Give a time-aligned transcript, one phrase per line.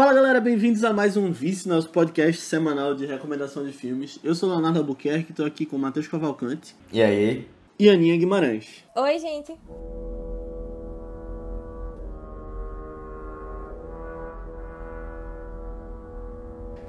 [0.00, 4.18] Fala galera, bem-vindos a mais um Vice, nosso podcast semanal de recomendação de filmes.
[4.24, 6.74] Eu sou Leonardo Albuquerque, estou aqui com o Matheus Cavalcante.
[6.90, 7.46] E aí?
[7.78, 8.82] E Aninha Guimarães.
[8.96, 9.54] Oi, gente.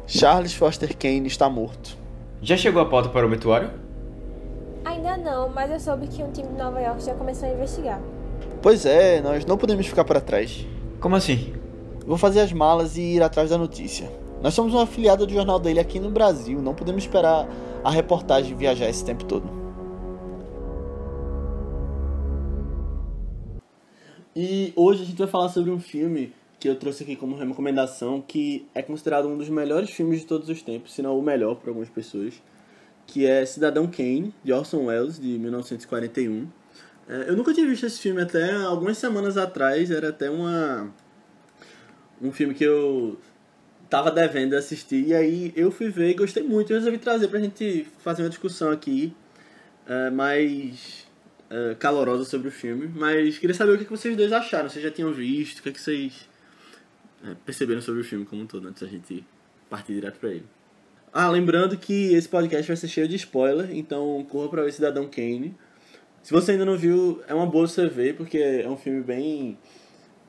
[0.07, 1.97] Charles Foster Kane está morto.
[2.41, 3.71] Já chegou a pauta para o obituário?
[4.85, 7.99] Ainda não, mas eu soube que um time de Nova York já começou a investigar.
[8.61, 10.65] Pois é, nós não podemos ficar para trás.
[11.01, 11.60] Como assim?
[12.05, 14.11] Vou fazer as malas e ir atrás da notícia.
[14.41, 17.47] Nós somos uma afiliada do jornal dele aqui no Brasil, não podemos esperar
[17.83, 19.61] a reportagem viajar esse tempo todo.
[24.35, 28.21] E hoje a gente vai falar sobre um filme que eu trouxe aqui como recomendação,
[28.21, 31.55] que é considerado um dos melhores filmes de todos os tempos, se não o melhor
[31.55, 32.41] para algumas pessoas,
[33.05, 36.47] que é Cidadão Kane, de Orson Welles, de 1941.
[37.09, 40.93] É, eu nunca tinha visto esse filme até algumas semanas atrás, era até uma
[42.21, 43.17] um filme que eu
[43.89, 47.39] tava devendo assistir, e aí eu fui ver e gostei muito, e resolvi trazer pra
[47.39, 49.13] gente fazer uma discussão aqui
[49.85, 51.05] é, mais
[51.49, 54.89] é, calorosa sobre o filme, mas queria saber o que vocês dois acharam, vocês já
[54.89, 56.29] tinham visto, o que, é que vocês
[57.25, 59.25] é, perceberam sobre o filme como um todo, antes da gente
[59.69, 60.45] partir direto pra ele.
[61.13, 65.09] Ah, lembrando que esse podcast vai ser cheio de spoiler, então corra pra ver Cidadão
[65.09, 65.53] Kane.
[66.23, 69.57] Se você ainda não viu, é uma boa você ver, porque é um filme bem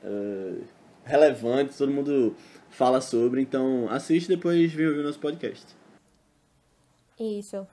[0.03, 0.61] uh,
[1.05, 2.35] relevante, todo mundo
[2.69, 5.65] fala sobre, então assiste depois vem ouvir o nosso podcast.
[7.19, 7.67] Isso.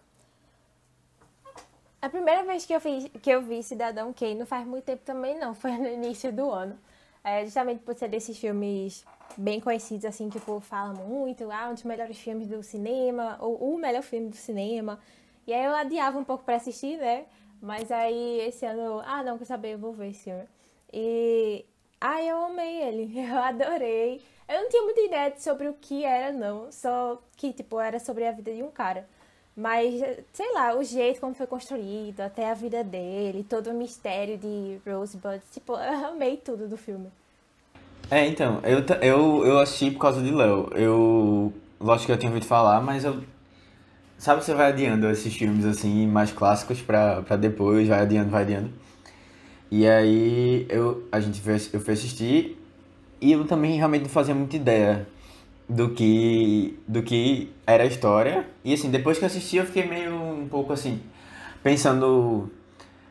[2.02, 5.02] A primeira vez que eu, fiz, que eu vi Cidadão Kane não faz muito tempo
[5.04, 6.78] também não, foi no início do ano.
[7.22, 9.04] É, justamente por ser desses filmes
[9.36, 13.78] bem conhecidos, assim, tipo, fala muito, ah, um dos melhores filmes do cinema, ou o
[13.78, 14.98] melhor filme do cinema.
[15.46, 17.26] E aí eu adiava um pouco para assistir, né?
[17.60, 20.44] Mas aí esse ano, ah, não, quer saber, eu vou ver esse filme.
[20.90, 21.66] E,
[22.00, 24.22] ah, eu amei ele, eu adorei.
[24.48, 28.26] Eu não tinha muita ideia sobre o que era, não, só que, tipo, era sobre
[28.26, 29.06] a vida de um cara.
[29.56, 30.00] Mas,
[30.32, 34.80] sei lá, o jeito como foi construído, até a vida dele, todo o mistério de
[34.88, 37.08] Rosebud, tipo, eu amei tudo do filme.
[38.10, 40.70] É, então, eu, eu, eu assisti por causa de Léo.
[40.74, 43.22] Eu, lógico que eu tinha ouvido falar, mas eu...
[44.18, 48.42] Sabe você vai adiando esses filmes, assim, mais clássicos pra, pra depois, vai adiando, vai
[48.42, 48.70] adiando.
[49.70, 52.58] E aí, eu, a gente fez, eu fui assistir
[53.20, 55.06] e eu também realmente não fazia muita ideia
[55.68, 58.46] do que do que era a história.
[58.64, 61.00] E assim, depois que eu assisti, eu fiquei meio um pouco assim,
[61.62, 62.50] pensando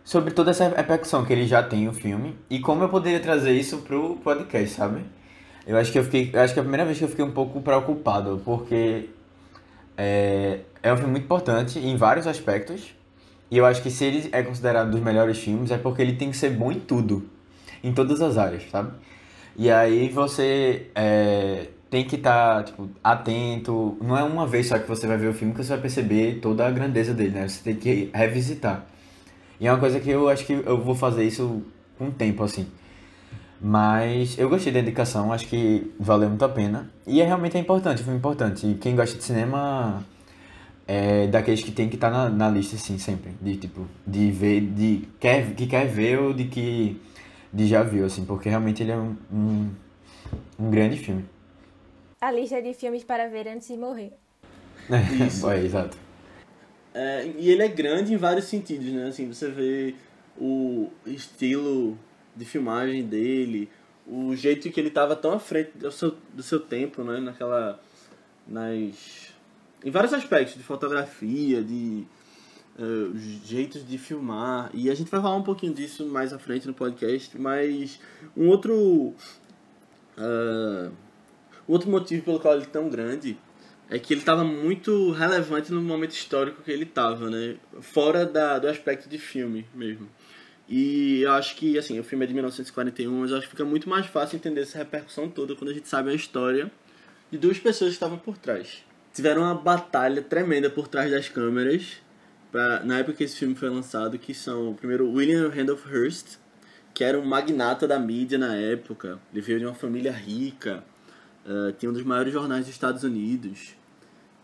[0.04, 3.54] sobre toda essa repercussão que ele já tem o filme e como eu poderia trazer
[3.54, 5.04] isso pro podcast, sabe?
[5.66, 7.32] Eu acho que eu fiquei, acho que é a primeira vez que eu fiquei um
[7.32, 9.10] pouco preocupado, porque
[9.96, 12.96] é, é um filme muito importante em vários aspectos.
[13.52, 16.30] E eu acho que se ele é considerado dos melhores filmes, é porque ele tem
[16.30, 17.28] que ser bom em tudo.
[17.84, 18.92] Em todas as áreas, sabe?
[19.58, 23.98] E aí você é, tem que estar tá, tipo, atento.
[24.02, 26.40] Não é uma vez só que você vai ver o filme que você vai perceber
[26.42, 27.48] toda a grandeza dele, né?
[27.48, 28.86] Você tem que revisitar.
[29.60, 31.64] E é uma coisa que eu acho que eu vou fazer isso
[31.98, 32.68] com o tempo, assim.
[33.62, 36.90] Mas eu gostei da indicação, acho que valeu muito a pena.
[37.06, 38.66] E é realmente é importante, foi importante.
[38.66, 40.06] E quem gosta de cinema
[40.92, 43.32] é daqueles que tem que estar tá na, na lista, assim, sempre.
[43.42, 47.00] De tipo, de ver, de quer, que quer ver ou de que
[47.54, 49.70] de já viu, assim, porque realmente ele é um, um,
[50.60, 51.26] um grande filme
[52.22, 54.12] a lista de filmes para ver antes de morrer.
[55.26, 55.50] Isso.
[55.50, 55.98] é, exato.
[56.94, 59.08] É, e ele é grande em vários sentidos, né?
[59.08, 59.96] Assim, você vê
[60.38, 61.98] o estilo
[62.36, 63.70] de filmagem dele,
[64.06, 67.20] o jeito que ele estava tão à frente do seu, do seu tempo, né?
[67.20, 67.80] Naquela...
[68.48, 69.29] Nas...
[69.84, 72.06] Em vários aspectos, de fotografia, de
[72.78, 74.70] uh, jeitos de filmar.
[74.74, 78.00] E a gente vai falar um pouquinho disso mais à frente no podcast, mas
[78.36, 79.14] um outro...
[80.18, 80.92] Uh,
[81.68, 83.38] outro motivo pelo qual ele é tão grande
[83.90, 87.56] é que ele estava muito relevante no momento histórico que ele estava, né?
[87.80, 90.08] Fora da, do aspecto de filme mesmo.
[90.68, 93.66] E eu acho que, assim, o filme é de 1941, mas eu acho que fica
[93.66, 96.72] muito mais fácil entender essa repercussão toda quando a gente sabe a história
[97.32, 98.84] de duas pessoas que estavam por trás.
[99.14, 101.98] Tiveram uma batalha tremenda por trás das câmeras,
[102.52, 106.38] pra, na época que esse filme foi lançado, que são, primeiro, William Randolph Hearst,
[106.94, 109.20] que era um magnata da mídia na época.
[109.32, 110.84] Ele veio de uma família rica,
[111.46, 113.76] uh, tinha um dos maiores jornais dos Estados Unidos.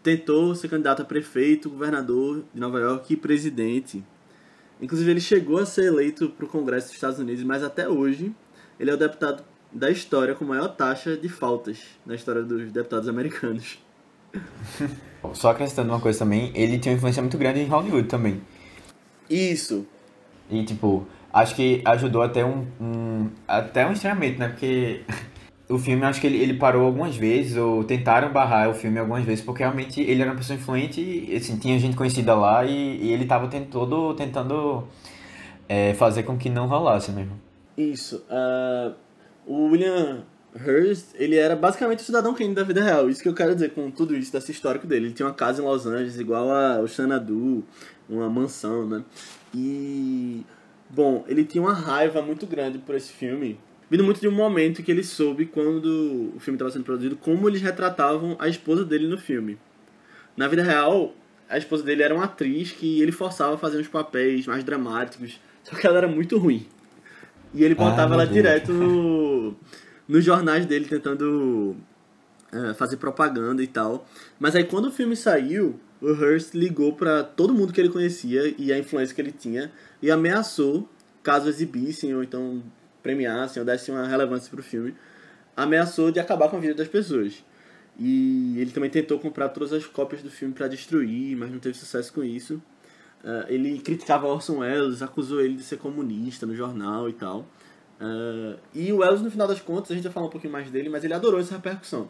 [0.01, 4.03] Tentou ser candidato a prefeito, governador de Nova York e presidente.
[4.81, 8.35] Inclusive, ele chegou a ser eleito para o Congresso dos Estados Unidos, mas até hoje
[8.79, 13.09] ele é o deputado da história com maior taxa de faltas na história dos deputados
[13.09, 13.79] americanos.
[15.33, 18.41] Só acrescentando uma coisa também, ele tinha uma influência muito grande em Hollywood também.
[19.29, 19.85] Isso.
[20.49, 24.49] E, tipo, acho que ajudou até um, um até um estranhamento, né?
[24.49, 25.01] Porque
[25.67, 29.23] o filme, acho que ele, ele parou algumas vezes, ou tentaram barrar o filme algumas
[29.23, 32.97] vezes, porque realmente ele era uma pessoa influente, e, assim, tinha gente conhecida lá, e,
[33.01, 34.88] e ele estava todo tentando
[35.67, 37.39] é, fazer com que não rolasse mesmo.
[37.77, 38.23] Isso.
[38.29, 38.93] Uh,
[39.45, 40.23] o William
[40.55, 43.09] Hearst, ele era basicamente o cidadão Kane da vida real.
[43.09, 45.07] Isso que eu quero dizer com tudo isso, dessa histórico dele.
[45.07, 47.63] Ele tinha uma casa em Los Angeles, igual ao Xanadu,
[48.09, 49.03] uma mansão, né?
[49.53, 50.43] E...
[50.89, 53.59] Bom, ele tinha uma raiva muito grande por esse filme,
[53.89, 57.49] vindo muito de um momento que ele soube quando o filme estava sendo produzido, como
[57.49, 59.57] eles retratavam a esposa dele no filme.
[60.37, 61.13] Na vida real,
[61.49, 65.39] a esposa dele era uma atriz que ele forçava a fazer uns papéis mais dramáticos,
[65.63, 66.67] só que ela era muito ruim.
[67.53, 69.55] E ele botava ah, ela direto no,
[70.07, 71.75] nos jornais dele tentando
[72.51, 74.07] é, fazer propaganda e tal.
[74.39, 78.53] Mas aí quando o filme saiu, o Hearst ligou para todo mundo que ele conhecia
[78.57, 79.71] e a influência que ele tinha
[80.01, 80.87] e ameaçou,
[81.23, 82.63] caso exibissem ou então
[83.01, 84.95] premiassem ou dessem uma relevância pro filme,
[85.55, 87.43] ameaçou de acabar com a vida das pessoas.
[87.97, 91.77] E ele também tentou comprar todas as cópias do filme para destruir, mas não teve
[91.77, 92.61] sucesso com isso.
[93.23, 97.47] Uh, ele criticava Orson Welles, acusou ele de ser comunista no jornal e tal.
[98.00, 100.69] Uh, e o Welles, no final das contas, a gente vai falar um pouquinho mais
[100.69, 102.09] dele, mas ele adorou essa repercussão.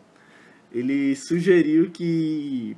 [0.72, 2.76] Ele sugeriu que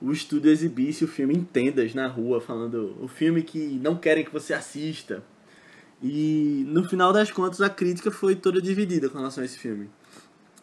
[0.00, 4.24] o estúdio exibisse o filme em tendas na rua, falando o filme que não querem
[4.24, 5.22] que você assista.
[6.02, 9.90] E no final das contas a crítica foi toda dividida com relação a esse filme.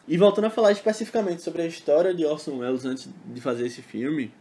[0.07, 3.81] E voltando a falar especificamente sobre a história de Orson Welles antes de fazer esse
[3.81, 4.31] filme,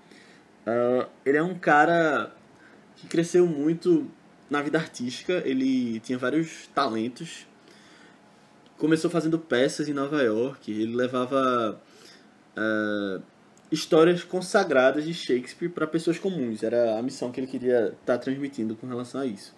[0.67, 2.35] uh, ele é um cara
[2.97, 4.07] que cresceu muito
[4.53, 7.47] na vida artística, ele tinha vários talentos.
[8.77, 11.81] Começou fazendo peças em Nova York, ele levava
[12.57, 13.23] uh,
[13.71, 16.63] histórias consagradas de Shakespeare para pessoas comuns.
[16.63, 19.55] Era a missão que ele queria estar tá transmitindo com relação a isso.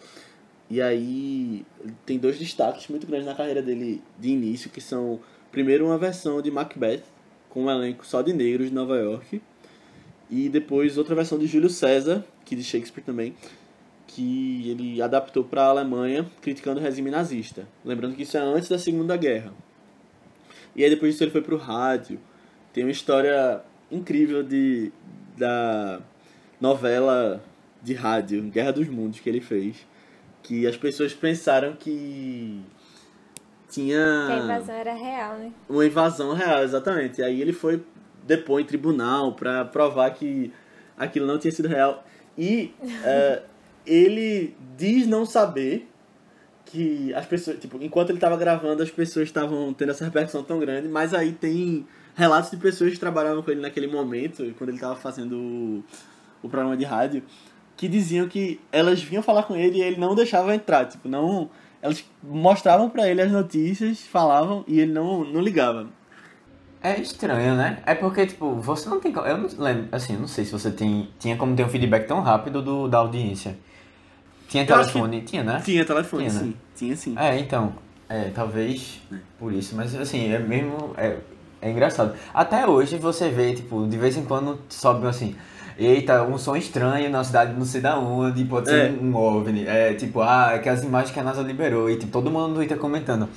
[0.70, 1.66] E aí
[2.06, 5.18] tem dois destaques muito grandes na carreira dele de início, que são
[5.50, 7.02] primeiro uma versão de Macbeth
[7.50, 9.42] com um elenco só de negros de Nova York
[10.30, 13.34] e depois outra versão de Júlio César, que de Shakespeare também,
[14.06, 17.66] que ele adaptou para a Alemanha, criticando o regime nazista.
[17.84, 19.52] Lembrando que isso é antes da Segunda Guerra.
[20.76, 22.18] E aí depois disso ele foi para o rádio.
[22.72, 23.60] Tem uma história
[23.90, 24.92] incrível de
[25.36, 26.00] da
[26.60, 27.42] novela
[27.82, 29.86] de rádio Guerra dos Mundos que ele fez,
[30.42, 32.62] que as pessoas pensaram que
[33.68, 35.52] tinha que a invasão era real, né?
[35.68, 37.20] Uma invasão real, exatamente.
[37.20, 37.82] E aí ele foi
[38.24, 40.52] depor em tribunal para provar que
[40.96, 42.04] aquilo não tinha sido real.
[42.38, 43.42] E uh,
[43.86, 45.88] ele diz não saber
[46.66, 50.58] que as pessoas, tipo, enquanto ele estava gravando, as pessoas estavam tendo essa repercussão tão
[50.58, 54.78] grande, mas aí tem relatos de pessoas que trabalhavam com ele naquele momento, quando ele
[54.78, 55.84] estava fazendo o,
[56.42, 57.22] o programa de rádio,
[57.76, 61.50] que diziam que elas vinham falar com ele e ele não deixava entrar, tipo, não,
[61.82, 65.88] elas mostravam para ele as notícias, falavam e ele não, não ligava.
[66.82, 67.82] É estranho, né?
[67.86, 69.10] É porque, tipo, você não tem.
[69.10, 72.20] Eu não lembro, assim, não sei se você tem, tinha como ter um feedback tão
[72.20, 73.56] rápido do, da audiência.
[74.54, 75.20] Tinha telefone?
[75.22, 75.60] Tinha, né?
[75.64, 76.46] Tinha telefone, tinha, sim.
[76.46, 76.54] Né?
[76.76, 77.14] Tinha sim.
[77.18, 77.72] É, então.
[78.08, 79.16] É, talvez é.
[79.36, 79.74] por isso.
[79.74, 80.94] Mas, assim, é mesmo.
[80.96, 81.16] É,
[81.60, 82.14] é engraçado.
[82.32, 85.34] Até hoje você vê, tipo, de vez em quando sobe assim.
[85.76, 88.90] Eita, um som estranho na cidade não sei da onde, pode ser é.
[88.92, 89.66] um OVNI.
[89.66, 91.90] É tipo, ah, é que as imagens que a NASA liberou.
[91.90, 93.28] E tipo, todo mundo no Twitter comentando.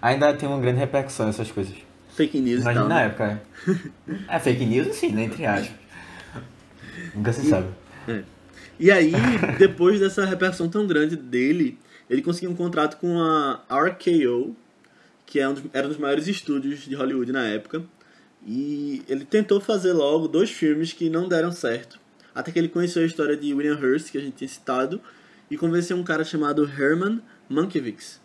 [0.00, 1.74] Ainda tem uma grande repercussão essas coisas.
[2.14, 3.42] Fake news Imagina na época.
[4.28, 4.36] É.
[4.36, 5.24] é fake news, sim, né?
[5.24, 5.72] Entre aspas.
[7.12, 7.66] Nunca se sabe.
[8.06, 8.22] É.
[8.80, 9.12] E aí,
[9.58, 14.56] depois dessa repercussão tão grande dele, ele conseguiu um contrato com a RKO,
[15.26, 17.84] que é um dos, era um dos maiores estúdios de Hollywood na época.
[18.46, 22.00] E ele tentou fazer logo dois filmes que não deram certo.
[22.34, 24.98] Até que ele conheceu a história de William Hurst, que a gente tinha citado,
[25.50, 27.20] e convenceu um cara chamado Herman
[27.50, 28.18] Mankiewicz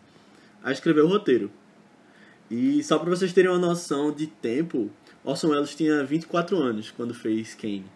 [0.64, 1.52] a escrever o roteiro.
[2.50, 4.90] E só para vocês terem uma noção de tempo,
[5.22, 7.95] Orson Welles tinha 24 anos quando fez Kane.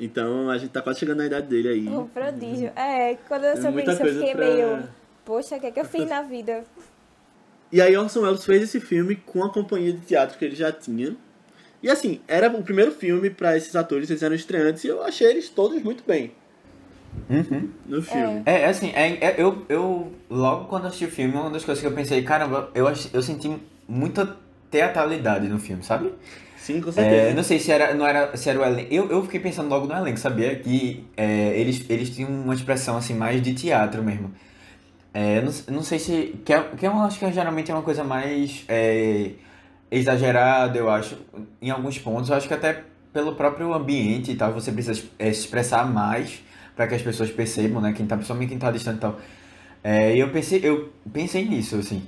[0.00, 1.88] Então a gente tá quase chegando na idade dele aí.
[1.88, 2.72] Um prodígio.
[2.74, 4.46] É, quando eu soube isso eu fiquei pra...
[4.46, 4.88] meio.
[5.24, 6.64] Poxa, o que é que eu fiz na vida?
[7.70, 10.72] E aí Orson Welles fez esse filme com a companhia de teatro que ele já
[10.72, 11.14] tinha.
[11.82, 15.28] E assim, era o primeiro filme para esses atores, eles eram estreantes, e eu achei
[15.28, 16.32] eles todos muito bem.
[17.28, 17.70] Uhum.
[17.86, 18.42] No filme.
[18.44, 21.80] É, é assim, é, é, eu, eu logo quando assisti o filme, uma das coisas
[21.80, 23.56] que eu pensei, caramba, eu, eu senti
[23.88, 24.36] muita
[24.70, 26.12] teatralidade no filme, sabe?
[26.56, 27.30] Sim, com certeza.
[27.30, 28.92] É, não sei se era, não era, se era o elenco.
[28.92, 30.54] Eu, eu fiquei pensando logo no elenco, sabia?
[30.56, 34.30] Que é, eles, eles tinham uma expressão assim mais de teatro mesmo.
[35.12, 36.38] É, não, não sei se.
[36.44, 39.32] Que, é, que eu acho que geralmente é uma coisa mais é,
[39.90, 41.16] exagerada, eu acho,
[41.60, 42.30] em alguns pontos.
[42.30, 46.42] Eu acho que até pelo próprio ambiente e tal, você precisa é, se expressar mais
[46.76, 47.92] para que as pessoas percebam, né?
[47.92, 49.18] Quem tá, principalmente quem tá distante e tal.
[49.82, 52.02] É, eu pensei, eu pensei nisso, assim.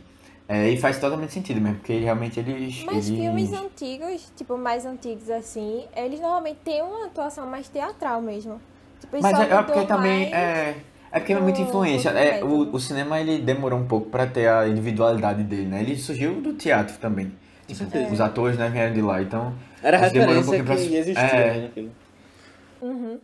[0.49, 2.83] É, e faz totalmente sentido mesmo, porque realmente eles.
[2.85, 3.21] Mas eles...
[3.21, 8.61] filmes antigos, tipo, mais antigos assim, eles normalmente têm uma atuação mais teatral mesmo.
[9.01, 10.77] Tipo, Mas é, é porque também é.
[11.11, 12.09] É porque é muita influência.
[12.11, 15.83] É, o, o cinema ele demorou um pouco pra ter a individualidade dele, né?
[15.83, 17.31] Ele surgiu do teatro também.
[17.67, 18.13] Tipo, certeza.
[18.13, 19.55] os atores né, vieram de lá, então.
[19.83, 21.55] Era a um referência pouquinho que pra- existia É.
[21.55, 23.21] né, naquilo.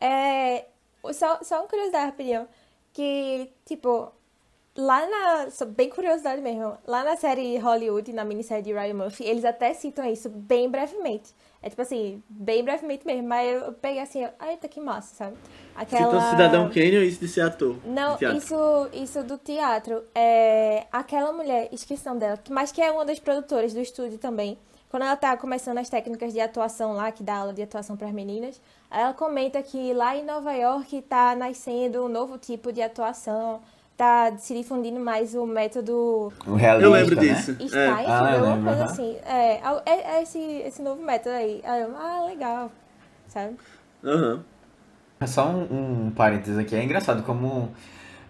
[0.00, 0.64] É,
[1.12, 2.46] só, só uma curiosidade rapidinho.
[2.92, 4.10] Que, tipo,
[4.78, 5.48] lá na.
[5.66, 6.78] Bem curiosidade mesmo.
[6.86, 11.34] Lá na série Hollywood, na minissérie de Ryan Murphy, eles até citam isso bem brevemente.
[11.60, 13.26] É tipo assim, bem brevemente mesmo.
[13.28, 15.36] Mas eu peguei assim, eita, que massa, sabe?
[15.74, 16.04] Aquela...
[16.04, 17.76] Citou Cidadão Kane ou isso de ser ator?
[17.84, 18.54] Não, isso,
[18.92, 20.04] isso do teatro.
[20.14, 24.56] É aquela mulher, esqueci dela, que- mas que é uma das produtoras do estúdio também.
[24.88, 28.06] Quando ela tá começando as técnicas de atuação lá, que dá aula de atuação para
[28.06, 28.58] as meninas,
[28.90, 33.60] ela comenta que lá em Nova York tá nascendo um novo tipo de atuação,
[33.98, 37.20] tá se difundindo mais o método O realista, Eu lembro né?
[37.20, 37.50] disso.
[37.50, 37.66] É.
[37.68, 39.16] Steinfeld, Ah, eu alguma lembro, coisa assim.
[39.26, 41.60] É, é, é esse, esse novo método aí.
[41.64, 42.70] Ah, legal,
[43.26, 43.56] sabe?
[44.04, 44.44] Aham.
[45.26, 47.70] Só um, um parênteses aqui, é engraçado como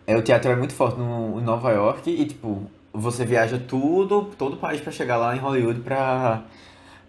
[0.06, 4.30] é, o teatro é muito forte no, em Nova York e, tipo, você viaja tudo,
[4.38, 6.44] todo o país pra chegar lá em Hollywood pra,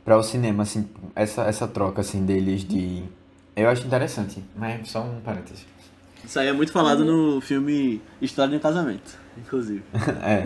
[0.03, 3.03] pra o cinema, assim, essa, essa troca, assim, deles de...
[3.55, 5.65] Eu acho interessante, mas só um parênteses.
[6.29, 9.81] Isso aí é muito falado no filme História de um Casamento, inclusive.
[10.21, 10.43] É,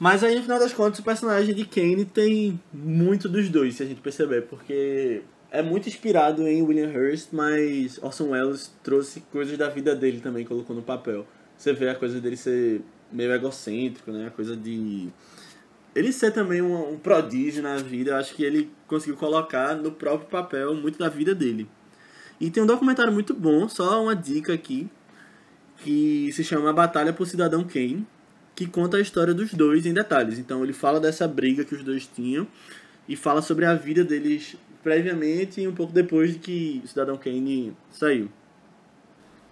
[0.00, 3.82] Mas aí, no final das contas, o personagem de Kane tem muito dos dois, se
[3.82, 5.20] a gente perceber, porque
[5.50, 10.42] é muito inspirado em William Hurst, mas Orson Welles trouxe coisas da vida dele também,
[10.42, 11.26] colocou no papel.
[11.54, 12.80] Você vê a coisa dele ser
[13.12, 14.28] meio egocêntrico, né?
[14.28, 15.10] A coisa de.
[15.94, 19.92] Ele ser também um, um prodígio na vida, eu acho que ele conseguiu colocar no
[19.92, 21.68] próprio papel muito da vida dele.
[22.44, 24.88] E tem um documentário muito bom, só uma dica aqui,
[25.78, 28.06] que se chama A Batalha por Cidadão Kane,
[28.54, 30.38] que conta a história dos dois em detalhes.
[30.38, 32.46] Então ele fala dessa briga que os dois tinham
[33.08, 37.16] e fala sobre a vida deles previamente e um pouco depois de que o Cidadão
[37.16, 38.28] Kane saiu.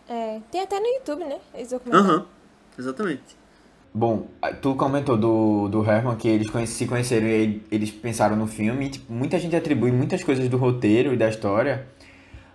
[0.08, 1.38] É, tem até no YouTube, né?
[1.54, 2.06] Esse documentário.
[2.11, 2.26] Aham,
[2.78, 3.22] exatamente.
[3.94, 4.28] Bom,
[4.61, 8.87] tu comentou do, do Herman que eles conhe- se conheceram e eles pensaram no filme.
[8.87, 11.87] E, tipo, muita gente atribui muitas coisas do roteiro e da história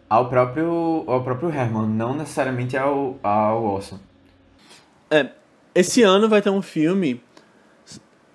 [0.09, 3.99] ao próprio, ao próprio Herman, não necessariamente ao, ao Orson.
[5.09, 5.29] É,
[5.73, 7.21] esse ano vai ter um filme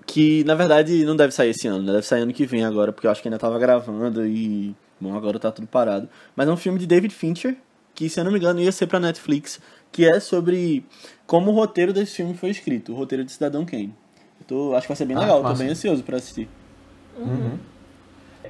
[0.06, 1.92] que na verdade não deve sair esse ano, né?
[1.92, 5.16] deve sair ano que vem agora, porque eu acho que ainda tava gravando e bom,
[5.16, 6.08] agora tá tudo parado.
[6.36, 7.56] Mas é um filme de David Fincher,
[7.94, 9.60] que se eu não me engano ia ser pra Netflix,
[9.90, 10.84] que é sobre
[11.26, 13.94] como o roteiro desse filme foi escrito, o roteiro de Cidadão Kane.
[14.40, 16.48] Eu tô, acho que vai ser bem Ah, legal, tô bem ansioso pra assistir.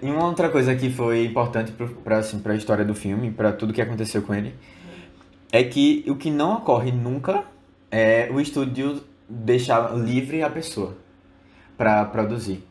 [0.03, 3.73] E uma outra coisa que foi importante pra, assim, pra história do filme, pra tudo
[3.73, 4.53] que aconteceu com ele,
[5.53, 7.45] é que o que não ocorre nunca
[7.89, 10.97] é o estúdio deixar livre a pessoa
[11.77, 12.67] pra produzir.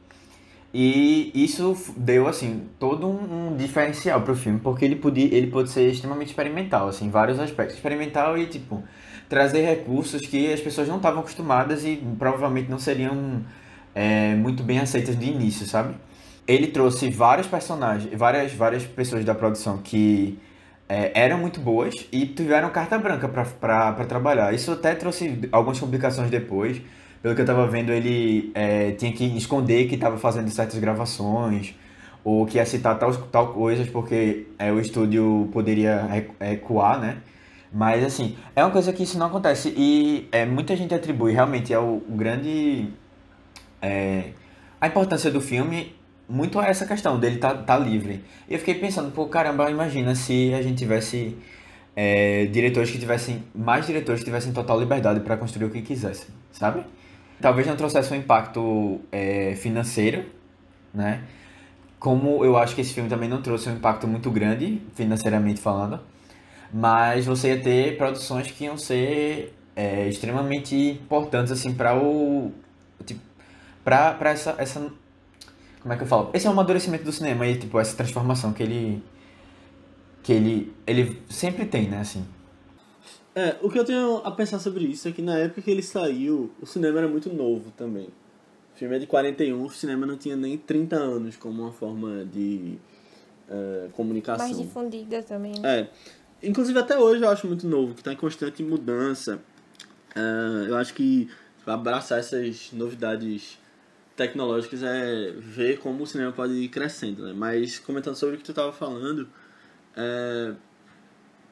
[0.74, 5.90] E isso deu, assim, todo um, diferencial pro filme, porque ele podia, ele pode ser
[5.90, 7.78] extremamente experimental, assim, em vários aspectos.
[7.78, 8.84] Experimental e, tipo,
[9.30, 13.42] trazer recursos que as pessoas não estavam acostumadas e provavelmente não seriam
[13.96, 15.96] é, muito bem aceitas de início, sabe?
[16.48, 20.38] Ele trouxe vários personagens, várias, várias pessoas da produção que
[20.90, 24.54] é, eram muito boas e tiveram carta branca pra trabalhar.
[24.54, 26.82] Isso até trouxe algumas complicações depois.
[27.22, 31.76] Pelo que eu tava vendo, ele é, tinha que esconder que tava fazendo certas gravações
[32.24, 37.18] ou que ia citar tal, tal coisas porque é, o estúdio poderia recu- recuar, né?
[37.72, 41.74] Mas assim, é uma coisa que isso não acontece e é, muita gente atribui realmente
[41.74, 42.90] ao grande
[43.82, 44.32] é,
[44.80, 45.96] a importância do filme
[46.32, 48.24] muito a essa questão dele tá, tá livre.
[48.50, 51.38] E eu fiquei pensando, pô, caramba, imagina se a gente tivesse
[51.96, 56.28] é, diretores que tivessem, mais diretores que tivessem total liberdade para construir o que quisessem,
[56.52, 56.84] sabe?
[57.42, 60.26] Talvez não trouxesse um impacto é, financeiro,
[60.94, 61.24] né?
[62.00, 66.00] Como eu acho que esse filme também não trouxe um impacto muito grande, financeiramente falando,
[66.74, 72.52] mas você ia ter produções que iam ser é, extremamente importantes, assim, para o.
[73.06, 73.20] Tipo,
[73.84, 74.92] pra essa, essa.
[75.82, 76.30] Como é que eu falo?
[76.34, 79.04] Esse é o amadurecimento do cinema e, tipo, essa transformação que ele.
[80.22, 80.74] Que ele.
[80.86, 82.26] Ele sempre tem, né, assim.
[83.34, 85.82] É, o que eu tenho a pensar sobre isso é que na época que ele
[85.82, 88.10] saiu, o cinema era muito novo também.
[88.76, 92.26] O filme é de 41, o cinema não tinha nem 30 anos como uma forma
[92.26, 92.78] de
[93.50, 94.46] é, comunicação.
[94.46, 95.60] Mais difundida também.
[95.60, 95.80] né?
[95.82, 96.48] É.
[96.48, 99.40] Inclusive até hoje eu acho muito novo, que está em constante mudança.
[100.16, 101.30] É, eu acho que
[101.66, 103.58] abraçar essas novidades
[104.22, 107.34] tecnológicas é ver como o cinema pode ir crescendo, né?
[107.36, 109.28] Mas comentando sobre o que tu estava falando,
[109.98, 110.54] é,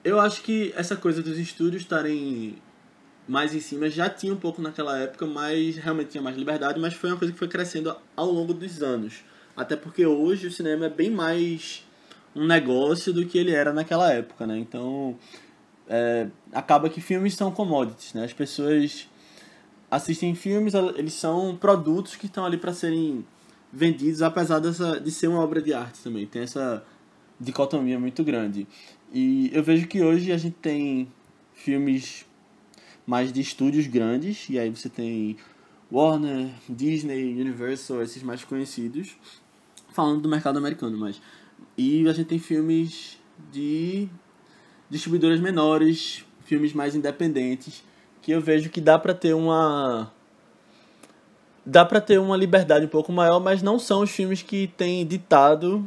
[0.03, 2.57] eu acho que essa coisa dos estúdios estarem
[3.27, 6.93] mais em cima já tinha um pouco naquela época, mas realmente tinha mais liberdade, mas
[6.93, 9.23] foi uma coisa que foi crescendo ao longo dos anos.
[9.57, 11.83] Até porque hoje o cinema é bem mais
[12.35, 14.57] um negócio do que ele era naquela época, né?
[14.59, 15.17] Então,
[15.87, 18.25] é, acaba que filmes são commodities, né?
[18.25, 19.07] As pessoas
[19.89, 23.25] assistem filmes, eles são produtos que estão ali para serem
[23.71, 26.25] vendidos, apesar dessa, de ser uma obra de arte também.
[26.25, 26.83] Tem essa
[27.39, 28.67] dicotomia muito grande.
[29.11, 31.07] E eu vejo que hoje a gente tem
[31.53, 32.25] filmes
[33.05, 35.37] mais de estúdios grandes, e aí você tem
[35.91, 39.17] Warner, Disney, Universal, esses mais conhecidos,
[39.91, 41.19] falando do mercado americano, mas
[41.77, 43.17] e a gente tem filmes
[43.51, 44.07] de
[44.89, 47.83] distribuidoras menores, filmes mais independentes,
[48.21, 50.11] que eu vejo que dá para ter uma
[51.65, 55.05] dá para ter uma liberdade um pouco maior, mas não são os filmes que têm
[55.05, 55.85] ditado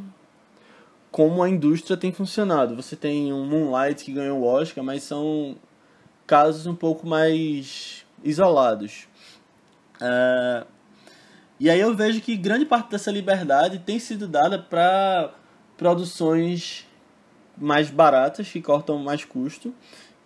[1.11, 2.75] como a indústria tem funcionado.
[2.75, 5.55] Você tem um Moonlight que ganhou o Oscar, mas são
[6.25, 9.07] casos um pouco mais isolados.
[10.01, 10.65] É...
[11.59, 15.31] E aí eu vejo que grande parte dessa liberdade tem sido dada para
[15.77, 16.87] produções
[17.57, 19.73] mais baratas, que cortam mais custo,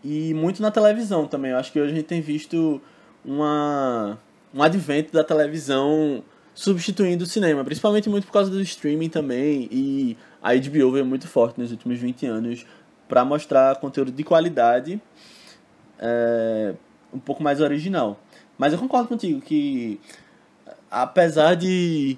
[0.07, 1.51] e muito na televisão também.
[1.51, 2.81] Eu acho que hoje a gente tem visto
[3.25, 4.17] uma,
[4.53, 6.23] um advento da televisão
[6.55, 11.27] substituindo o cinema, principalmente muito por causa do streaming também, e a HBO veio muito
[11.27, 12.65] forte nos últimos 20 anos
[13.09, 14.99] para mostrar conteúdo de qualidade
[15.99, 16.73] é,
[17.13, 18.17] um pouco mais original.
[18.57, 19.99] Mas eu concordo contigo que,
[20.89, 22.17] apesar de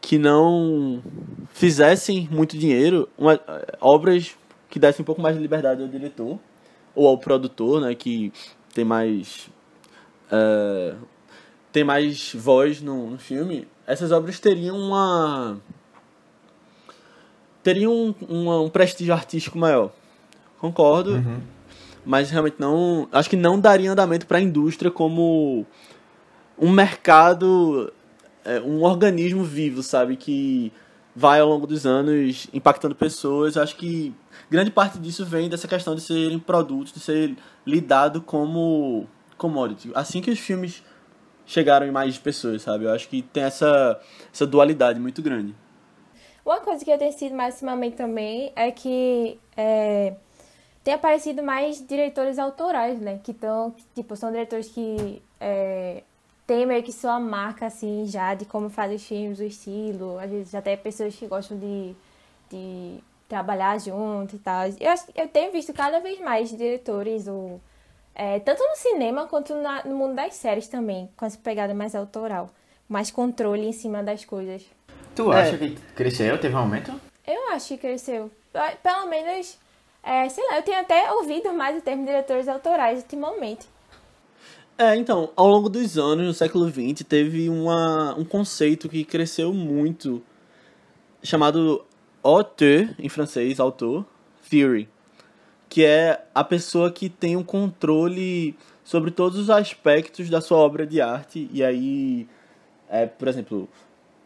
[0.00, 1.02] que não
[1.50, 3.38] fizessem muito dinheiro, uma,
[3.78, 4.34] obras
[4.70, 6.38] que dessem um pouco mais de liberdade ao diretor
[6.96, 8.32] ou ao produtor, né, que
[8.74, 9.48] tem mais
[10.32, 10.94] é,
[11.70, 15.58] tem mais voz no, no filme, essas obras teriam uma
[17.62, 19.92] teriam um, um, um prestígio artístico maior.
[20.58, 21.12] Concordo.
[21.12, 21.56] Uhum
[22.06, 23.08] mas realmente não.
[23.10, 25.66] Acho que não daria andamento para a indústria como
[26.56, 27.92] um mercado,
[28.44, 30.16] é, um organismo vivo, sabe?
[30.16, 30.72] Que
[31.16, 33.56] vai ao longo dos anos impactando pessoas.
[33.56, 34.14] Acho que
[34.50, 37.34] grande parte disso vem dessa questão de serem produtos, de ser
[37.66, 39.90] lidado como commodity.
[39.94, 40.84] Assim que os filmes
[41.46, 42.84] chegaram em mais pessoas, sabe?
[42.84, 43.98] Eu acho que tem essa,
[44.32, 45.54] essa dualidade muito grande.
[46.44, 50.14] Uma coisa que eu tenho sido mais ultimamente também é que é,
[50.84, 53.18] tem aparecido mais diretores autorais, né?
[53.24, 56.02] Que estão, tipo, são diretores que é,
[56.46, 60.18] tem meio que sua marca, assim, já de como fazem os filmes, o estilo.
[60.18, 61.94] Às vezes até pessoas que gostam de,
[62.50, 64.66] de trabalhar junto e tal.
[64.66, 67.60] Eu, eu tenho visto cada vez mais diretores, ou,
[68.14, 71.94] é, tanto no cinema quanto na, no mundo das séries também, com essa pegada mais
[71.94, 72.48] autoral.
[72.88, 74.64] Mais controle em cima das coisas.
[75.14, 75.58] Tu acha é.
[75.58, 76.38] que cresceu?
[76.38, 77.00] Teve um aumento?
[77.26, 78.30] Eu acho que cresceu.
[78.82, 79.58] Pelo menos
[80.06, 83.66] é, sei lá, eu tenho até ouvido mais o termo diretores autorais ultimamente.
[84.78, 89.54] É, então, ao longo dos anos, no século XX, teve uma, um conceito que cresceu
[89.54, 90.22] muito,
[91.22, 91.82] chamado
[92.22, 94.04] auteur, em francês, autor,
[94.50, 94.86] theory,
[95.66, 100.86] que é a pessoa que tem um controle sobre todos os aspectos da sua obra
[100.86, 102.28] de arte, e aí,
[102.90, 103.66] é, por exemplo,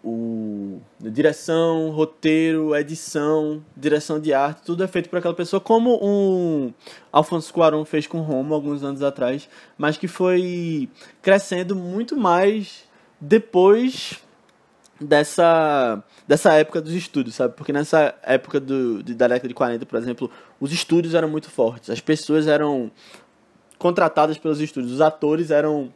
[0.03, 6.73] o direção, roteiro, edição, direção de arte, tudo é feito por aquela pessoa, como um
[7.13, 10.89] Alfonso Cuarón fez com Roma alguns anos atrás, mas que foi
[11.21, 12.85] crescendo muito mais
[13.21, 14.21] depois
[15.01, 17.55] dessa dessa época dos estúdios, sabe?
[17.55, 21.91] Porque nessa época do, da década de 40, por exemplo, os estúdios eram muito fortes,
[21.91, 22.91] as pessoas eram
[23.79, 25.93] contratadas pelos estúdios, os atores eram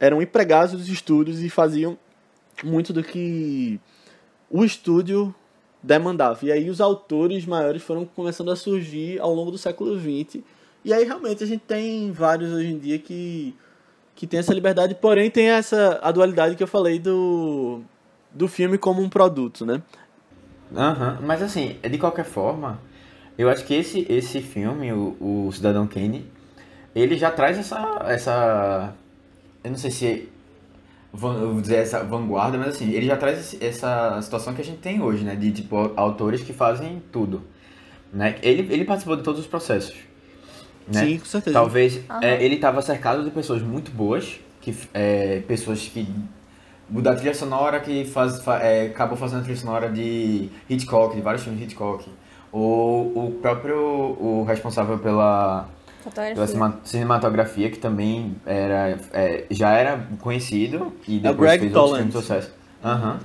[0.00, 1.96] eram empregados dos estúdios e faziam
[2.62, 3.80] muito do que
[4.50, 5.34] o estúdio
[5.82, 6.38] demandava.
[6.42, 10.42] E aí os autores maiores foram começando a surgir ao longo do século XX.
[10.84, 13.54] E aí realmente a gente tem vários hoje em dia que,
[14.14, 17.80] que tem essa liberdade, porém tem essa a dualidade que eu falei do,
[18.32, 19.82] do filme como um produto, né?
[20.70, 21.26] Uhum.
[21.26, 22.80] mas assim, de qualquer forma,
[23.38, 26.26] eu acho que esse, esse filme, o, o Cidadão Kane,
[26.94, 28.94] ele já traz essa, essa.
[29.62, 30.28] Eu não sei se
[31.14, 35.00] vou dizer essa vanguarda, mas assim, ele já traz essa situação que a gente tem
[35.00, 35.36] hoje, né?
[35.36, 37.42] De, tipo, autores que fazem tudo,
[38.12, 38.36] né?
[38.42, 39.94] Ele, ele participou de todos os processos,
[40.92, 41.04] né?
[41.04, 41.54] Sim, com certeza.
[41.54, 42.20] Talvez uhum.
[42.20, 46.06] é, ele estava cercado de pessoas muito boas, que é, pessoas que
[46.90, 51.42] da trilha sonora que faz, é, acabou fazendo a trilha sonora de Hitchcock, de vários
[51.42, 52.10] filmes de Hitchcock.
[52.50, 55.68] Ou o próprio o responsável pela
[56.34, 61.74] pela cinematografia, que também era, é, já era conhecido e depois é o Greg fez
[61.74, 62.52] outros filmes de sucesso.
[62.84, 63.18] Uhum.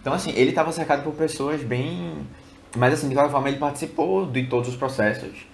[0.00, 2.12] Então, assim, ele estava cercado por pessoas bem...
[2.76, 5.46] Mas, assim, de qualquer forma, ele participou de todos os processos.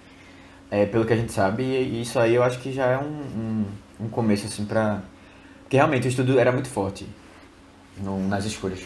[0.71, 3.65] é, pelo que a gente sabe, e isso aí eu acho que já é um,
[4.01, 5.01] um, um começo, assim, pra...
[5.63, 7.07] Porque realmente o estudo era muito forte
[7.97, 8.81] no, nas escolhas.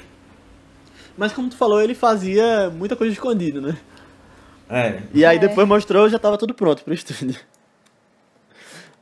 [1.17, 3.77] Mas como tu falou, ele fazia muita coisa escondida, né?
[4.69, 5.39] É, E aí É.
[5.39, 7.39] depois mostrou, já tava tudo pronto pro estúdio.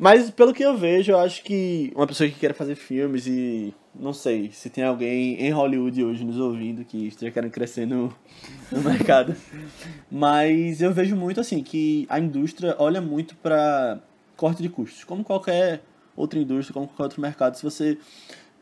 [0.02, 3.72] Mas pelo que eu vejo, eu acho que uma pessoa que quer fazer filmes e
[3.94, 8.12] não sei se tem alguém em Hollywood hoje nos ouvindo que esteja querendo crescer no,
[8.72, 9.36] no mercado.
[10.10, 14.00] Mas eu vejo muito assim que a indústria olha muito para
[14.36, 15.84] corte de custos, como qualquer
[16.16, 17.56] outra indústria, como qualquer outro mercado.
[17.56, 17.96] Se você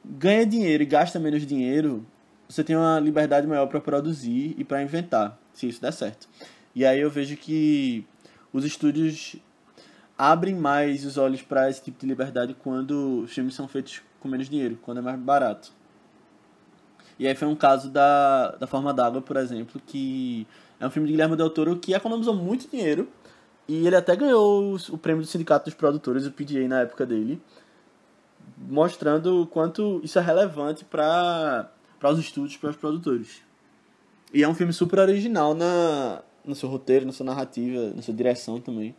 [0.03, 2.05] ganha dinheiro e gasta menos dinheiro,
[2.49, 6.27] você tem uma liberdade maior para produzir e para inventar, se isso der certo.
[6.75, 8.05] E aí eu vejo que
[8.51, 9.37] os estúdios
[10.19, 14.27] abrem mais os olhos para esse tipo de liberdade quando os filmes são feitos com
[14.27, 15.71] menos dinheiro, quando é mais barato.
[17.17, 20.45] E aí foi um caso da, da Forma d'Água, por exemplo, que
[20.77, 23.07] é um filme de Guilherme Del Toro que economizou muito dinheiro
[23.65, 27.41] e ele até ganhou o prêmio do Sindicato dos Produtores, o PDA, na época dele,
[28.57, 31.71] mostrando o quanto isso é relevante para
[32.03, 33.41] os estúdios, para os produtores.
[34.33, 38.13] E é um filme super original na, no seu roteiro, na sua narrativa, na sua
[38.13, 38.93] direção também.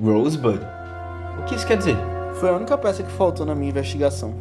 [0.00, 0.60] Rosebud.
[1.38, 1.96] O que isso quer dizer?
[2.34, 4.34] Foi a única peça que faltou na minha investigação.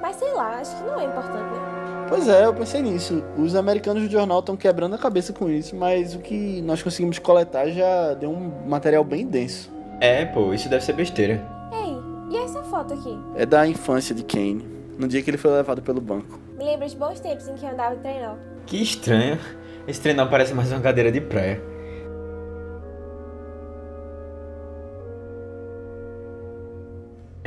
[0.00, 2.06] Mas sei lá, acho que não é importante, né?
[2.08, 3.22] Pois é, eu pensei nisso.
[3.38, 7.18] Os americanos do jornal estão quebrando a cabeça com isso, mas o que nós conseguimos
[7.18, 9.70] coletar já deu um material bem denso.
[10.00, 11.40] É, pô, isso deve ser besteira.
[11.72, 11.96] Ei,
[12.30, 13.16] e essa foto aqui?
[13.36, 14.66] É da infância de Kane,
[14.98, 16.38] no dia que ele foi levado pelo banco.
[16.58, 18.34] Me lembra os bons tempos em que eu andava de trenó.
[18.66, 19.38] Que estranho.
[19.86, 21.62] Esse trenó parece mais uma cadeira de praia.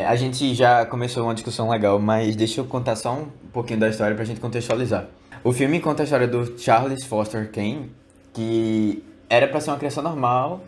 [0.07, 3.89] A gente já começou uma discussão legal, mas deixa eu contar só um pouquinho da
[3.89, 5.07] história pra gente contextualizar.
[5.43, 7.91] O filme conta a história do Charles Foster Kane,
[8.33, 10.61] que era pra ser uma criança normal,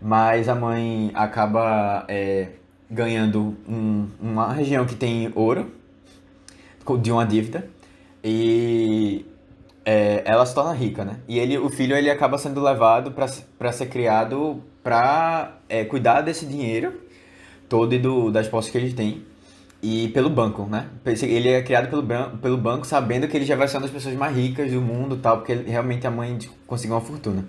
[0.00, 2.48] mas a mãe acaba é,
[2.90, 5.70] ganhando um- uma região que tem ouro
[7.02, 7.68] de uma dívida
[8.24, 9.24] e
[9.84, 11.16] é, ela se torna rica, né?
[11.28, 15.52] E ele, o filho ele acaba sendo levado para ser criado para
[15.88, 17.00] cuidar desse dinheiro
[17.70, 19.22] todo e do, das posses que ele tem
[19.82, 20.88] e pelo banco, né?
[21.22, 22.02] Ele é criado pelo,
[22.38, 25.16] pelo banco sabendo que ele já vai ser uma das pessoas mais ricas do mundo,
[25.16, 27.46] tal, porque ele- realmente a mãe conseguiu uma fortuna.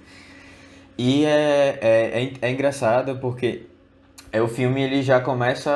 [0.97, 3.63] E é, é, é, é engraçado porque
[4.31, 5.71] é, o filme ele já começa.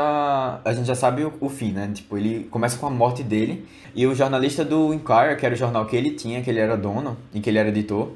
[0.64, 1.92] A gente já sabe o, o fim, né?
[1.94, 3.66] Tipo, ele começa com a morte dele.
[3.96, 6.78] E o jornalista do Inquirer, que era o jornal que ele tinha, que ele era
[6.78, 8.12] dono e que ele era editor,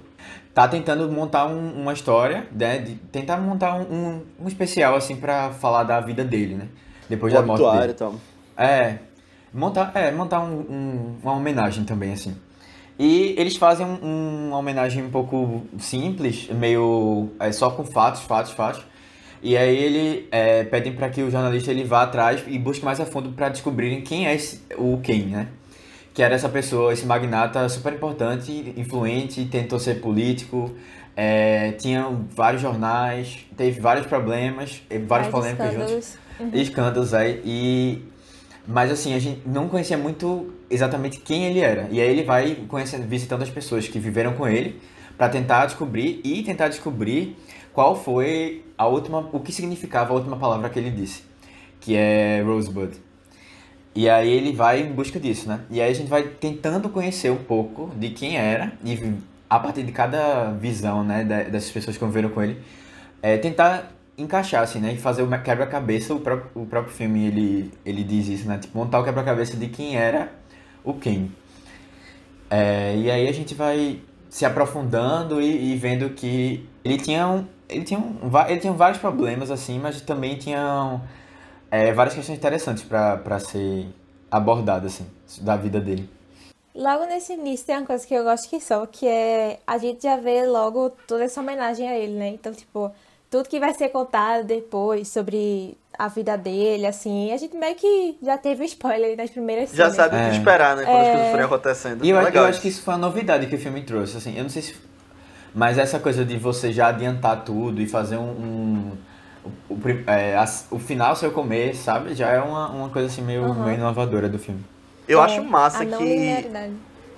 [0.64, 2.80] tá tentando montar um- uma história, né?
[2.80, 6.68] De tentar montar um, um, um especial, assim, pra falar da vida dele, né?
[7.10, 7.92] Depois da morte dele.
[7.92, 8.16] e tal.
[8.58, 8.98] É,
[9.54, 12.36] montar, é, montar um- um- uma homenagem também, assim.
[12.98, 18.52] E eles fazem um- uma homenagem um pouco simples, meio é, só com fatos, fatos,
[18.52, 18.82] fatos.
[19.42, 23.00] E aí ele é, pedem para que o jornalista ele vá atrás e busque mais
[23.00, 25.48] a fundo para descobrirem quem é esse, o Ken, né?
[26.20, 30.76] Que era essa pessoa, esse magnata super importante, influente, tentou ser político,
[31.16, 36.62] é, tinha vários jornais, teve vários problemas, várias Vários polêmicas juntos escândalos.
[36.62, 38.02] escândalos aí e
[38.68, 41.88] mas assim a gente não conhecia muito exatamente quem ele era.
[41.90, 44.78] E aí ele vai conhecendo visitando as pessoas que viveram com ele
[45.18, 47.38] para tentar descobrir e tentar descobrir
[47.72, 51.24] qual foi a última o que significava a última palavra que ele disse
[51.80, 52.92] que é Rosebud
[53.96, 57.32] e aí ele vai em busca disso né e aí a gente vai tentando conhecer
[57.32, 59.14] um pouco de quem era e
[59.50, 62.62] a partir de cada visão né dessas pessoas que conviveram com ele
[63.22, 64.94] é, tentar encaixar, assim, né?
[64.94, 68.58] E fazer o quebra-cabeça, o próprio, o próprio filme, ele, ele diz isso, né?
[68.58, 70.32] Tipo, montar o quebra-cabeça de quem era
[70.84, 71.28] o Ken.
[72.50, 74.00] É, e aí a gente vai
[74.30, 79.00] se aprofundando e, e vendo que ele tinha, um, ele, tinha um, ele tinha vários
[79.00, 81.02] problemas, assim, mas também tinha
[81.72, 83.88] é, várias questões interessantes para ser
[84.32, 85.08] abordadas, assim,
[85.42, 86.10] da vida dele.
[86.76, 90.04] Logo nesse início tem uma coisa que eu gosto que só, que é a gente
[90.04, 92.30] já vê logo toda essa homenagem a ele, né?
[92.30, 92.92] Então, tipo,
[93.30, 98.18] tudo que vai ser contado depois sobre a vida dele, assim, a gente meio que
[98.22, 99.96] já teve um spoiler nas primeiras Já cenas.
[99.96, 100.30] sabe o É.
[100.30, 100.86] que esperar, né?
[100.86, 101.12] Quando as É.
[101.12, 102.06] coisas forem acontecendo.
[102.06, 104.16] E eu, É eu legal acho que isso foi uma novidade que o filme trouxe,
[104.18, 104.76] assim, eu não sei se...
[105.54, 108.30] Mas essa coisa de você já adiantar tudo e fazer um...
[108.30, 108.98] um-
[109.70, 112.14] o, é, as- o final seu comer, sabe?
[112.16, 113.66] Já é uma, uma coisa assim meio, Aham.
[113.66, 114.64] meio inovadora do filme.
[115.08, 116.04] Eu É, acho massa a não que.
[116.06, 116.74] linearidade.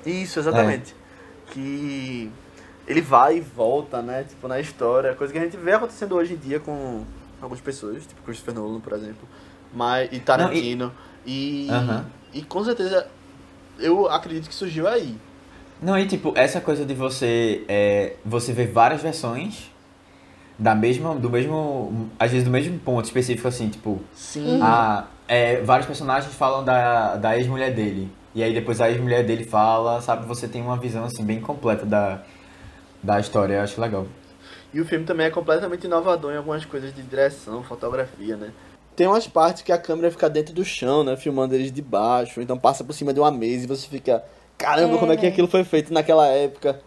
[0.05, 0.95] Isso, exatamente.
[1.51, 2.31] Que
[2.87, 4.23] ele vai e volta, né?
[4.27, 5.13] Tipo, na história.
[5.15, 7.03] Coisa que a gente vê acontecendo hoje em dia com
[7.41, 9.27] algumas pessoas, tipo Christopher Nolan, por exemplo.
[9.73, 10.91] Mas, e Tarantino.
[11.25, 12.05] E, Aham.
[12.33, 13.07] E com certeza
[13.79, 15.15] eu acredito que surgiu aí.
[15.81, 19.70] Não, e tipo, essa coisa de você é, você ver várias versões
[20.61, 24.59] da mesma, do mesmo, às vezes do mesmo ponto específico, assim, tipo, Sim.
[24.61, 28.11] a, é, vários personagens falam da, da ex-mulher dele.
[28.35, 31.83] E aí depois a ex-mulher dele fala, sabe, você tem uma visão, assim, bem completa
[31.83, 32.21] da,
[33.01, 34.05] da história, eu acho legal.
[34.71, 38.51] E o filme também é completamente inovador em algumas coisas de direção, fotografia, né?
[38.95, 41.17] Tem umas partes que a câmera fica dentro do chão, né?
[41.17, 44.23] Filmando eles de baixo, então passa por cima de uma mesa e você fica.
[44.59, 45.29] Caramba, É, como é que né?
[45.29, 46.79] aquilo foi feito naquela época?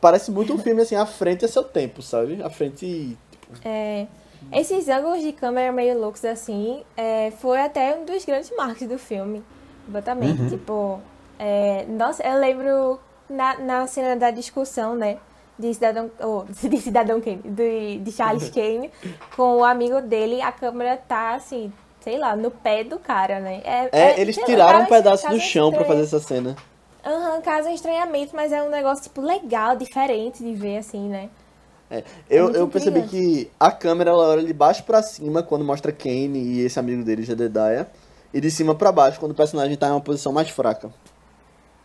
[0.00, 2.42] Parece muito um filme assim, à frente a seu tempo, sabe?
[2.42, 3.16] À frente.
[3.64, 4.06] É,
[4.52, 8.98] esses ângulos de câmera meio loucos assim, é, foi até um dos grandes marcos do
[8.98, 9.42] filme.
[9.86, 10.40] Completamente.
[10.42, 10.48] Uhum.
[10.48, 11.00] Tipo,
[11.38, 15.16] é, nossa, eu lembro na, na cena da discussão, né?
[15.58, 18.90] De Cidadão, oh, de Cidadão Kane, de, de Charles Kane,
[19.36, 23.60] com o amigo dele, a câmera tá assim, sei lá, no pé do cara, né?
[23.64, 26.00] É, eles sei lá, tiraram um causa- pedaço do chão pra estranho.
[26.02, 26.56] fazer essa cena.
[27.04, 31.30] Aham, causa um estranhamento, mas é um negócio, tipo, legal, diferente de ver, assim, né?
[31.90, 35.90] É, eu, eu percebi que a câmera ela olha de baixo pra cima quando mostra
[35.90, 37.88] Kane e esse amigo dele, Jedediah,
[38.32, 40.92] e de cima pra baixo quando o personagem tá em uma posição mais fraca.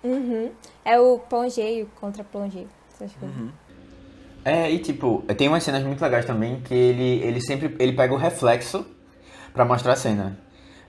[0.04, 0.52] Uhum.
[0.84, 3.36] É o plongeio contra plongeio, essas coisas.
[4.44, 8.14] É, e tipo, tem umas cenas muito legais também que ele, ele sempre ele pega
[8.14, 8.86] o reflexo
[9.52, 10.38] pra mostrar a cena.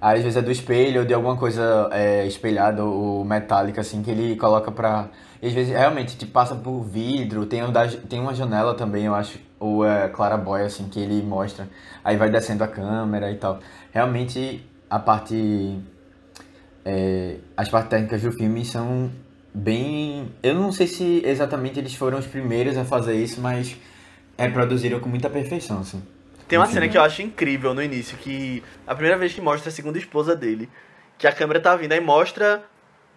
[0.06, 4.04] Aí, às vezes é do espelho ou de alguma coisa é, espelhada ou metálica, assim,
[4.04, 5.08] que ele coloca pra.
[5.42, 9.06] E às vezes realmente tipo, passa por vidro, tem, um da, tem uma janela também,
[9.06, 11.68] eu acho, ou é claraboia, assim, que ele mostra.
[12.04, 13.58] Aí vai descendo a câmera e tal.
[13.90, 15.76] Realmente a parte.
[16.84, 19.10] é, as partes técnicas do filme são
[19.52, 20.30] bem.
[20.40, 23.76] Eu não sei se exatamente eles foram os primeiros a fazer isso, mas
[24.38, 26.00] reproduziram com muita perfeição, assim.
[26.48, 26.74] Tem uma Enfim.
[26.74, 29.98] cena que eu acho incrível no início, que a primeira vez que mostra a segunda
[29.98, 30.68] esposa dele,
[31.18, 32.62] que a câmera tá vindo, aí mostra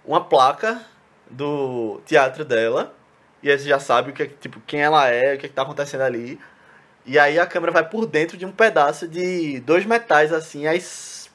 [0.03, 0.81] uma placa
[1.29, 2.93] do teatro dela,
[3.43, 5.49] e aí você já sabe o que é, tipo, quem ela é, o que, é
[5.49, 6.39] que tá acontecendo ali.
[7.05, 10.81] E aí a câmera vai por dentro de um pedaço de dois metais assim, aí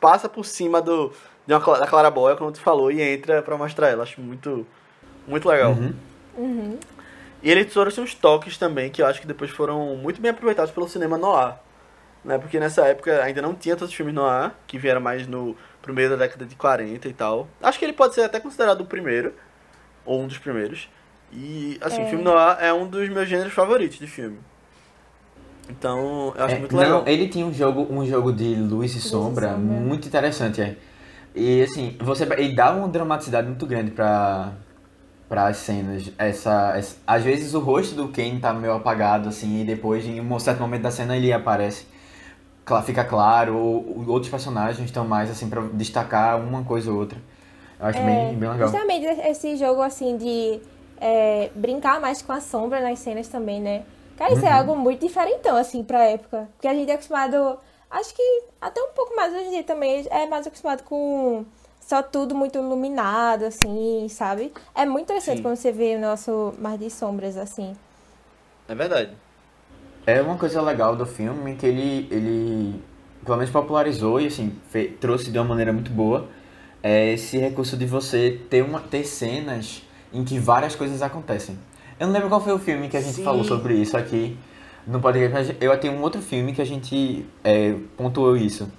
[0.00, 1.12] passa por cima do
[1.46, 4.02] de uma, da clarabóia, como tu falou, e entra pra mostrar ela.
[4.02, 4.66] Acho muito
[5.26, 5.72] muito legal.
[5.72, 5.94] Uhum.
[6.36, 6.78] Uhum.
[7.42, 10.70] E ele trouxe uns toques também que eu acho que depois foram muito bem aproveitados
[10.70, 11.54] pelo cinema noir.
[12.24, 12.38] Né?
[12.38, 16.24] Porque nessa época ainda não tinha tantos filmes noir, que vieram mais no primeiro da
[16.24, 17.46] década de 40 e tal.
[17.62, 19.34] Acho que ele pode ser até considerado o primeiro,
[20.06, 20.88] ou um dos primeiros.
[21.32, 22.06] E, assim, É.
[22.06, 24.38] filme noir é um dos meus gêneros favoritos de filme.
[25.68, 27.00] Então, eu acho É, muito legal.
[27.00, 29.56] Não, ele tinha um jogo, um jogo de luz e sombra, sombra.
[29.58, 30.76] muito interessante, é.
[31.34, 34.52] E assim, você ele dá uma dramaticidade muito grande pra,
[35.28, 36.12] para as cenas.
[36.18, 40.20] Essa, essa- às vezes o rosto do Kane tá meio apagado assim e depois em
[40.20, 41.86] um certo momento da cena ele aparece.
[42.84, 47.18] Fica claro, ou, ou outros personagens estão mais assim pra destacar uma coisa ou outra.
[47.78, 48.68] Eu acho bem, bem legal.
[48.70, 50.60] Justamente esse jogo, assim, de
[51.00, 53.84] é, brincar mais com a sombra nas cenas também, né?
[54.16, 54.56] Cara, isso é Uhum.
[54.56, 56.48] algo muito diferentão, assim, pra época.
[56.52, 57.58] Porque a gente é acostumado,
[57.90, 61.44] acho que até um pouco mais hoje em dia também, é mais acostumado com
[61.80, 64.52] só tudo muito iluminado, assim, sabe?
[64.74, 65.42] É muito interessante Sim.
[65.42, 67.76] quando você vê o nosso mar de sombras, assim.
[68.68, 69.12] É verdade.
[70.06, 72.82] É uma coisa legal do filme que ele, ele
[73.24, 74.52] pelo menos popularizou e assim,
[75.00, 76.28] trouxe de uma maneira muito boa
[76.84, 81.58] é esse recurso de você ter, uma, ter cenas em que várias coisas acontecem.
[81.98, 83.24] Eu não lembro qual foi o filme que a gente Sim.
[83.24, 84.36] falou sobre isso aqui
[84.86, 88.70] no podcast, mas eu tenho um outro filme que a gente é, pontuou isso,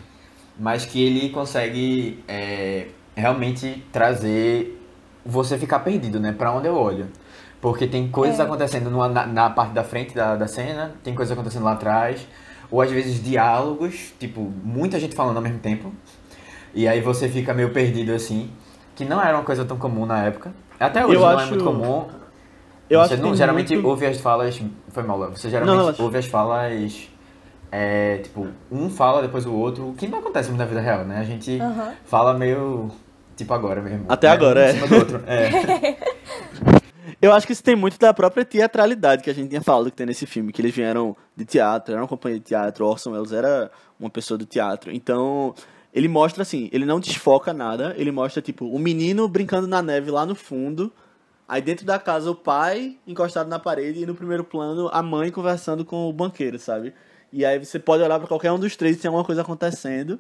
[0.60, 4.80] mas que ele consegue é, realmente trazer
[5.26, 6.32] você ficar perdido, né?
[6.32, 7.08] Pra onde eu olho.
[7.66, 8.44] Porque tem coisas É.
[8.44, 12.28] acontecendo numa- na, na parte da frente da, da cena, tem coisas acontecendo lá atrás,
[12.70, 15.92] ou às vezes diálogos, tipo, muita gente falando ao mesmo tempo,
[16.76, 18.52] e aí você fica meio perdido assim,
[18.96, 20.54] que não era uma coisa tão comum na época.
[20.80, 22.06] Até hoje Eu não acho- é muito comum.
[22.88, 24.62] Eu você acho que não, geralmente muito- ouve as falas.
[24.90, 25.18] Foi mal.
[25.32, 26.04] Você geralmente relaxa.
[26.04, 27.10] ouve as falas.
[27.72, 31.04] É, tipo, um fala depois o outro, o que não acontece muito na vida real,
[31.04, 31.18] né?
[31.20, 31.58] A gente
[32.06, 32.92] fala meio.
[33.36, 34.06] Tipo agora mesmo.
[34.08, 34.34] Até né?
[34.34, 34.70] agora, um é.
[34.70, 35.24] em cima do outro.
[35.26, 35.96] É.
[37.22, 39.96] Eu acho que isso tem muito da própria teatralidade que a gente tinha falado que
[39.98, 43.32] tem nesse filme, que eles vieram de teatro, era uma companhia de teatro, Orson Welles
[43.32, 44.92] era uma pessoa do teatro.
[44.92, 45.56] Então,
[45.94, 50.12] ele mostra assim, ele não desfoca nada, ele mostra tipo o menino brincando na neve
[50.12, 50.92] lá no fundo,
[51.48, 55.32] aí dentro da casa o pai encostado na parede e no primeiro plano a mãe
[55.32, 56.94] conversando com o banqueiro, sabe?
[57.32, 60.20] E aí você pode olhar pra qualquer um dos três e tem alguma coisa acontecendo.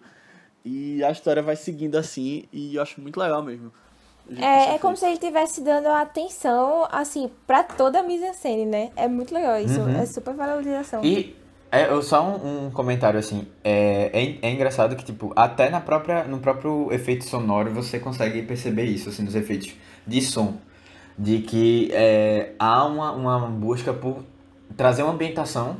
[0.63, 3.71] E a história vai seguindo assim, e eu acho muito legal mesmo.
[4.37, 8.89] É, é como se ele estivesse dando atenção, assim, pra toda a mise-en-scène, né?
[8.95, 9.97] É muito legal isso, Uhum.
[10.01, 11.03] é super valorização.
[11.03, 11.35] E
[11.71, 13.47] É, eu só um, um comentário assim.
[13.63, 18.41] É, é, é engraçado que, tipo, até na própria, no próprio efeito sonoro você consegue
[18.43, 19.73] perceber isso, assim, nos efeitos
[20.07, 20.53] de som.
[21.17, 24.23] De que é, há uma, uma busca por
[24.77, 25.77] trazer uma ambientação,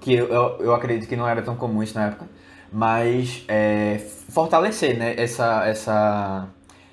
[0.00, 2.26] que eu, eu, eu acredito que não era tão comum isso na época,
[2.72, 3.98] mas é,
[4.30, 6.48] fortalecer, né, essa, essa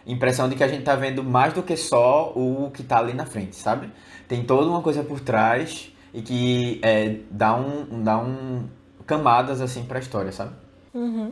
[0.05, 3.13] impressão de que a gente tá vendo mais do que só o que tá ali
[3.13, 3.89] na frente, sabe?
[4.27, 8.65] Tem toda uma coisa por trás e que é, dá um dá um
[9.05, 10.51] camadas assim para a história, sabe?
[10.93, 11.31] Uhum.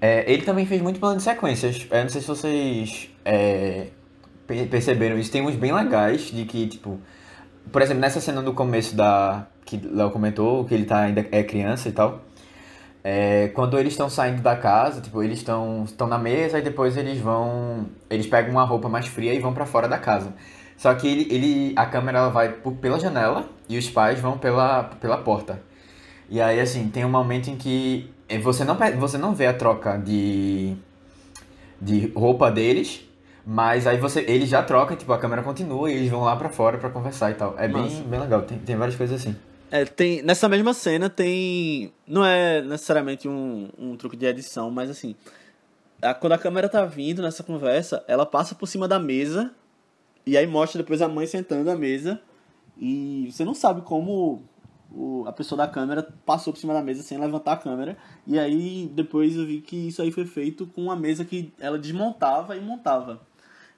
[0.00, 1.86] É, ele também fez muito plano de sequências.
[1.88, 3.86] Eu não sei se vocês é,
[4.68, 5.30] perceberam isso.
[5.30, 6.98] Tem uns bem legais de que, tipo,
[7.70, 9.46] por exemplo, nessa cena do começo da.
[9.64, 12.20] que Léo comentou, que ele tá, ainda é criança e tal.
[13.04, 16.96] É, quando eles estão saindo da casa, tipo, eles estão estão na mesa e depois
[16.96, 17.86] eles vão.
[18.08, 20.32] Eles pegam uma roupa mais fria e vão para fora da casa.
[20.76, 24.38] Só que ele, ele a câmera ela vai por, pela janela e os pais vão
[24.38, 25.60] pela, pela porta.
[26.28, 28.10] E aí, assim, tem um momento em que
[28.42, 30.74] você não, você não vê a troca de,
[31.80, 33.06] de roupa deles,
[33.44, 36.48] mas aí você eles já trocam, tipo, a câmera continua e eles vão lá para
[36.48, 37.54] fora para conversar e tal.
[37.58, 39.36] É bem, bem legal, tem, tem várias coisas assim.
[39.72, 41.94] É, tem, nessa mesma cena tem.
[42.06, 45.16] Não é necessariamente um, um truque de edição, mas assim.
[46.02, 49.50] A, quando a câmera tá vindo nessa conversa, ela passa por cima da mesa
[50.26, 52.20] e aí mostra depois a mãe sentando à mesa.
[52.76, 54.42] E você não sabe como
[54.90, 57.96] o, a pessoa da câmera passou por cima da mesa sem levantar a câmera.
[58.26, 61.78] E aí depois eu vi que isso aí foi feito com uma mesa que ela
[61.78, 63.22] desmontava e montava.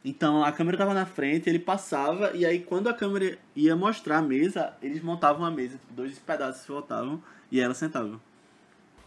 [0.05, 4.19] Então a câmera estava na frente, ele passava, e aí quando a câmera ia mostrar
[4.19, 8.21] a mesa, eles montavam a mesa, tipo, dois pedaços voltavam e ela sentava.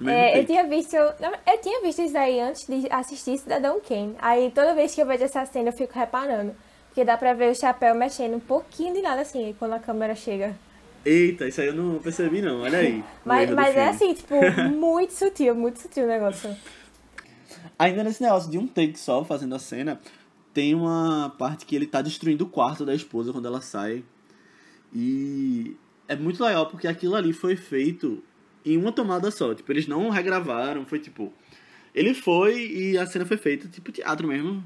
[0.05, 0.95] É, eu tinha visto.
[0.95, 4.15] Eu tinha visto isso aí antes de assistir Cidadão Kane.
[4.19, 6.55] Aí toda vez que eu vejo essa cena eu fico reparando.
[6.87, 10.15] Porque dá pra ver o chapéu mexendo um pouquinho de nada assim, quando a câmera
[10.15, 10.55] chega.
[11.05, 13.03] Eita, isso aí eu não percebi não, olha aí.
[13.25, 14.35] mas mas é assim, tipo,
[14.75, 16.55] muito sutil, muito sutil o negócio.
[17.79, 19.99] Ainda nesse negócio de um take só fazendo a cena,
[20.57, 24.03] tem uma parte que ele tá destruindo o quarto da esposa quando ela sai.
[24.91, 28.23] E é muito legal porque aquilo ali foi feito
[28.65, 29.53] em uma tomada só.
[29.53, 31.31] Tipo, eles não regravaram, foi tipo.
[31.93, 34.63] Ele foi e a cena foi feita tipo teatro mesmo.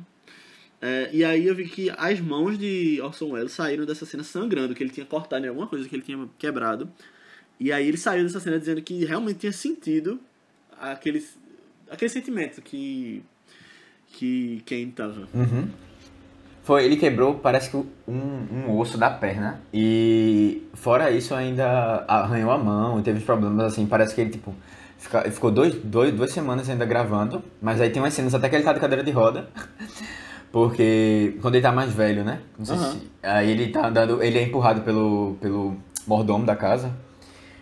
[0.81, 4.73] É, e aí eu vi que as mãos de Orson Welles saíram dessa cena sangrando,
[4.73, 6.89] que ele tinha cortado em alguma coisa que ele tinha quebrado.
[7.59, 10.21] E aí ele saiu dessa cena dizendo que realmente tinha sentido
[10.79, 11.21] aquele,
[11.89, 13.21] aquele sentimento que
[14.11, 15.27] que quem tava.
[15.33, 15.67] Uhum.
[16.63, 19.61] Foi, ele quebrou, parece que um, um osso da perna.
[19.73, 24.53] E fora isso ainda arranhou a mão e teve problemas assim, parece que ele tipo
[25.31, 28.63] ficou dois, dois, duas semanas ainda gravando, mas aí tem umas cenas até que ele
[28.63, 29.49] tá de cadeira de roda.
[30.51, 32.41] Porque quando ele tá mais velho, né?
[32.59, 32.91] Não sei uhum.
[32.91, 36.93] se, aí ele tá andando, ele é empurrado pelo, pelo mordomo da casa.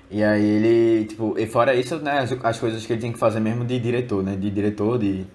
[0.10, 3.20] E aí ele, tipo, e fora isso, né, as, as coisas que ele tem que
[3.20, 4.36] fazer mesmo de diretor, né?
[4.36, 5.26] De diretor, de,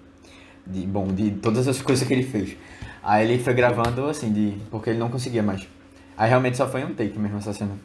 [0.65, 0.85] de.
[0.85, 2.57] Bom, de todas as coisas que ele fez.
[3.03, 4.57] Aí ele foi gravando assim, de.
[4.69, 5.67] Porque ele não conseguia mais.
[6.17, 7.77] Aí realmente só foi um take mesmo essa cena.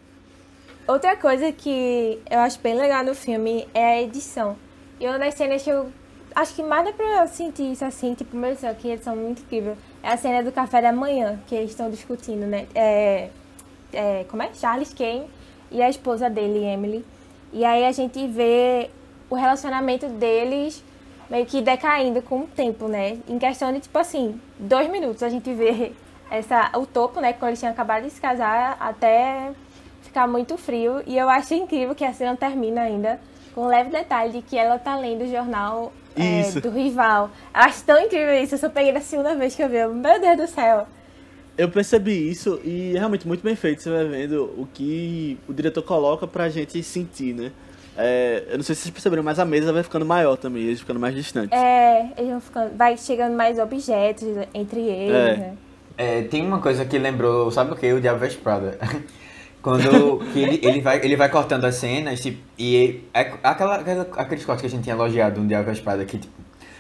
[0.87, 4.57] Outra coisa que eu acho bem legal no filme é a edição.
[4.99, 5.90] E uma das cenas que eu
[6.35, 9.43] acho que mais dá pra sentir isso assim, tipo, meu Deus, que eles são muito
[9.43, 9.77] incríveis.
[10.03, 12.66] É a cena do café da manhã, que eles estão discutindo, né?
[12.75, 13.29] É,
[13.93, 14.51] é, como é?
[14.55, 15.27] Charles Kane
[15.71, 17.05] e a esposa dele, Emily.
[17.53, 18.90] E aí a gente vê
[19.29, 20.85] o relacionamento deles
[21.31, 23.19] meio que decaindo com o tempo, né?
[23.29, 25.93] Em questão de, tipo assim, dois minutos a gente vê
[26.31, 27.33] essa, o topo, né?
[27.33, 29.53] Quando eles tinham acabado de se casar, até
[30.03, 31.03] ficar muito frio.
[31.07, 33.21] E eu acho incrível que a cena termina ainda
[33.55, 37.31] com um leve detalhe de que ela tá lendo o jornal é, do rival.
[37.55, 38.57] Eu acho tão incrível isso.
[38.57, 39.87] Eu só peguei na segunda vez que eu vi.
[39.87, 40.87] Meu Deus do céu.
[41.57, 43.83] Eu percebi isso e é realmente muito bem feito.
[43.83, 47.53] Você vai vendo o que o diretor coloca pra gente sentir, né?
[48.00, 50.80] É, eu não sei se vocês perceberam, mas a mesa vai ficando maior também, eles
[50.80, 51.56] ficando mais distantes.
[51.56, 52.76] É, eles vão ficando.
[52.76, 55.36] Vai chegando mais objetos entre eles, é.
[55.36, 55.57] né?
[55.96, 57.92] É, tem uma coisa que lembrou, sabe o que?
[57.92, 58.78] O Diabo Veste Prada.
[59.62, 64.09] Quando que ele, ele, vai, ele vai cortando as cenas, tipo, e é aquela, aquela,
[64.16, 66.32] aqueles cortes que a gente tinha elogiado no Diabo a Espada, que tipo,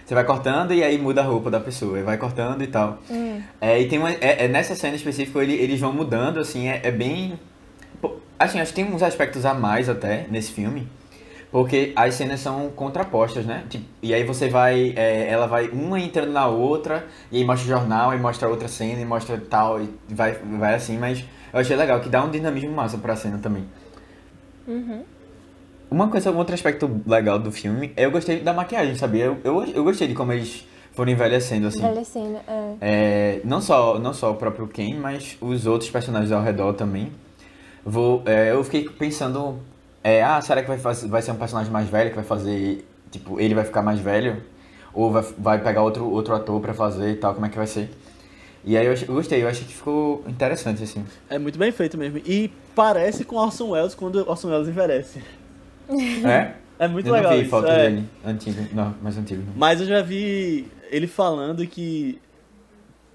[0.06, 2.98] você vai cortando e aí muda a roupa da pessoa, e vai cortando e tal.
[3.10, 3.42] Hum.
[3.60, 6.80] É, e tem uma, é, é, nessa cena específica ele, eles vão mudando, assim, é,
[6.82, 7.38] é bem.
[8.38, 10.88] Assim, acho que tem uns aspectos a mais até nesse filme.
[11.50, 13.64] Porque as cenas são contrapostas, né?
[13.68, 14.94] Tipo, e aí você vai.
[14.96, 18.68] É, ela vai uma entrando na outra, e aí mostra o jornal, e mostra outra
[18.68, 22.30] cena, e mostra tal, e vai, vai assim, mas eu achei legal, que dá um
[22.30, 23.64] dinamismo massa pra cena também.
[24.66, 25.02] Uhum.
[25.90, 29.24] Uma coisa, um outro aspecto legal do filme, eu gostei da maquiagem, sabia?
[29.24, 31.80] Eu, eu, eu gostei de como eles foram envelhecendo, assim.
[31.80, 32.74] Envelhecendo, é.
[32.80, 37.10] é não, só, não só o próprio Ken, mas os outros personagens ao redor também.
[37.84, 39.58] Vou, é, eu fiquei pensando
[40.02, 42.86] é, ah, será que vai, fazer, vai ser um personagem mais velho que vai fazer,
[43.10, 44.42] tipo, ele vai ficar mais velho?
[44.92, 47.66] Ou vai, vai pegar outro, outro ator pra fazer e tal, como é que vai
[47.66, 47.90] ser?
[48.64, 51.04] E aí eu, eu gostei, eu achei que ficou interessante, assim.
[51.28, 52.18] É muito bem feito mesmo.
[52.18, 55.22] E parece com Orson Welles quando Orson Welles envelhece.
[56.24, 56.54] É?
[56.78, 57.50] É muito eu legal não vi isso.
[57.50, 57.90] foto é.
[57.90, 59.42] dele, antigo, não, mais antigo.
[59.54, 62.18] Mas eu já vi ele falando que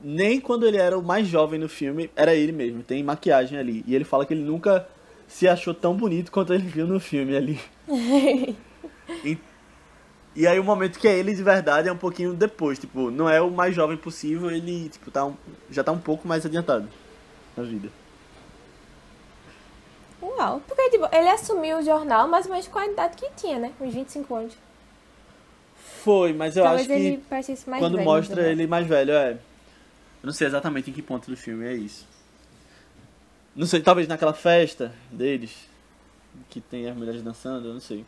[0.03, 3.83] nem quando ele era o mais jovem no filme, era ele mesmo, tem maquiagem ali.
[3.87, 4.87] E ele fala que ele nunca
[5.27, 7.59] se achou tão bonito quanto ele viu no filme ali.
[9.23, 9.37] e,
[10.35, 13.29] e aí o momento que é ele de verdade é um pouquinho depois, tipo, não
[13.29, 15.35] é o mais jovem possível, ele tipo, tá um-
[15.69, 16.87] já tá um pouco mais adiantado
[17.55, 17.89] na vida.
[20.21, 20.61] Uau.
[20.67, 23.71] Porque, tipo, ele assumiu o jornal mais ou menos com a idade que tinha, né?
[23.79, 24.53] Uns 25 anos.
[26.03, 28.51] Foi, mas eu Talvez acho que ele parecesse mais quando mostra né?
[28.51, 29.31] ele mais velho, é.
[29.31, 29.37] Eu
[30.27, 32.07] não sei exatamente em que ponto do filme é isso.
[33.55, 35.69] Não sei, talvez naquela festa deles,
[36.49, 38.05] que tem as mulheres dançando, eu não sei.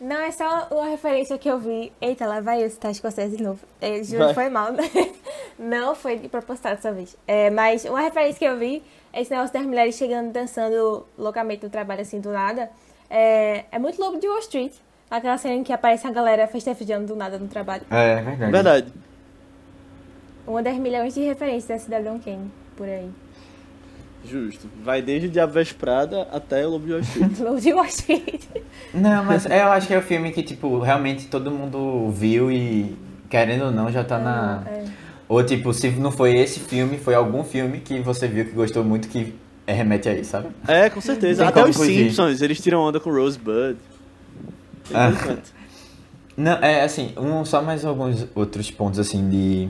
[0.00, 1.92] Não, é só uma referência que eu vi.
[2.00, 3.60] Eita, lá vai eu citar escocese de novo.
[3.80, 4.34] É, juro, Vai.
[4.34, 4.72] foi mal.
[4.72, 4.82] né?
[5.56, 7.16] Não foi de propositado dessa vez.
[7.24, 11.62] É, mas uma referência que eu vi é esse negócio das mulheres chegando dançando loucamente
[11.62, 12.68] no trabalho assim do nada.
[13.08, 14.72] É, é muito Lobo de Wall Street.
[15.08, 17.84] Aquela cena em que aparece a galera festejando do nada no trabalho.
[17.88, 18.50] É, é verdade.
[18.50, 18.92] Verdade.
[20.44, 23.08] Uma das milhões de referências da Cidadão Kane, por aí.
[24.24, 24.68] Justo.
[24.84, 27.38] Vai desde o Diabo Veste Prada até o Lobo de Wall Street.
[27.40, 28.42] Lobo de Wall Street.
[28.94, 32.96] Não, mas eu acho que é o filme que, tipo, realmente todo mundo viu e,
[33.28, 34.62] querendo ou não, já tá na...
[34.66, 34.84] É.
[35.28, 38.84] Ou, tipo, se não foi esse filme, foi algum filme que você viu que gostou
[38.84, 39.34] muito que
[39.66, 40.48] remete a isso, sabe?
[40.68, 41.46] é, com certeza.
[41.46, 42.04] Até os fugir.
[42.04, 43.76] Simpsons, eles tiram onda com Rosebud.
[44.88, 45.12] Tem Ah.
[46.36, 49.68] Não, é assim, um, só mais alguns outros pontos, assim, de,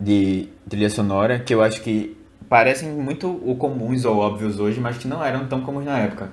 [0.00, 2.16] de trilha sonora que eu acho que
[2.48, 3.28] parecem muito
[3.58, 6.30] comuns ou óbvios hoje, mas que não eram tão comuns na época.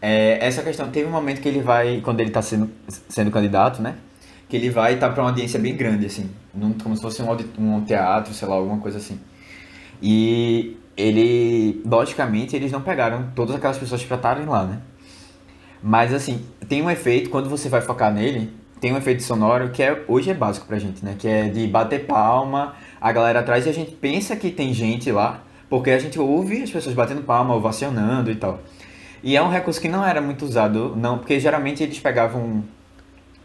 [0.00, 2.70] É, essa questão, teve um momento que ele vai, quando ele tá sendo,
[3.08, 3.96] sendo candidato, né?
[4.48, 7.22] Que ele vai estar tá pra uma audiência bem grande, assim, num- como se fosse
[7.22, 7.28] um,
[7.58, 9.18] um teatro, sei lá, alguma coisa assim.
[10.02, 14.80] E ele, logicamente, eles não pegaram todas aquelas pessoas pra estarem lá, né?
[15.82, 19.82] Mas assim, tem um efeito, quando você vai focar nele, tem um efeito sonoro que
[19.82, 21.16] é, hoje é básico pra gente, né?
[21.18, 25.10] Que é de bater palma, a galera atrás e a gente pensa que tem gente
[25.10, 28.60] lá, porque a gente ouve as pessoas batendo palma, ovacionando e tal.
[29.22, 32.62] E é um recurso que não era muito usado, não, porque geralmente eles pegavam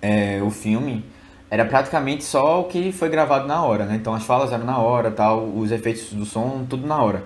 [0.02, 1.06] é, o filme,
[1.50, 3.96] era praticamente só o que foi gravado na hora, né?
[3.96, 7.26] Então as falas eram na hora, tal, os efeitos do som, tudo na hora.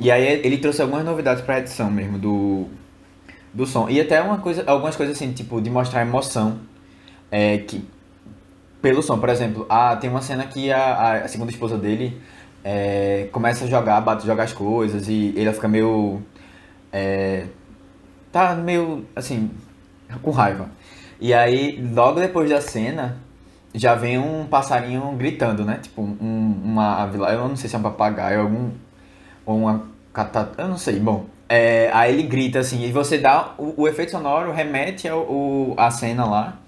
[0.00, 2.66] E aí ele trouxe algumas novidades pra edição mesmo do,
[3.52, 3.88] do som.
[3.88, 6.58] E até uma coisa, algumas coisas assim, tipo, de mostrar emoção.
[7.30, 7.86] É, que,
[8.82, 12.20] pelo som, por exemplo, ah, tem uma cena que a, a segunda esposa dele
[12.64, 16.22] é, começa a jogar, bate, jogar as coisas e ele fica meio.
[16.92, 17.46] É,
[18.32, 19.50] tá meio assim,
[20.22, 20.68] com raiva.
[21.20, 23.18] E aí, logo depois da cena,
[23.74, 25.78] já vem um passarinho gritando, né?
[25.82, 28.70] Tipo, um, uma ave eu não sei se é um papagaio, algum.
[29.46, 31.26] Ou uma catata, eu não sei, bom.
[31.48, 33.54] É, aí ele grita assim, e você dá.
[33.58, 36.58] O, o efeito sonoro remete ao, a cena lá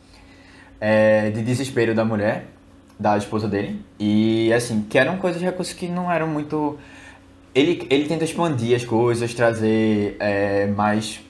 [0.85, 2.49] é, de desespero da mulher,
[2.99, 3.81] da esposa dele.
[4.01, 6.77] E assim, que eram coisas, recursos que não eram muito.
[7.55, 11.21] Ele, ele tenta expandir as coisas, trazer é, mais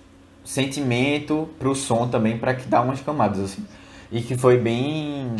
[0.43, 3.67] sentimento pro som também, para que dá umas camadas assim.
[4.11, 5.37] E que foi bem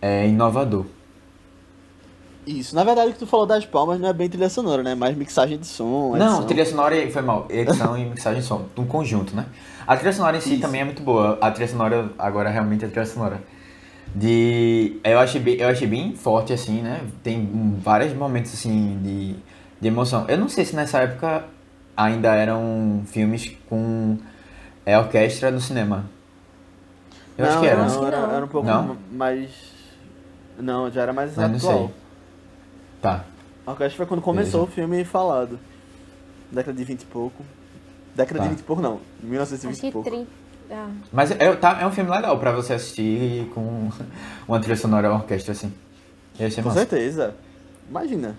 [0.00, 0.86] é, inovador.
[2.46, 2.74] Isso.
[2.74, 4.92] Na verdade, o que tu falou das palmas não é bem trilha sonora, né?
[4.92, 6.16] É mais mixagem de som.
[6.16, 6.46] Não, edição.
[6.46, 7.46] trilha sonora foi mal.
[7.50, 8.66] Edição e mixagem de som.
[8.76, 9.46] Um conjunto, né?
[9.88, 10.60] A trilha sonora em si Isso.
[10.60, 11.38] também é muito boa.
[11.40, 13.40] A trilha sonora, agora realmente a trilha sonora.
[14.14, 15.00] De.
[15.02, 17.00] Eu achei bem, eu achei bem forte, assim, né?
[17.22, 17.48] Tem
[17.82, 19.34] vários momentos, assim, de,
[19.80, 20.26] de emoção.
[20.28, 21.44] Eu não sei se nessa época
[21.96, 24.18] ainda eram filmes com
[24.84, 26.04] é, orquestra no cinema.
[27.38, 27.76] Eu acho Não, que era.
[27.78, 28.34] Não, Acho que era, não.
[28.36, 28.96] era um pouco Não?
[29.10, 29.50] mais.
[30.58, 31.78] Não, já era mais Mas não atual.
[31.86, 31.94] sei.
[33.00, 33.24] Tá.
[33.66, 34.70] A orquestra foi quando começou Beleza.
[34.70, 35.58] o filme falado.
[36.52, 37.42] Década de 20 e pouco.
[38.18, 38.44] Década Tá.
[38.44, 38.94] de 20 e pouco, não.
[38.94, 40.10] Acho 1920 e que pouco.
[40.10, 40.26] 30.
[40.70, 43.88] Ah, Mas é, tá, é um filme legal pra você assistir com
[44.46, 45.72] uma trilha sonora orquestra, assim.
[46.38, 46.80] Ia ser Com massa.
[46.80, 47.34] certeza.
[47.88, 48.36] Imagina.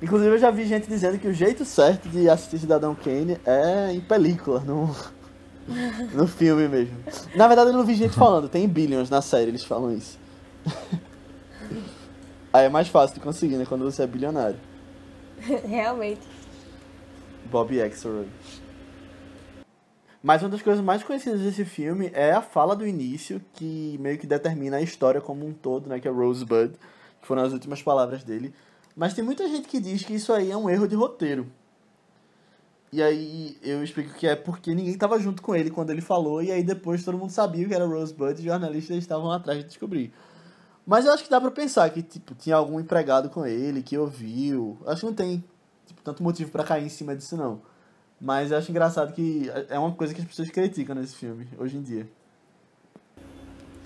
[0.00, 3.92] Inclusive eu já vi gente dizendo que o jeito certo de assistir Cidadão Kane é
[3.92, 4.96] em película, no,
[6.14, 6.96] no filme mesmo.
[7.34, 10.18] Na verdade eu não vi gente falando, tem em Billions na série, eles falam isso.
[12.52, 13.66] Aí é mais fácil de conseguir, né?
[13.68, 14.56] Quando você é bilionário.
[15.68, 16.22] realmente.
[17.50, 18.28] Bob Axelrod.
[20.22, 24.18] Mas uma das coisas mais conhecidas desse filme é a fala do início, que meio
[24.18, 25.98] que determina a história como um todo, né?
[25.98, 26.74] Que é Rosebud,
[27.20, 28.52] que foram as últimas palavras dele.
[28.94, 31.46] Mas tem muita gente que diz que isso aí é um erro de roteiro.
[32.92, 36.42] E aí eu explico que é porque ninguém tava junto com ele quando ele falou,
[36.42, 40.12] e aí depois todo mundo sabia que era Rosebud e jornalistas estavam atrás de descobrir.
[40.84, 43.96] Mas eu acho que dá pra pensar que, tipo, tinha algum empregado com ele, que
[43.96, 44.76] ouviu.
[44.86, 45.44] Acho que não tem
[45.86, 47.62] tipo, tanto motivo para cair em cima disso, não.
[48.20, 51.76] Mas eu acho engraçado que é uma coisa que as pessoas criticam nesse filme, hoje
[51.76, 52.06] em dia.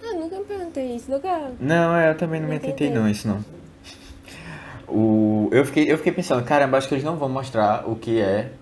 [0.03, 1.53] Ah, nunca me perguntei isso, nunca.
[1.61, 3.45] Não, é, eu também não me atentei não, isso não.
[4.89, 8.21] O, eu, fiquei, eu fiquei pensando, caramba, acho que eles não vão mostrar o que
[8.21, 8.53] é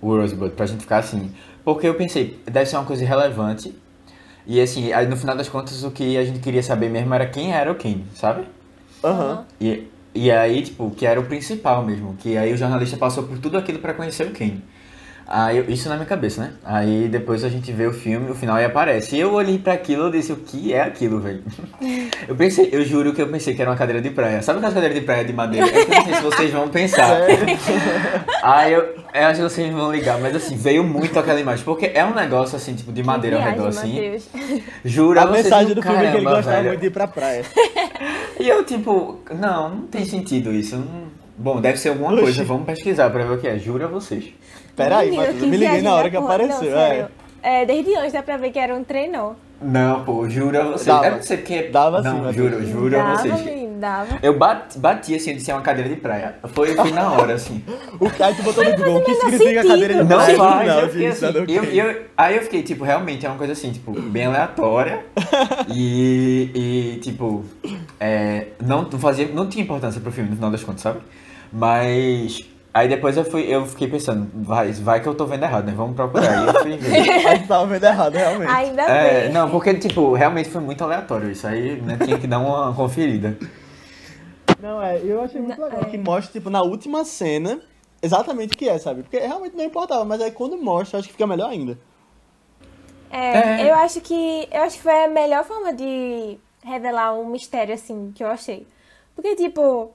[0.00, 1.32] o Rosebud pra gente ficar assim.
[1.64, 3.74] Porque eu pensei, deve ser uma coisa irrelevante.
[4.46, 7.26] E assim, aí no final das contas o que a gente queria saber mesmo era
[7.26, 8.46] quem era o Kane, sabe?
[9.04, 9.44] Aham.
[9.60, 12.16] E, e aí, tipo, que era o principal mesmo.
[12.16, 14.62] Que aí o jornalista passou por tudo aquilo pra conhecer o Kane.
[15.32, 16.50] Aí, eu- isso na minha cabeça, né?
[16.64, 19.14] Aí depois a gente vê o filme, o final e aparece.
[19.14, 21.44] E eu olhei pra aquilo e disse, o que é aquilo, velho?
[22.26, 24.40] Eu pensei, eu juro que eu pensei que era uma cadeira de praia.
[24.42, 25.66] Sabe aquelas cadeiras de praia de madeira?
[25.68, 27.20] Eu não sei se vocês vão pensar.
[28.42, 28.80] Aí eu,
[29.14, 31.64] eu acho que vocês vão ligar, mas assim, veio muito aquela imagem.
[31.64, 34.18] Porque é um negócio assim, tipo, de madeira ao redor, assim.
[34.84, 36.68] Juro A vocês, mensagem do filme é que ele gostava velho.
[36.68, 37.44] muito de ir pra praia.
[38.38, 40.76] E eu, tipo, não, não tem sentido isso.
[40.76, 42.22] não- Bom, deve ser alguma Oxi.
[42.22, 43.58] coisa, vamos pesquisar pra ver o que é.
[43.58, 44.24] Juro a vocês.
[44.84, 46.34] Pera aí, Menino, Matheus, eu me liguei na hora que porra.
[46.34, 46.70] apareceu.
[46.70, 46.88] Não, é.
[46.88, 47.08] sério.
[47.42, 49.32] É, desde antes dá pra ver que era um trenó.
[49.62, 50.86] Não, pô, juro a vocês.
[50.86, 51.06] Dava.
[51.06, 51.62] Eu não sei porque.
[51.64, 53.42] Dava sim, Não, juro, juro a dava, vocês.
[53.44, 54.18] menino, dava.
[54.22, 56.36] Eu bati, bati assim, eu disse é uma cadeira de praia.
[56.54, 57.62] Foi, foi na hora, assim.
[58.00, 60.00] O aí tu botou no Google, o que não significa a cadeira de.
[60.00, 60.36] Não praia?
[60.36, 61.44] faz, Não, eu fiquei gente, assim.
[61.46, 65.04] Eu, eu- aí eu fiquei, tipo, realmente é uma coisa assim, tipo, bem aleatória.
[65.68, 67.44] e, e tipo,
[67.98, 71.00] é, não, não fazia, não tinha importância pro filme, no final das contas, sabe?
[71.52, 72.38] Mas.
[72.72, 75.72] Aí depois eu fui, eu fiquei pensando, vai, vai que eu tô vendo errado, né?
[75.76, 76.44] Vamos procurar.
[76.44, 77.10] E eu fui ver.
[77.26, 78.48] Aí tava vendo errado, realmente.
[78.50, 79.32] Ainda É, bem.
[79.32, 81.46] não, porque, tipo, realmente foi muito aleatório isso.
[81.48, 83.36] Aí, né, tinha que dar uma conferida.
[84.60, 85.80] Não, é, eu achei muito legal.
[85.82, 85.84] é.
[85.86, 87.60] Que mostra, tipo, na última cena,
[88.00, 89.02] exatamente o que é, sabe?
[89.02, 91.76] Porque realmente não importava, mas aí quando mostra, eu acho que fica melhor ainda.
[93.10, 93.70] É, É.
[93.70, 98.12] eu acho que eu acho que foi a melhor forma de revelar um mistério assim
[98.14, 98.66] que eu achei.
[99.16, 99.90] Porque tipo,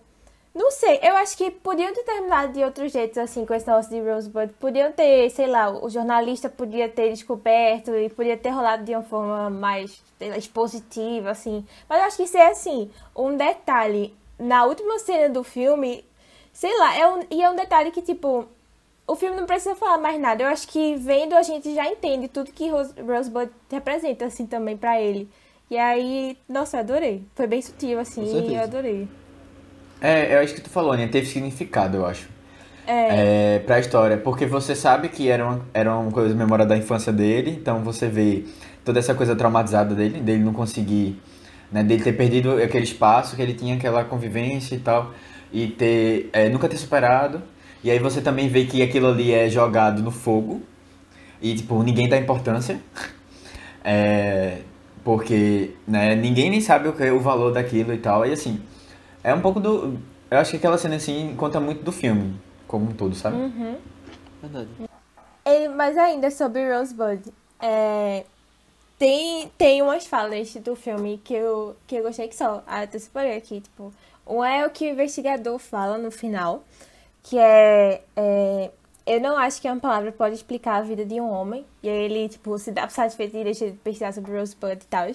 [0.56, 3.92] não sei, eu acho que podiam ter terminado de outros jeitos assim com esse negócio
[3.92, 4.54] de Rosebud.
[4.54, 9.04] Podiam ter, sei lá, o jornalista podia ter descoberto e podia ter rolado de uma
[9.04, 11.66] forma mais lá, expositiva assim.
[11.90, 16.06] Mas eu acho que isso é assim, um detalhe na última cena do filme,
[16.54, 18.48] sei lá, é um, e é um detalhe que tipo
[19.06, 20.42] o filme não precisa falar mais nada.
[20.42, 24.78] Eu acho que vendo a gente já entende tudo que Rose, Rosebud representa, assim, também
[24.78, 25.30] pra ele.
[25.70, 27.24] E aí, nossa, eu adorei.
[27.36, 29.08] Foi bem sutil, assim, e eu adorei.
[30.02, 31.08] É, eu acho que tu falou, né?
[31.08, 32.28] Teve significado, eu acho.
[32.88, 34.18] É, É, pra história.
[34.18, 38.08] Porque você sabe que era uma, era uma coisa memória da infância dele, então você
[38.08, 38.46] vê
[38.84, 41.20] toda essa coisa traumatizada dele, dele não conseguir,
[41.72, 41.84] né?
[41.84, 45.14] Dele ter perdido aquele espaço que ele tinha, aquela convivência e tal,
[45.52, 47.42] e ter, é, nunca ter superado.
[47.84, 50.62] E aí você também vê que aquilo ali é jogado no fogo,
[51.42, 52.80] e tipo, ninguém dá importância.
[53.88, 54.62] É,
[55.04, 58.60] porque, né, ninguém nem sabe o, que, o valor daquilo e tal, e assim,
[59.30, 59.98] é um pouco do.
[60.30, 63.38] Eu acho que aquela cena assim conta muito do filme, como um todo, sabe?
[64.42, 64.70] Verdade.
[65.46, 67.22] ele- mas ainda sobre Rosebud,
[67.60, 68.26] é,
[68.98, 72.64] tem, tem umas falas do filme que eu, que eu gostei que só.
[72.68, 73.94] Ah, eu separei aqui, tipo.
[74.28, 76.64] Um é o que o investigador fala no final,
[77.24, 78.72] que é, é,
[79.08, 81.64] Eu não acho que uma palavra pode explicar a vida de um homem.
[81.84, 85.06] E aí ele, tipo, se dá satisfeito e deixa de pesquisar sobre Rosebud e tal.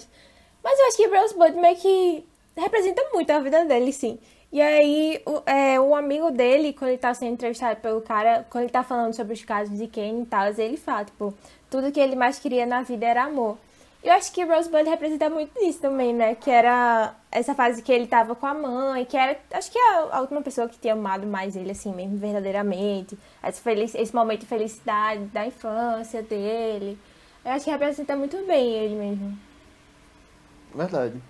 [0.63, 2.25] Mas eu acho que Rosebud meio que
[2.57, 4.19] representa muito a vida dele, sim.
[4.53, 8.65] E aí, o, é, o amigo dele, quando ele tá sendo entrevistado pelo cara, quando
[8.65, 11.33] ele tá falando sobre os casos de Kane e tal, ele fala, tipo,
[11.71, 13.57] tudo que ele mais queria na vida era amor.
[14.03, 16.35] Eu acho que Rosebud representa muito isso também, né?
[16.35, 20.17] Que era essa fase que ele tava com a mãe, que era, acho que a,
[20.17, 23.17] a última pessoa que tinha amado mais ele, assim mesmo, verdadeiramente.
[23.45, 26.99] Esse, feliz, esse momento de felicidade da infância dele.
[27.45, 29.39] Eu acho que representa muito bem ele mesmo.
[30.75, 31.21] Verdade.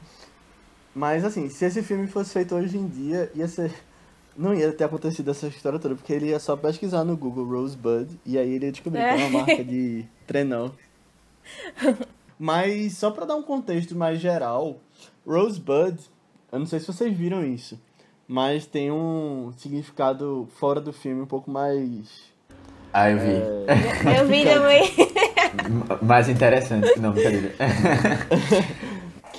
[0.95, 3.73] Mas assim, se esse filme fosse feito hoje em dia, ia ser.
[4.37, 8.09] Não ia ter acontecido essa história toda, porque ele ia só pesquisar no Google Rosebud
[8.25, 10.71] e aí ele ia descobrir que é uma marca de trenó.
[12.39, 14.79] Mas só pra dar um contexto mais geral,
[15.27, 15.99] Rosebud,
[16.51, 17.79] eu não sei se vocês viram isso,
[18.27, 22.31] mas tem um significado fora do filme um pouco mais.
[22.93, 24.17] Ah, eu vi.
[24.19, 24.91] Eu vi também.
[26.03, 26.99] Mais interessante.
[26.99, 27.55] Não, brincadeira.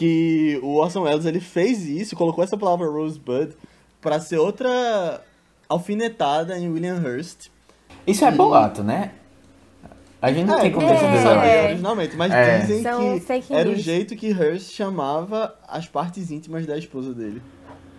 [0.01, 3.53] Que o Orson Welles ele fez isso, colocou essa palavra Rosebud
[4.01, 5.21] pra ser outra
[5.69, 7.49] alfinetada em William Hurst.
[8.07, 9.11] Isso é boato, né?
[10.19, 11.21] A gente não tem como ter é.
[11.21, 11.63] sabe, É.
[11.65, 12.59] originalmente, mas É.
[12.61, 17.39] dizem São que era o jeito que Hurst chamava as partes íntimas da esposa dele.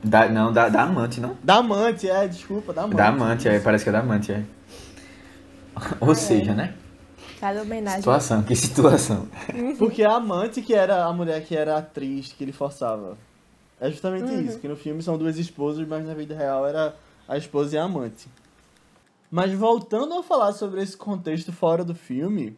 [0.03, 1.37] Da, não, da, da amante, não?
[1.41, 2.97] Da amante, é, desculpa, da amante.
[2.97, 4.43] Da amante, é, parece que é da amante, é.
[6.01, 6.75] Ou seja, né?
[7.43, 7.99] Cada homenagem.
[7.99, 9.27] Situação, que situação.
[9.77, 13.19] Porque a amante que era a mulher que era a atriz que ele forçava.
[13.81, 16.95] É justamente isso, que no filme são duas esposas, mas na vida real era
[17.27, 18.29] a esposa e a amante.
[19.29, 22.57] Mas voltando a falar sobre esse contexto fora do filme,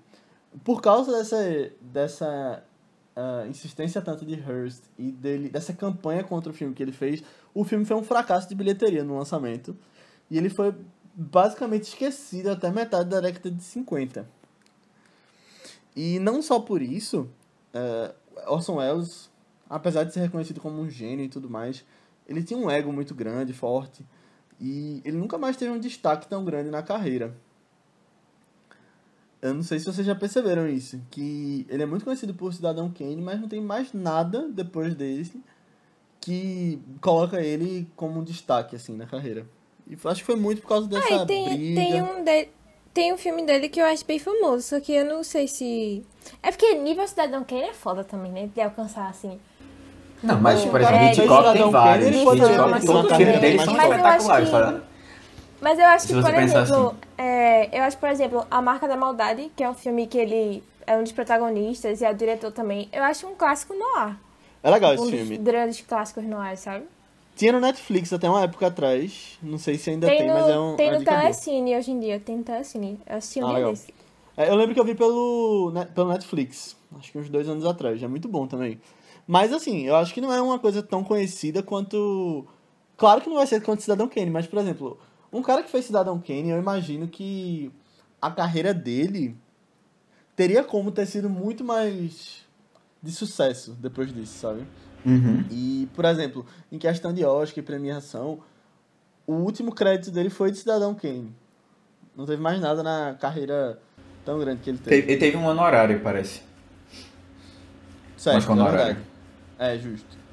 [0.62, 2.62] por causa dessa, dessa
[3.16, 7.22] ah, insistência tanto de Hearst e dele, dessa campanha contra o filme que ele fez,
[7.54, 9.74] o filme foi um fracasso de bilheteria no lançamento.
[10.30, 10.74] E ele foi
[11.14, 14.33] basicamente esquecido até metade da década de 50.
[15.94, 17.28] E não só por isso,
[17.72, 18.14] eh,
[18.46, 19.30] Orson Welles,
[19.68, 21.84] apesar de ser reconhecido como um gênio e tudo mais,
[22.28, 24.04] ele tinha um ego muito grande, forte,
[24.60, 27.36] e ele nunca mais teve um destaque tão grande na carreira.
[29.40, 32.90] Eu não sei se vocês já perceberam isso, que ele é muito conhecido por Cidadão
[32.90, 35.42] Kane, mas não tem mais nada depois dele
[36.18, 39.46] que coloca ele como um destaque assim na carreira.
[39.86, 41.80] E acho que foi muito por causa dessa Ah, e tem, briga.
[41.82, 42.48] tem, um de,
[42.94, 46.06] tem um filme dele que eu acho bem famoso, só que eu não sei se.
[46.42, 48.48] É porque nível Cidadão Kane é foda também, né?
[48.54, 49.38] De alcançar assim.
[50.22, 52.08] Não, mas, por É, exemplo, é, Hitchcock tem vários.
[52.08, 54.82] Hitchcock, todos os filmes dele são Mas eu acho espetaculares?
[55.60, 56.96] Mas eu acho que, por exemplo, assim.
[57.18, 60.62] é, eu acho, por exemplo, A Marca da Maldade, que é um filme que ele
[60.86, 64.16] é um dos protagonistas e é o diretor também, eu acho um clássico noir.
[64.62, 65.36] É legal esse um filme.
[65.36, 66.84] dos grandes clássicos noir, sabe?
[67.36, 69.38] Tinha no Netflix até uma época atrás.
[69.42, 70.76] Não sei se ainda tem, Tem no, mas é um.
[70.76, 71.16] tem uma no boa.
[71.20, 72.98] Telecine hoje em dia, tem no Telecine.
[73.06, 73.94] Eu assisti um Ah, dia desse.
[74.36, 76.76] É, eu lembro que eu vi pelo, pelo Netflix.
[76.96, 78.02] Acho que uns dois anos atrás.
[78.02, 78.80] É muito bom também.
[79.26, 82.46] Mas assim, eu acho que não é uma coisa tão conhecida quanto.
[82.96, 84.98] Claro que não vai ser quanto Cidadão Kane, mas, por exemplo,
[85.32, 87.72] um cara que fez Cidadão Kane, eu imagino que
[88.22, 89.36] a carreira dele
[90.36, 92.44] teria como ter sido muito mais
[93.02, 94.64] de sucesso depois disso, sabe?
[95.04, 95.44] Uhum.
[95.50, 98.38] E, por exemplo, em questão de Oscar e premiação,
[99.26, 101.34] o último crédito dele foi de Cidadão Kane.
[102.16, 103.78] Não teve mais nada na carreira
[104.24, 105.12] tão grande que ele teve.
[105.12, 106.42] Ele teve um honorário, parece.
[108.16, 108.78] Certo, Mas com é honorário.
[108.78, 109.06] verdade.
[109.58, 110.24] É, justo.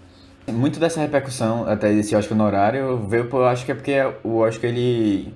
[0.47, 3.93] Muito dessa repercussão, até desse Oscar honorário, veio por, eu acho que é porque
[4.23, 5.33] o Oscar ele.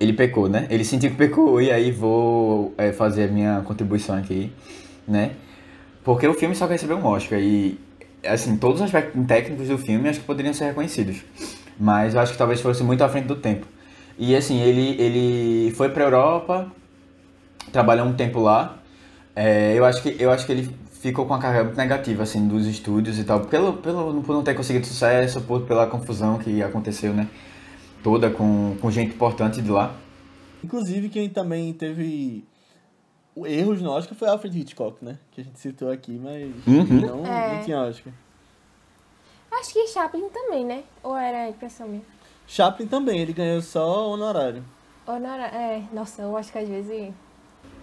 [0.00, 0.66] Ele pecou, né?
[0.70, 4.52] Ele sentiu que pecou e aí vou é, fazer a minha contribuição aqui,
[5.06, 5.32] né?
[6.02, 7.78] Porque o filme só recebeu um Oscar e,
[8.26, 11.22] assim, todos os aspectos técnicos do filme acho que poderiam ser reconhecidos.
[11.78, 13.66] Mas eu acho que talvez fosse muito à frente do tempo.
[14.18, 16.70] E, assim, ele, ele foi pra Europa,
[17.72, 18.78] trabalhou um tempo lá.
[19.34, 20.70] É, eu, acho que, eu acho que ele
[21.00, 23.40] ficou com uma carreira muito negativa, assim, dos estúdios e tal.
[23.40, 27.28] Pelo, pelo, por não ter conseguido sucesso, por, pela confusão que aconteceu, né?
[28.02, 29.94] Toda com, com gente importante de lá.
[30.62, 32.44] Inclusive, quem também teve
[33.34, 35.18] o- erros no Oscar foi Alfred Hitchcock, né?
[35.32, 37.00] Que a gente citou aqui, mas Uhum.
[37.00, 37.50] não, É.
[37.56, 38.12] não tinha Oscar.
[39.52, 40.84] Acho que Chaplin também, né?
[41.02, 42.02] Ou era impressão minha?
[42.46, 44.64] Chaplin também, ele ganhou só honorário.
[45.06, 45.46] Era...
[45.48, 47.12] É, nossa, eu acho que às vezes...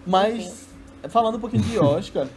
[0.06, 0.68] Mas,
[1.08, 2.28] falando um pouquinho de Oscar,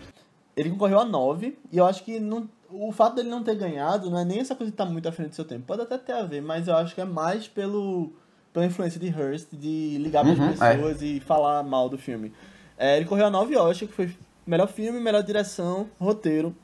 [0.56, 4.10] ele concorreu a nove, e eu acho que não, o fato dele não ter ganhado
[4.10, 5.66] não é nem essa coisa de estar muito à frente do seu tempo.
[5.66, 8.14] Pode até ter a ver, mas eu acho que é mais pelo,
[8.54, 12.32] pela influência de Hearst de ligar para Uhum, as pessoas e falar mal do filme.
[12.78, 14.16] É, ele correu a nove Oscar, que foi
[14.46, 16.56] melhor filme, melhor direção, roteiro,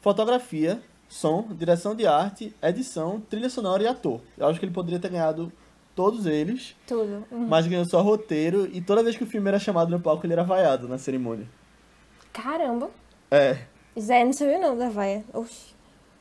[0.00, 4.20] fotografia, som, direção de arte, edição, trilha sonora e ator.
[4.36, 5.52] Eu acho que ele poderia ter ganhado
[5.94, 7.26] todos eles, Tudo.
[7.30, 7.46] Uhum.
[7.48, 10.34] mas ganhou só roteiro, e toda vez que o filme era chamado no palco, ele
[10.34, 11.46] era vaiado na cerimônia.
[12.32, 12.90] Caramba.
[13.30, 13.58] É,
[13.98, 15.24] Zé, não sabia não da vaia.
[15.32, 15.74] Oxi.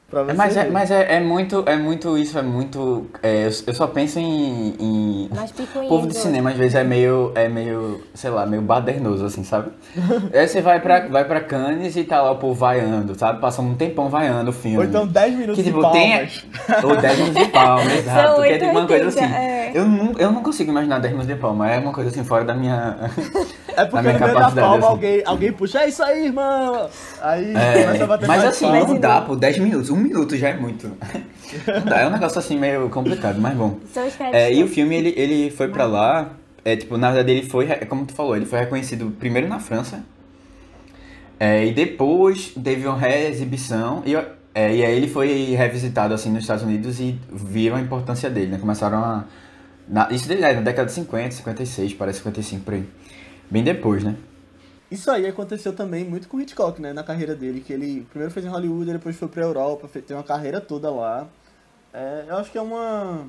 [0.10, 3.08] Pra você Mas, é, mas é, é muito, é muito isso, é muito.
[3.22, 4.76] é, eu, eu só penso em.
[4.80, 5.30] em...
[5.84, 9.44] O povo de cinema às vezes é meio, é meio, sei lá, meio badernoso, assim,
[9.44, 9.72] sabe?
[10.34, 13.40] Aí você vai pra, vai pra Cannes e tá lá o povo vaiando, sabe?
[13.40, 14.78] Passando um tempão vaiando o filme.
[14.78, 16.46] Ou então 10 minutos que de tipo, palmas.
[16.68, 16.84] tem.
[16.84, 18.42] Ou 10 minutos de palma, exato.
[18.42, 19.20] Que é tipo uma coisa assim.
[19.20, 19.72] 880, é.
[19.74, 22.44] Eu, não, eu não consigo imaginar 10 minutos de palma, é uma coisa assim fora
[22.44, 22.98] da minha.
[23.78, 24.86] É porque no meio da palma assim.
[24.88, 26.90] alguém, alguém puxa, é isso aí, irmão!
[27.22, 28.88] Aí É, começa a bater mas assim, palma.
[28.88, 30.88] não dá, pô, 10 minutos, um minuto já é muito.
[31.68, 33.80] Não dá, é um negócio assim meio complicado, mas bom.
[34.36, 36.32] É, e o filme, ele, ele foi pra lá,
[36.64, 39.60] é, tipo, na verdade ele foi, é como tu falou, ele foi reconhecido primeiro na
[39.60, 40.04] França,
[41.40, 46.44] é, e depois teve uma reexibição, e, é, e aí ele foi revisitado, assim, nos
[46.44, 49.26] Estados Unidos e viram a importância dele, né, começaram a...
[49.88, 52.84] Na, isso é na década de 50, 56, parece 55, por aí.
[53.50, 54.16] Bem depois, né?
[54.90, 56.94] Isso aí aconteceu também muito com o Hitchcock, né?
[56.94, 60.16] Na carreira dele, que ele primeiro fez em Hollywood, depois foi pra Europa, fez, tem
[60.16, 61.28] uma carreira toda lá.
[61.94, 63.28] É, eu acho que é uma,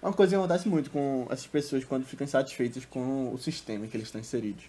[0.00, 3.88] uma coisa que acontece muito com essas pessoas quando ficam insatisfeitas com o sistema em
[3.88, 4.64] que eles estão inseridos.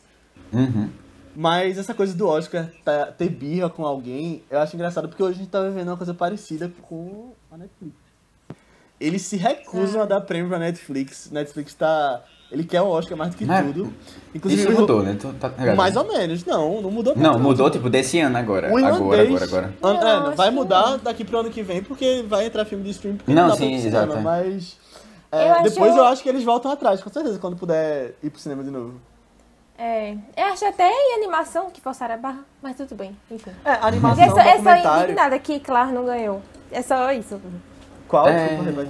[0.51, 0.89] Uhum.
[1.35, 5.35] Mas essa coisa do Oscar tá- ter birra com alguém, eu acho engraçado porque hoje
[5.35, 7.95] a gente tá vivendo uma coisa parecida com a Netflix.
[8.99, 11.29] Eles se recusam a dar prêmio pra Netflix.
[11.29, 13.93] Netflix tá Ele quer o Oscar mais do que Não é- tudo.
[14.33, 15.17] Inclusive, Isso mudou, né?
[15.19, 15.51] Tu tá?
[15.75, 16.45] Mais ou menos.
[16.45, 17.43] Não, não mudou Não, tanto.
[17.43, 18.71] mudou tipo desse ano agora.
[18.71, 19.73] O Agora, irlandês agora, agora.
[19.83, 20.97] an- Não, é, acho vai mudar não.
[20.99, 23.17] daqui pro ano que vem, porque vai entrar filme de stream.
[23.27, 24.21] Não, dá sim, cinema, exato.
[24.21, 24.77] Mas
[25.31, 28.29] é, Eu acho- depois eu acho que eles voltam atrás, com certeza, quando puder ir
[28.29, 28.93] pro cinema de novo.
[29.77, 33.51] É, eu acho até em animação que forçaram a barra, mas tudo bem, enfim.
[33.65, 35.03] É, animação, é só, é só documentário.
[35.03, 36.41] indignada que Klaus não ganhou.
[36.71, 37.39] É só isso.
[38.07, 38.27] Qual?
[38.27, 38.55] É.
[38.55, 38.87] Desculpa.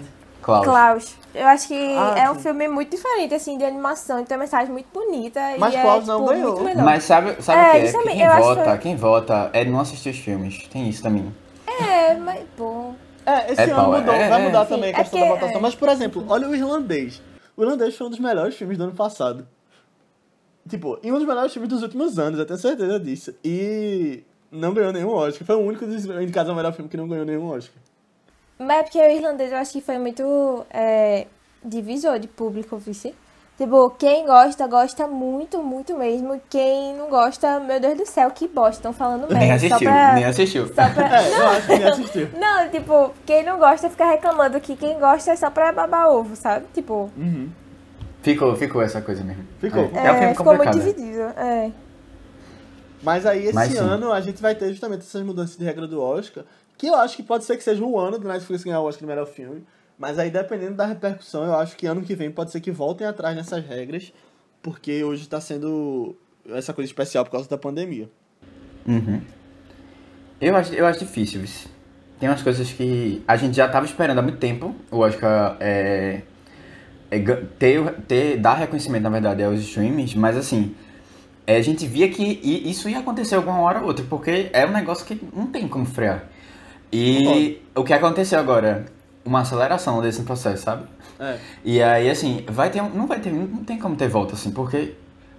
[0.48, 0.66] Klaus.
[0.66, 1.16] Klaus.
[1.36, 2.42] Eu acho que Ah, é um sim.
[2.42, 4.24] filme muito diferente, assim, de animação.
[4.24, 5.40] Tem uma mensagem muito bonita.
[5.60, 6.64] Mas e é, Klaus não tipo, ganhou.
[6.84, 8.14] Mas sabe, sabe É, o que é?
[8.14, 10.66] Quem vota, que quem vota é não assistir os filmes.
[10.70, 11.36] Tem isso também.
[11.68, 12.96] É, mas bom.
[13.26, 14.46] É, esse É, ano mudou, é, vai é.
[14.46, 15.58] mudar também a é questão que- da votação.
[15.58, 15.62] é.
[15.62, 17.22] Mas, por exemplo, olha o Irlandês.
[17.58, 19.46] O Irlandês foi um dos melhores filmes do ano passado.
[20.70, 23.34] Tipo, e um dos melhores filmes dos últimos anos, eu tenho certeza disso.
[23.44, 25.46] E não ganhou nenhum Oscar.
[25.46, 27.76] Foi o único dos indicados ao melhor filme que não ganhou nenhum Oscar.
[28.60, 31.28] Mas é porque o irlandês eu acho que foi muito é,
[31.64, 33.14] divisor de público, vice.
[33.58, 36.40] Tipo, quem gosta, gosta muito, muito mesmo.
[36.48, 39.40] Quem não gosta, meu Deus do céu, que bosta, estão falando merda.
[39.40, 40.68] Nem só assistiu, pra- nem assistiu.
[40.68, 41.08] Só pra...
[41.24, 42.30] É, eu acho que nem assistiu.
[42.40, 46.36] Não, tipo, quem não gosta fica reclamando que quem gosta é só pra babar ovo,
[46.36, 46.66] sabe?
[46.74, 47.50] Tipo, Uhum.
[48.22, 49.44] Ficou, ficou essa coisa mesmo.
[49.60, 49.84] Ficou.
[49.94, 50.96] É, é, é um filme ficou muito complicado.
[50.96, 51.22] dividido.
[51.38, 51.72] É.
[53.02, 56.02] Mas aí, esse Mas ano, a gente vai ter justamente essas mudanças de regra do
[56.02, 56.44] Oscar,
[56.78, 59.02] que eu acho que pode ser que seja o ano do Netflix ganhar o Oscar
[59.02, 59.64] do melhor filme.
[59.98, 63.08] Mas aí, dependendo da repercussão, eu acho que ano que vem pode ser que voltem
[63.08, 64.14] atrás nessas regras,
[64.62, 66.16] porque hoje tá sendo
[66.50, 68.08] essa coisa especial por causa da pandemia.
[68.88, 69.22] Uhum.
[70.40, 71.68] Eu acho, eu acho difícil, vice.
[72.20, 74.76] Tem umas coisas que a gente já tava esperando há muito tempo.
[74.92, 76.22] O Oscar é,
[77.10, 77.20] é
[77.58, 80.76] ter, ter, dar reconhecimento, na verdade, aos streams, mas assim,
[81.46, 84.72] é, a gente via que isso ia acontecer alguma hora ou outra, porque é um
[84.72, 86.28] negócio que não tem como frear.
[86.92, 88.86] E o que aconteceu agora?
[89.26, 90.86] Uma aceleração desse processo, sabe?
[91.20, 91.38] É.
[91.64, 94.94] E aí, assim, vai ter, não vai ter, não tem como ter volta, assim, porque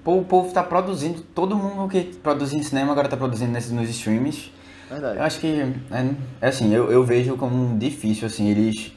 [0.05, 3.71] pô, o povo tá produzindo, todo mundo que produzia em cinema agora tá produzindo nesses,
[3.71, 4.53] nos streams.
[4.91, 5.19] Verdade.
[5.19, 8.93] Eu acho que, é, é assim, eu, eu vejo como difícil, assim, eles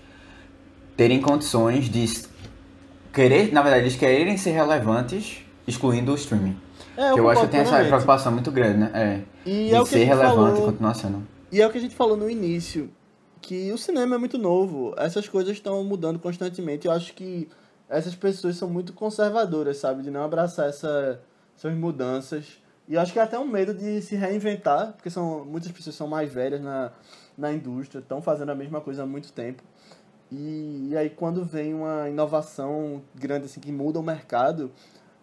[0.95, 2.06] terem condições de
[3.14, 6.58] querer, na verdade, eles quererem ser relevantes excluindo o streaming.
[6.97, 8.91] É, que eu acho que tem essa preocupação muito grande, né?
[8.93, 11.28] É, E de é ser relevante e falou, continuar sendo.
[11.52, 12.89] E é o que a gente falou no início,
[13.41, 16.88] que o cinema é muito novo, essas coisas estão mudando constantemente.
[16.88, 17.49] Eu acho que
[17.89, 21.20] essas pessoas são muito conservadoras, sabe, de não abraçar essa,
[21.58, 22.62] essas mudanças.
[22.88, 25.95] E eu acho que é até um medo de se reinventar, porque são muitas pessoas
[25.95, 26.91] são mais velhas na,
[27.38, 29.62] na indústria, estão fazendo a mesma coisa há muito tempo.
[30.32, 34.72] E, e aí quando vem uma inovação grande assim que muda o mercado,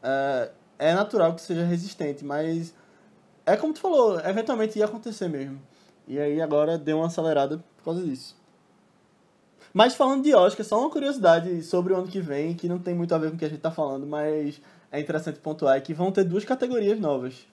[0.03, 2.75] é, é natural que seja resistente, mas
[3.47, 5.59] é como tu falou, eventualmente ia acontecer mesmo.
[6.09, 8.35] E aí agora deu uma acelerada por causa disso.
[9.75, 12.95] Mas falando de Oscar, só uma curiosidade sobre o ano que vem, que não tem
[12.95, 15.81] muito a ver com o que a gente tá falando, mas é interessante pontuar, é
[15.81, 17.47] que vão ter duas categorias novas.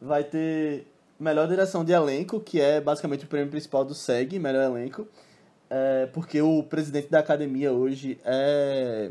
[0.00, 0.86] Vai ter
[1.20, 5.06] melhor direção de elenco, que é basicamente o prêmio principal do SEG, melhor elenco.
[5.68, 9.10] É, porque o presidente da academia hoje é,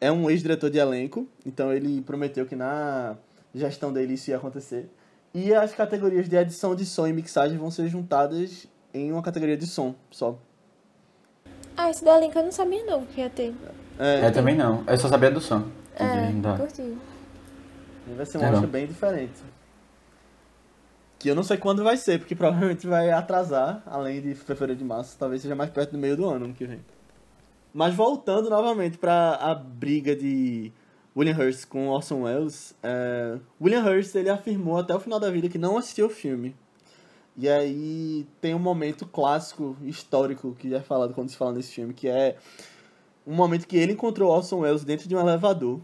[0.00, 3.16] é um ex-diretor de elenco, então ele prometeu que na
[3.54, 4.88] gestão dele isso ia acontecer.
[5.34, 9.56] E as categorias de edição de som e mixagem vão ser juntadas em uma categoria
[9.56, 10.36] de som só.
[11.76, 13.54] Ah, esse da Link eu não sabia não que ia ter.
[13.98, 15.68] É, Eu também não, eu só sabia do som.
[15.96, 16.96] É, da- curti.
[18.16, 18.66] vai ser um Legal.
[18.66, 19.40] Bem diferente.
[21.18, 24.84] Que eu não sei quando vai ser, porque provavelmente vai atrasar, além de fevereiro de
[24.84, 26.80] março, talvez seja mais perto do meio do ano, ano que vem.
[27.72, 30.72] Mas voltando novamente para a briga de
[31.16, 35.48] William Hurst com Orson Welles, é, William Hurst ele afirmou até o final da vida
[35.48, 36.56] que não assistiu o filme.
[37.36, 41.94] E aí tem um momento clássico, histórico, que é falado quando se fala nesse filme,
[41.94, 42.36] que é
[43.26, 45.80] um momento que ele encontrou Orson Welles dentro de um elevador,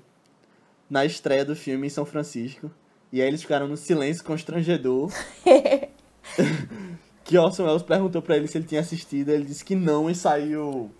[0.91, 2.71] na estreia do filme em São Francisco.
[3.13, 5.11] E aí eles ficaram no silêncio constrangedor.
[7.25, 10.15] que Orson Welles perguntou pra ele se ele tinha assistido, ele disse que não e
[10.15, 10.91] saiu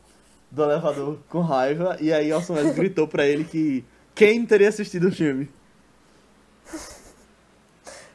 [0.51, 1.97] do elevador com raiva.
[2.01, 3.85] E aí Orson Welles gritou pra ele que
[4.19, 5.49] quem teria assistido o filme.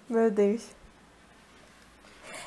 [0.10, 0.62] Meu Deus.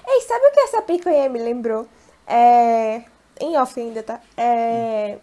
[0.07, 1.89] Ei, sabe o que essa picanha me lembrou?
[2.27, 3.03] É.
[3.41, 4.21] Em off ainda, tá?
[4.37, 5.17] É.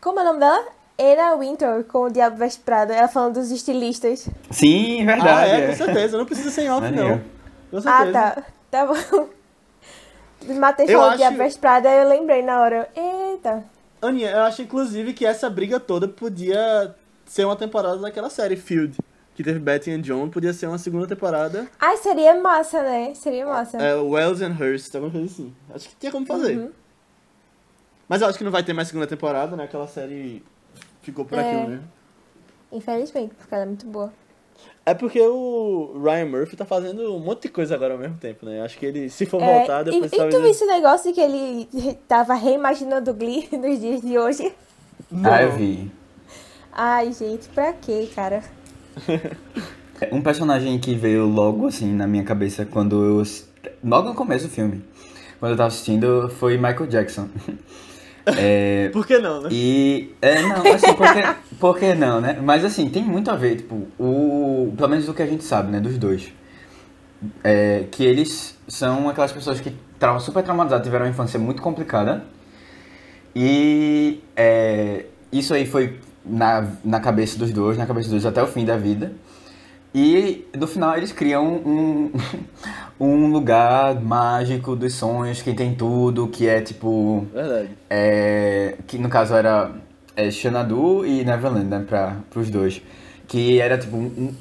[0.00, 0.66] Como é o nome dela?
[0.98, 2.94] Anna Winter com o Diabo Veste Prada.
[2.94, 4.28] Ela falando dos estilistas.
[4.50, 5.50] Sim, ah, verdade.
[5.50, 5.66] é, é.
[5.68, 6.18] com certeza.
[6.18, 7.18] Não precisa ser em off, não.
[7.70, 8.12] Com Ah, certeza.
[8.12, 8.42] tá.
[8.70, 9.28] Tá bom.
[10.58, 12.88] Matei falando acho- Diabo Veste Prada e eu lembrei na hora.
[12.94, 13.64] Eita.
[14.02, 16.94] Aninha, eu acho inclusive que essa briga toda podia
[17.26, 18.96] ser uma temporada daquela série Field,
[19.34, 21.68] que teve Betty and John, podia ser uma segunda temporada.
[21.78, 23.12] Ai, seria massa, né?
[23.14, 23.76] Seria massa.
[23.78, 25.54] É, Wells and Hurst, alguma coisa assim.
[25.74, 26.56] Acho que tinha como fazer.
[26.56, 26.70] Uhum.
[28.08, 29.64] Mas eu acho que não vai ter mais segunda temporada, né?
[29.64, 30.42] Aquela série
[31.02, 31.40] ficou por É.
[31.50, 31.84] aquilo mesmo.
[32.72, 34.12] Infelizmente, porque ela é muito boa.
[34.84, 38.46] É porque o Ryan Murphy tá fazendo um monte de coisa agora ao mesmo tempo,
[38.46, 38.62] né?
[38.62, 40.34] Acho que ele, se for É, voltar, e, depois e talvez...
[40.34, 41.68] tu viu esse negócio que ele
[42.06, 44.54] tava reimaginando o Glee nos dias de hoje?
[45.24, 45.90] Ah, eu vi.
[46.78, 48.42] Ai, gente, pra quê, cara?
[50.12, 53.22] Um personagem que veio logo assim na minha cabeça quando eu.
[53.82, 54.84] Logo no começo do filme,
[55.40, 57.28] quando eu tava assistindo, foi Michael Jackson.
[58.36, 59.48] É, Por que não, né?
[59.52, 60.12] E.
[60.20, 62.36] É, não, assim, por que, por que não, né?
[62.42, 64.74] Mas assim, tem muito a ver, tipo, o.
[64.76, 66.32] Pelo menos do que a gente sabe, né, dos dois.
[67.44, 72.24] É, que eles são aquelas pessoas que estavam super traumatizadas, tiveram uma infância muito complicada.
[73.32, 78.42] E é, isso aí foi na, na cabeça dos dois, na cabeça dos dois até
[78.42, 79.12] o fim da vida.
[79.94, 82.10] E no final eles criam um,
[83.00, 87.26] um lugar mágico dos sonhos, que tem tudo, que é tipo.
[87.32, 87.70] Verdade.
[87.88, 89.70] É, que no caso era
[90.14, 92.82] é, Xanadu e Neverland, né, pra, pros dois.
[93.26, 94.34] Que era tipo um.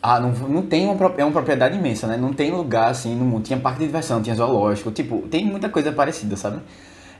[0.00, 2.16] ah, não, não tem uma, é uma propriedade imensa, né?
[2.16, 3.42] Não tem lugar assim no mundo.
[3.42, 6.60] Tinha parque de diversão, tinha zoológico, tipo, tem muita coisa parecida, sabe?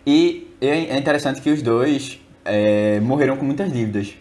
[0.06, 4.14] E é é interessante que os dois é, morreram com muitas dívidas.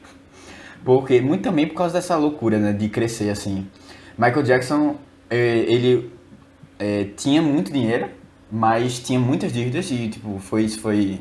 [0.86, 3.68] Porque, muito também por causa dessa loucura, né, de crescer assim.
[4.18, 4.96] Michael Jackson,
[5.30, 6.12] é, ele
[6.78, 8.08] é, tinha muito dinheiro,
[8.52, 11.20] mas tinha muitas dívidas e, tipo, foi isso foi...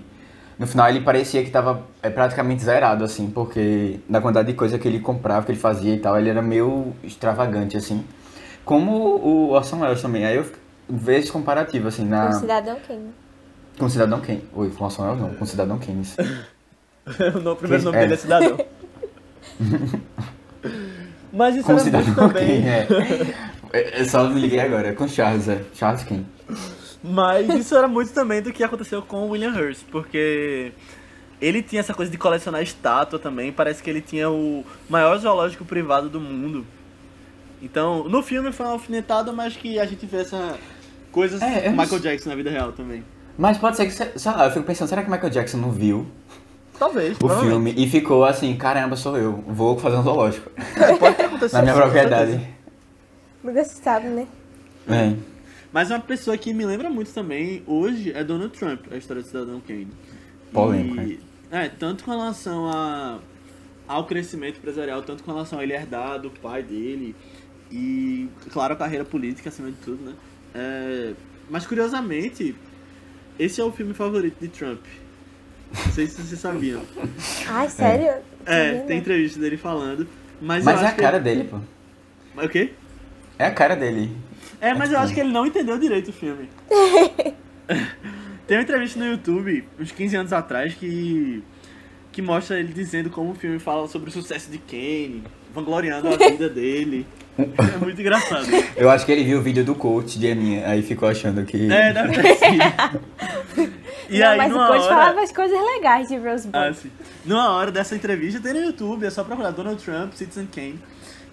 [0.58, 4.76] No final ele parecia que tava é, praticamente zerado, assim, porque na quantidade de coisa
[4.78, 8.04] que ele comprava, que ele fazia e tal, ele era meio extravagante, assim.
[8.64, 10.24] Como o Orson Welles também.
[10.26, 10.44] Aí eu
[10.88, 12.30] vejo esse comparativo, assim, na...
[12.30, 13.10] O Cidadão Kane.
[13.78, 14.44] Com Cidadão Kane.
[14.52, 16.02] Oi, com Orson Welles não, com Cidadão Kane.
[17.52, 18.00] o primeiro nome É.
[18.00, 18.58] dele é Cidadão.
[21.32, 22.62] Mas isso Com era muito também...
[22.62, 24.00] Kane, é.
[24.00, 25.62] Eu só me liguei agora, com Charles, é.
[25.74, 26.26] Charles Kane.
[27.02, 30.72] Mas isso era muito também do que aconteceu com o William Hurst, porque
[31.40, 35.64] ele tinha essa coisa de colecionar estátua também, parece que ele tinha o maior zoológico
[35.64, 36.66] privado do mundo.
[37.62, 40.56] Então, no filme foi uma alfinetada, mas que a gente vê essa
[41.12, 42.00] coisas É, Michael.
[42.00, 43.04] Jackson na vida real também.
[43.36, 46.06] Mas pode ser que, sei lá, eu fico pensando, será que Michael Jackson não viu
[46.78, 50.50] Talvez, o filme e ficou assim, caramba, sou eu, vou fazer um zoológico.
[51.00, 51.56] Pode ter acontecido.
[51.58, 52.48] Na minha propriedade.
[53.42, 54.26] Nunca se sabe, né?
[54.88, 55.14] É.
[55.72, 59.28] Mas uma pessoa que me lembra muito também hoje é Donald Trump, a história do
[59.28, 59.88] Cidadão Kane.
[60.52, 61.20] Polêmico, E,
[61.50, 63.18] é, tanto com relação a,
[63.86, 67.14] ao crescimento empresarial, tanto com relação a ele herdar do pai dele
[67.70, 70.14] e, claro, a carreira política acima de tudo, né?
[70.54, 71.12] É,
[71.50, 72.54] mas curiosamente,
[73.38, 74.80] esse é o filme favorito de Trump.
[75.72, 76.82] Não sei se vocês sabiam.
[77.48, 78.22] Ai, sério?
[78.46, 80.08] É, Sabia, tem entrevista dele falando.
[80.40, 81.58] Mas, Mas eu é a cara ele- dele, pô.
[82.42, 82.72] O quê?
[83.38, 84.10] É a cara dele.
[84.60, 86.48] É, mas eu tipo- acho que ele não entendeu direito o filme.
[88.46, 91.42] Tem uma entrevista no YouTube, uns 15 anos atrás, que,
[92.10, 95.22] que mostra ele dizendo como o filme fala sobre o sucesso de Kane,
[95.54, 97.06] vangloriando a vida dele.
[97.38, 98.46] É muito engraçado.
[98.76, 101.70] Eu acho que ele viu o vídeo do coach de Aninha, aí ficou achando que.
[101.70, 103.70] É, deve ter sido.
[104.10, 104.88] E não, aí, mas o coach hora...
[104.88, 106.90] falava as coisas legais de Rose Ah, sim.
[107.24, 110.80] Numa hora dessa entrevista, tem no YouTube, é só procurar Donald Trump, Citizen Kane.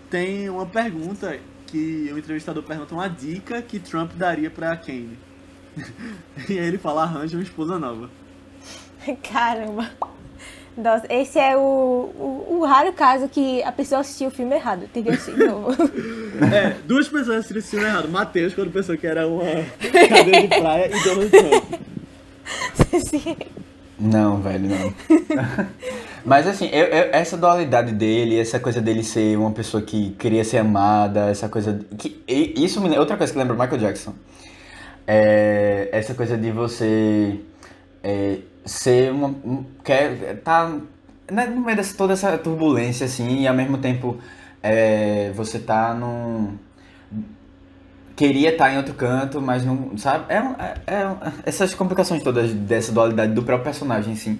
[0.09, 5.17] Tem uma pergunta que o entrevistador pergunta uma dica que Trump daria pra Kane.
[6.49, 8.09] E aí ele fala, arranja uma esposa nova.
[9.23, 9.89] Caramba.
[10.77, 14.83] Nossa, esse é o, o, o raro caso que a pessoa assistiu o filme errado.
[15.09, 15.71] Assistir de novo.
[16.53, 18.09] É, duas pessoas assistiram esse filme errado.
[18.09, 19.43] Matheus, quando pensou que era uma
[20.09, 21.81] cadeira de praia, e Donald Trump.
[23.09, 23.37] Sim.
[23.97, 24.93] Não, velho, não.
[26.25, 30.43] Mas assim, eu- eu- essa dualidade dele, essa coisa dele ser uma pessoa que queria
[30.43, 31.79] ser amada, essa coisa.
[31.97, 32.97] Que, e- isso me.
[32.97, 34.13] Outra coisa que lembra o Michael Jackson.
[35.07, 37.39] É essa coisa de você
[38.03, 39.27] é, ser uma.
[39.29, 40.69] um- Quer, tá
[41.31, 44.17] né, no meio dessa toda essa turbulência, assim, e ao mesmo tempo
[44.63, 46.57] é, você tá num
[48.15, 50.25] queria estar em outro canto, mas não, sabe?
[50.33, 54.39] É, é, é essas complicações todas dessa dualidade do próprio personagem, assim.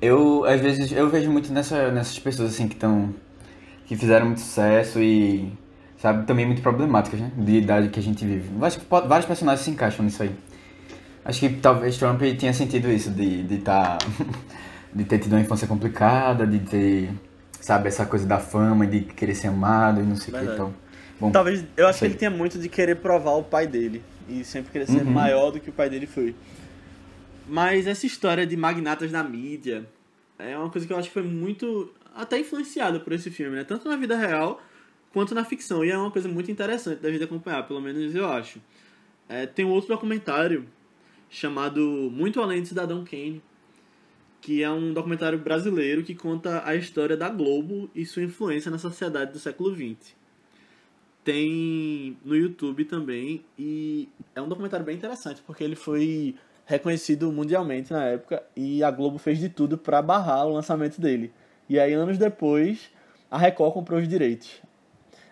[0.00, 3.14] Eu, às vezes, eu vejo muito nessa, nessas pessoas, assim, que estão...
[3.86, 5.52] que fizeram muito sucesso e,
[5.98, 7.32] sabe, também muito problemáticas, né?
[7.36, 8.50] De idade que a gente vive.
[8.64, 10.32] Acho que vários personagens se encaixam nisso aí.
[11.28, 13.98] Acho que talvez Trump tenha sentido isso, de de tá,
[14.94, 17.10] de ter tido uma infância complicada, de ter,
[17.60, 20.74] sabe, essa coisa da fama, de querer ser amado e não sei o que então.
[21.20, 24.02] Bom, Talvez, eu acho que ele tinha muito de querer provar o pai dele.
[24.26, 25.10] E sempre querer ser Uhum.
[25.10, 26.34] maior do que o pai dele foi.
[27.46, 29.84] Mas essa história de magnatas da mídia
[30.38, 33.64] é uma coisa que eu acho que foi muito até influenciada por esse filme, né?
[33.64, 34.62] Tanto na vida real
[35.12, 35.84] quanto na ficção.
[35.84, 38.60] E é uma coisa muito interessante da gente acompanhar, pelo menos eu acho.
[39.28, 40.66] É, tem um outro documentário
[41.28, 43.42] chamado Muito Além de Cidadão Kane,
[44.40, 48.78] que é um documentário brasileiro que conta a história da Globo e sua influência na
[48.78, 50.14] sociedade do século XX.
[51.24, 57.92] Tem no YouTube também e é um documentário bem interessante porque ele foi reconhecido mundialmente
[57.92, 61.32] na época e a Globo fez de tudo para barrar o lançamento dele.
[61.68, 62.90] E aí anos depois
[63.30, 64.62] a Record comprou os direitos.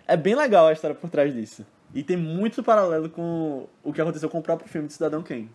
[0.07, 1.65] É bem legal a história por trás disso.
[1.95, 5.51] E tem muito paralelo com o que aconteceu com o próprio filme de Cidadão Kane.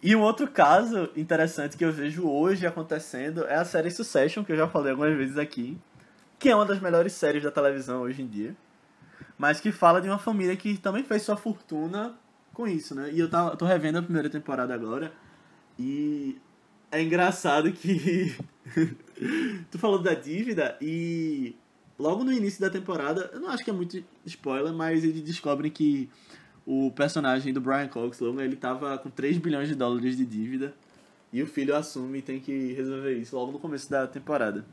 [0.00, 4.52] E um outro caso interessante que eu vejo hoje acontecendo é a série Succession, que
[4.52, 5.76] eu já falei algumas vezes aqui,
[6.38, 8.56] que é uma das melhores séries da televisão hoje em dia,
[9.36, 12.14] mas que fala de uma família que também fez sua fortuna
[12.54, 13.10] com isso, né?
[13.12, 15.12] E eu tô revendo a primeira temporada agora,
[15.76, 16.40] e
[16.92, 18.36] é engraçado que
[19.70, 21.56] tu falou da dívida e
[21.98, 25.72] logo no início da temporada, eu não acho que é muito spoiler, mas eles descobrem
[25.72, 26.08] que
[26.70, 30.74] o personagem do Brian Cox, logo, ele tava com 3 bilhões de dólares de dívida
[31.32, 34.66] e o filho assume e tem que resolver isso logo no começo da temporada.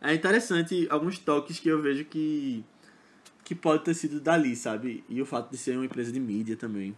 [0.00, 2.64] É interessante alguns toques que eu vejo que
[3.44, 5.04] que pode ter sido dali, sabe?
[5.06, 6.96] E o fato de ser uma empresa de mídia também.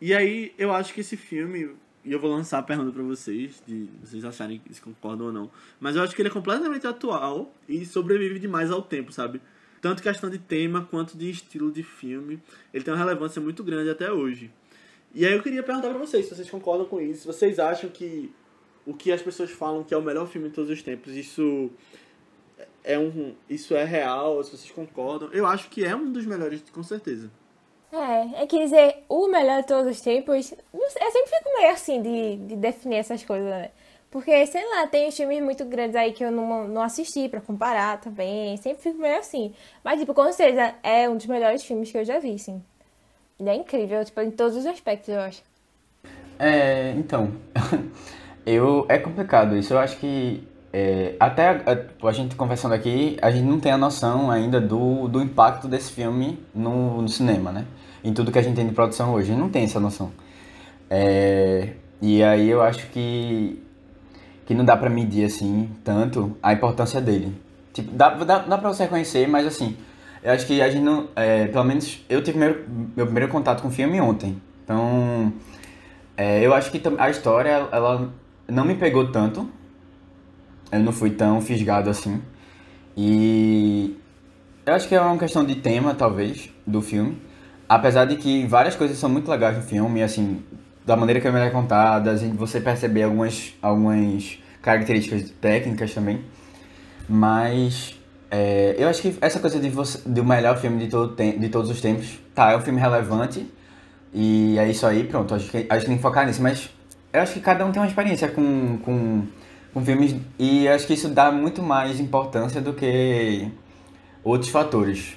[0.00, 3.60] E aí, eu acho que esse filme e eu vou lançar a pergunta para vocês,
[3.66, 5.50] de vocês acharem se concordam ou não.
[5.80, 9.40] Mas eu acho que ele é completamente atual e sobrevive demais ao tempo, sabe?
[9.84, 12.42] Tanto questão de tema quanto de estilo de filme.
[12.72, 14.50] Ele tem uma relevância muito grande até hoje.
[15.14, 17.20] E aí eu queria perguntar para vocês se vocês concordam com isso.
[17.20, 18.32] Se vocês acham que
[18.86, 21.70] o que as pessoas falam que é o melhor filme de todos os tempos, isso
[22.82, 25.28] é um isso é real, se vocês concordam.
[25.34, 27.30] Eu acho que é um dos melhores, com certeza.
[27.92, 32.00] É, é que dizer o melhor de todos os tempos, eu sempre fico meio assim
[32.00, 33.70] de, de definir essas coisas, né?
[34.14, 38.00] Porque, sei lá, tem filmes muito grandes aí que eu não, não assisti pra comparar
[38.00, 38.56] também.
[38.58, 39.52] Sempre fico meio assim.
[39.82, 42.62] Mas, tipo, com certeza é um dos melhores filmes que eu já vi, sim.
[43.40, 45.42] Ele é incrível, tipo, em todos os aspectos, eu acho.
[46.38, 47.32] É, então.
[48.46, 49.74] eu, é complicado isso.
[49.74, 50.46] Eu acho que.
[50.72, 55.08] É, até a, a, gente conversando aqui, a gente não tem a noção ainda do,
[55.08, 57.66] do impacto desse filme no, no cinema, né?
[58.04, 59.32] em tudo que a gente tem de produção hoje.
[59.32, 60.12] Não tem essa noção.
[60.88, 61.70] É,
[62.02, 63.60] e aí eu acho que,
[64.44, 67.34] que não dá pra medir, assim, tanto a importância dele.
[67.72, 69.76] Tipo, dá, dá, dá pra você reconhecer, mas assim,
[70.22, 71.08] eu acho que a gente não...
[71.16, 72.64] É, pelo menos eu tive meu,
[72.96, 74.40] meu primeiro contato com o filme ontem.
[74.64, 75.32] Então,
[76.16, 78.12] é, eu acho que a história, ela
[78.48, 79.48] não me pegou tanto.
[80.70, 82.22] Eu não fui tão fisgado assim.
[82.96, 83.96] E
[84.64, 87.20] eu acho que é uma questão de tema, talvez, do filme.
[87.68, 90.42] Apesar de que várias coisas são muito legais no filme, assim,
[90.84, 96.20] da maneira que a mulher é contada, você perceber algumas, algumas características técnicas também.
[97.08, 97.98] Mas
[98.30, 101.70] é, eu acho que essa coisa de você, do melhor filme de, todo, de todos
[101.70, 103.46] os tempos, tá, é um filme relevante.
[104.12, 106.42] E é isso aí, pronto, acho que a gente tem que focar nisso.
[106.42, 106.70] Mas
[107.12, 109.26] eu acho que cada um tem uma experiência com, com,
[109.72, 113.48] com filmes e acho que isso dá muito mais importância do que
[114.22, 115.16] outros fatores.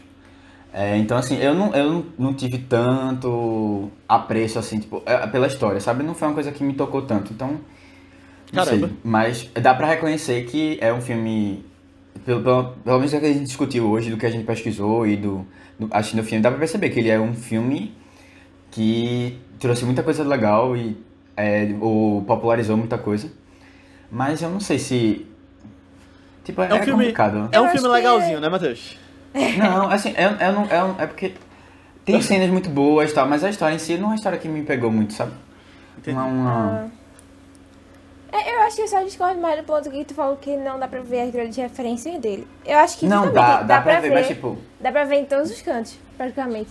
[0.73, 5.79] É, então, assim, eu não, eu não tive tanto apreço, assim, tipo, é, pela história,
[5.79, 6.03] sabe?
[6.03, 7.59] Não foi uma coisa que me tocou tanto, então...
[8.53, 8.87] Não Caramba.
[8.87, 11.65] sei, mas dá pra reconhecer que é um filme...
[12.25, 15.07] Pelo, pelo, pelo menos do que a gente discutiu hoje, do que a gente pesquisou
[15.07, 15.45] e do,
[15.79, 17.95] do assistindo o filme, dá pra perceber que ele é um filme
[18.69, 20.97] que trouxe muita coisa legal e
[21.35, 23.31] é, ou popularizou muita coisa.
[24.11, 25.25] Mas eu não sei se...
[26.43, 27.49] Tipo, é, é um filme, complicado.
[27.51, 28.97] É um filme legalzinho, né, Matheus?
[29.57, 31.33] Não, assim, é, é, não, é, é porque
[32.03, 34.37] tem cenas muito boas e tal, mas a história em si não é uma história
[34.37, 35.33] que me pegou muito, sabe?
[35.97, 36.17] Entendi.
[36.17, 36.91] Uma, uma...
[38.31, 40.79] É, eu acho que eu só discordo mais do ponto que tu falou que não
[40.79, 42.47] dá pra ver as grandes referências dele.
[42.65, 44.57] Eu acho que não dá, dá, dá pra, pra ver, ver, mas tipo.
[44.79, 46.69] Dá pra ver em todos os cantos, praticamente.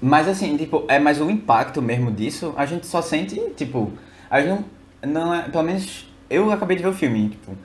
[0.00, 3.92] Mas assim, tipo, é mais o impacto mesmo disso, a gente só sente, tipo,
[4.28, 4.64] a gente
[5.02, 7.56] não, não é, pelo menos eu acabei de ver o filme, tipo,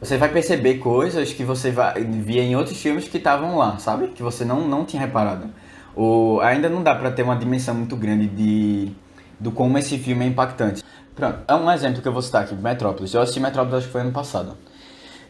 [0.00, 4.08] você vai perceber coisas que você vai, via em outros filmes que estavam lá, sabe?
[4.08, 5.50] Que você não, não tinha reparado.
[5.94, 8.92] Ou ainda não dá para ter uma dimensão muito grande de
[9.38, 10.82] do como esse filme é impactante.
[11.14, 13.12] Pronto, é um exemplo que eu vou citar aqui, Metrópolis.
[13.14, 14.56] Eu assisti Metrópolis acho que foi ano passado.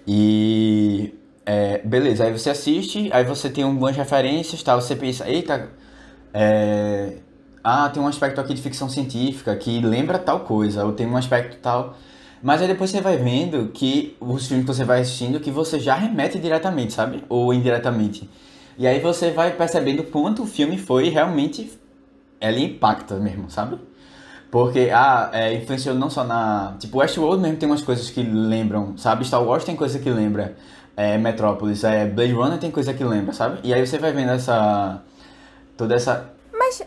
[0.06, 1.14] E
[1.46, 5.68] é, beleza, aí você assiste, aí você tem algumas referências, tal, você pensa, eita,
[6.34, 7.18] é,
[7.62, 11.16] ah, tem um aspecto aqui de ficção científica que lembra tal coisa, ou tem um
[11.16, 11.96] aspecto tal.
[12.42, 15.78] Mas aí depois você vai vendo que os filmes que você vai assistindo que você
[15.78, 17.22] já remete diretamente, sabe?
[17.28, 18.28] Ou indiretamente.
[18.78, 21.70] E aí você vai percebendo quanto o filme foi realmente.
[22.40, 23.78] Ele impacta mesmo, sabe?
[24.50, 26.74] Porque ah, é, influenciou não só na.
[26.78, 29.24] Tipo, Westworld mesmo tem umas coisas que lembram, sabe?
[29.24, 30.56] Star Wars tem coisa que lembra.
[30.96, 33.60] É, Metrópolis, é, Blade Runner tem coisa que lembra, sabe?
[33.62, 35.02] E aí você vai vendo essa.
[35.76, 36.30] toda essa.
[36.52, 36.82] Mas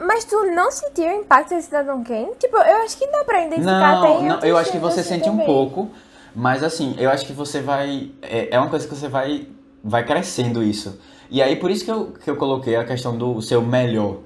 [0.00, 2.30] Mas tu não sentiu o impacto de Cidadão Kane?
[2.38, 5.28] Tipo, eu acho que dá pra identificar Não, tem não eu acho que você sente
[5.28, 5.46] um também.
[5.46, 5.90] pouco,
[6.34, 8.10] mas assim, eu acho que você vai.
[8.22, 9.46] É, é uma coisa que você vai,
[9.84, 10.98] vai crescendo isso.
[11.30, 14.18] E aí, por isso que eu, que eu coloquei a questão do seu melhor,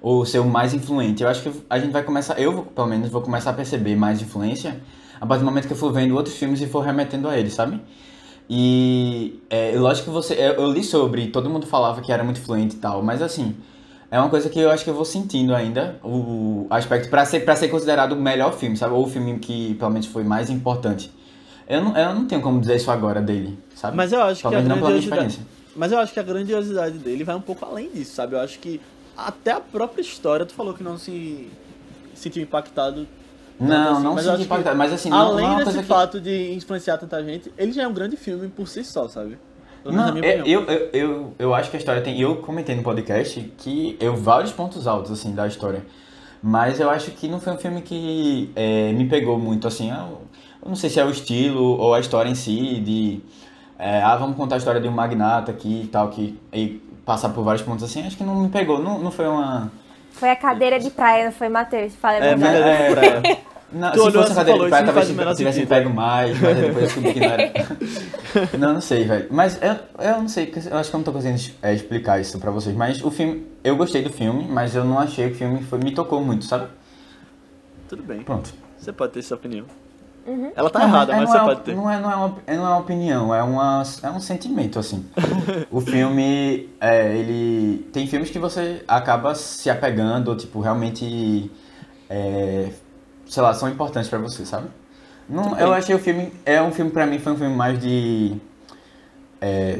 [0.00, 1.22] ou seu mais influente.
[1.22, 4.20] Eu acho que a gente vai começar, eu pelo menos vou começar a perceber mais
[4.20, 4.80] influência
[5.20, 7.54] a partir do momento que eu for vendo outros filmes e for remetendo a eles,
[7.54, 7.80] sabe?
[8.50, 10.34] E é, lógico que você.
[10.34, 13.56] Eu, eu li sobre, todo mundo falava que era muito influente e tal, mas assim.
[14.12, 17.40] É uma coisa que eu acho que eu vou sentindo ainda, o aspecto pra ser,
[17.46, 18.92] pra ser considerado o melhor filme, sabe?
[18.92, 21.10] Ou o filme que pelo menos foi mais importante.
[21.66, 23.96] Eu não, eu não tenho como dizer isso agora dele, sabe?
[23.96, 25.42] Mas eu acho que a Talvez não pela experiência.
[25.74, 28.34] Mas eu acho que a grandiosidade dele vai um pouco além disso, sabe?
[28.34, 28.78] Eu acho que
[29.16, 31.48] até a própria história, tu falou que não se
[32.14, 33.08] sentiu impactado.
[33.58, 35.84] Não, assim, não se que impactado, mas assim, não, Além não é desse que...
[35.84, 39.38] fato de influenciar tanta gente, ele já é um grande filme por si só, sabe?
[39.84, 42.20] Não, minha eu, eu, eu, eu, acho que a história tem.
[42.20, 45.84] Eu comentei no podcast que eu vários pontos altos assim da história.
[46.42, 49.90] Mas eu acho que não foi um filme que é, me pegou muito assim.
[49.90, 50.22] Eu,
[50.62, 53.20] eu não sei se é o estilo ou a história em si, de.
[53.78, 56.38] é, ah, vamos contar a história de um magnata aqui e tal, que.
[56.52, 58.80] E passar por vários pontos assim, acho que não me pegou.
[58.80, 59.70] Não, não foi uma.
[60.12, 61.94] Foi a cadeira de praia, não foi, Matheus?
[61.96, 63.51] Fala a É, É, é.
[63.72, 65.68] Não, Tu se olhou fosse a cadeira falou, de praia, talvez tivesse sentido.
[65.68, 67.52] pego mais, mas depois eu descobri que não era.
[68.58, 69.26] não, não sei, velho.
[69.30, 72.38] Mas eu, eu não sei, eu acho que eu não tô conseguindo é, explicar isso
[72.38, 72.76] pra vocês.
[72.76, 75.78] Mas o filme, eu gostei do filme, mas eu não achei que o filme foi,
[75.78, 76.66] me tocou muito, sabe?
[77.88, 78.22] Tudo bem.
[78.22, 78.52] Pronto.
[78.78, 79.64] Você pode ter sua opinião.
[80.54, 81.74] Ela tá Não, errada, é- mas não você é, pode ter.
[81.74, 84.78] Não é, não, é uma, é- não é uma opinião, é, uma, é um sentimento,
[84.78, 85.04] assim.
[85.70, 87.88] o filme, é, ele...
[87.92, 91.50] Tem filmes que você acaba se apegando, ou, tipo, realmente,
[92.08, 92.68] é,
[93.32, 94.68] sei lá, são importantes pra você, sabe?
[95.26, 96.30] Não, eu achei o filme...
[96.44, 98.36] É um filme, pra mim, foi um filme mais de...
[99.40, 99.78] é,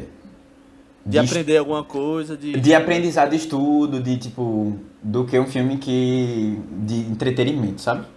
[1.05, 2.59] De aprender alguma coisa, de...
[2.59, 4.75] de aprendizado, estudo, de, tipo...
[5.03, 6.59] Do que um filme que...
[6.71, 8.07] De entretenimento, sabe?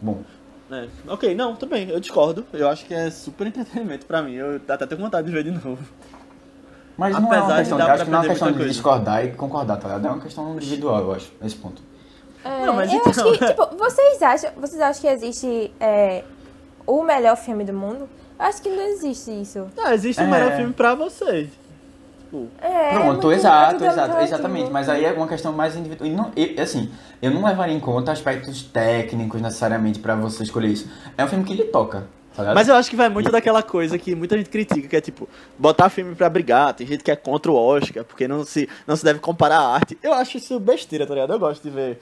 [0.00, 0.22] Bom,
[0.70, 2.46] É, ok, não, tudo bem, eu discordo.
[2.52, 4.34] Eu acho que é super entretenimento pra mim.
[4.34, 5.78] Eu até tenho vontade de ver de novo.
[6.96, 8.68] Mas não é Apesar uma de questão, pra acho que não é uma questão de
[8.68, 10.06] discordar e concordar, tá ligado?
[10.06, 11.82] É uma questão individual, eu acho, nesse ponto.
[12.44, 16.22] É, Não, mas eu então- acho que, tipo, vocês acham, vocês acham que existe é,
[16.86, 18.08] o melhor filme do mundo?
[18.38, 19.66] Eu acho que não existe isso.
[19.82, 20.30] Ah, existe um É.
[20.30, 21.48] melhor filme pra você.
[22.24, 24.70] Tipo, É, Pronto, muito- exato, exato, exatamente.
[24.70, 26.10] Mas aí é uma questão mais individual.
[26.10, 26.90] E não, e, assim,
[27.22, 30.90] eu não levaria em conta aspectos técnicos necessariamente pra você escolher isso.
[31.16, 32.54] É um filme que lhe toca, tá ligado?
[32.56, 35.28] Mas eu acho que vai muito daquela coisa que muita gente critica, que é tipo,
[35.56, 38.96] botar filme pra brigar, tem gente que é contra o Oscar, porque não se, não
[38.96, 39.96] se deve comparar a arte.
[40.02, 41.32] Eu acho isso besteira, tá ligado?
[41.32, 42.00] Eu gosto de ver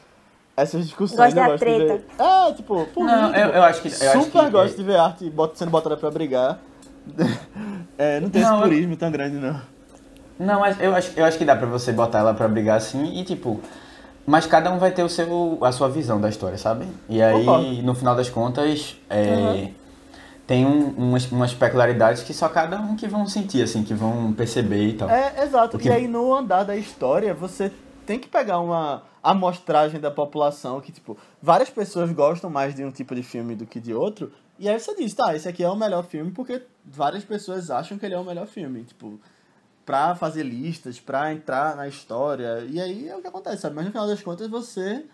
[0.57, 1.33] essas discussões.
[1.35, 1.95] Gosta eu da gosto de treta.
[1.95, 2.25] ver.
[2.49, 4.83] É, tipo, por Não, mim, eu- eu acho que- eu acho super que- gosto de
[4.83, 6.59] ver arte bot- sendo botada pra brigar.
[7.99, 9.61] É, não tem Não, esse eu- purismo tão grande, não.
[10.39, 13.19] Não, mas eu acho, eu acho que dá pra você botar ela pra brigar assim
[13.21, 13.61] e tipo.
[14.27, 16.87] Mas cada um vai ter o seu, a sua visão da história, sabe?
[17.09, 17.83] E aí, Concordo.
[17.83, 19.75] no final das contas, é, Uhum.
[20.47, 24.33] tem um, umas, umas peculiaridades que só cada um que vão sentir, assim, que vão
[24.33, 25.11] perceber e tal.
[25.11, 25.77] É, exato.
[25.77, 27.71] O que- E aí no andar da história, você
[28.07, 32.91] tem que pegar uma amostragem da população que, tipo, várias pessoas gostam mais de um
[32.91, 34.33] tipo de filme do que de outro.
[34.59, 37.99] E aí você diz, tá, esse aqui é o melhor filme porque várias pessoas acham
[37.99, 38.83] que ele é o melhor filme.
[38.85, 39.19] Tipo,
[39.87, 42.65] pra fazer listas, pra entrar na história.
[42.69, 43.77] E aí é o que acontece, sabe?
[43.77, 45.05] Mas no final das contas você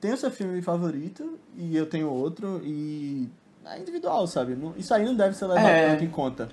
[0.00, 3.28] tem o seu filme favorito e eu tenho outro e
[3.64, 4.56] é individual, sabe?
[4.76, 5.90] Isso aí não deve ser levado É.
[5.90, 6.48] tanto em conta.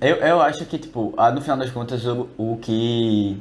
[0.00, 3.40] Eu, eu acho que, tipo, no final das contas, o, o que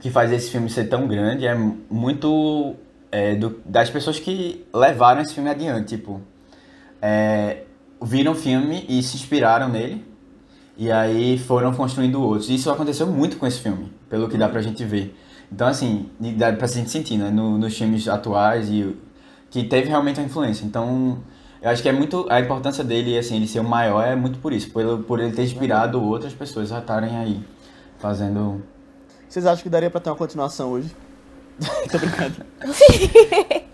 [0.00, 1.54] que faz esse filme ser tão grande é
[1.90, 2.74] muito
[3.10, 6.20] é, do- das pessoas que levaram esse filme adiante, tipo,
[7.00, 7.64] é,
[8.02, 10.04] viram o filme e se inspiraram nele,
[10.76, 12.48] e aí foram construindo outros.
[12.48, 15.14] Isso aconteceu muito com esse filme, pelo que dá pra gente ver.
[15.52, 18.96] Então, assim, dá pra gente sentir, né, no- nos filmes atuais, e
[19.50, 20.64] que teve realmente uma influência.
[20.64, 21.18] Então,
[21.60, 22.26] eu acho que é muito.
[22.30, 25.32] A importância dele, assim, ele ser o maior é muito por isso, por, por ele
[25.32, 27.44] ter inspirado outras pessoas a estarem aí
[27.98, 28.62] fazendo.
[29.32, 30.94] Vocês acham que daria pra ter uma continuação hoje?
[31.90, 32.44] Tô brincando.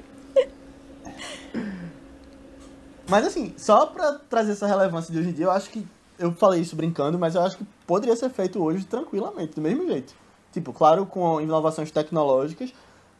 [3.08, 5.84] mas assim, só pra trazer essa relevância de hoje em dia, eu acho que.
[6.16, 9.84] Eu falei isso brincando, mas eu acho que poderia ser feito hoje tranquilamente, do mesmo
[9.88, 10.14] jeito.
[10.52, 12.72] Tipo, claro, com inovações tecnológicas,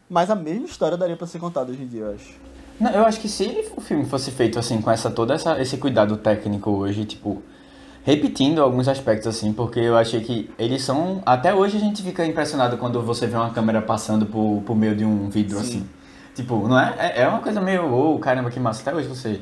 [0.09, 2.35] mas a mesma história daria pra ser contada hoje em dia, eu acho.
[2.78, 5.77] Não, eu acho que se o filme fosse feito assim, com essa todo essa, esse
[5.77, 7.43] cuidado técnico hoje, tipo,
[8.04, 11.22] repetindo alguns aspectos assim, porque eu achei que eles são.
[11.26, 14.94] Até hoje a gente fica impressionado quando você vê uma câmera passando por, por meio
[14.96, 15.62] de um vidro Sim.
[15.62, 15.88] assim.
[16.34, 16.94] Tipo, não é?
[16.98, 18.80] É, é uma coisa meio, oh, caramba, que massa.
[18.82, 19.40] Até hoje você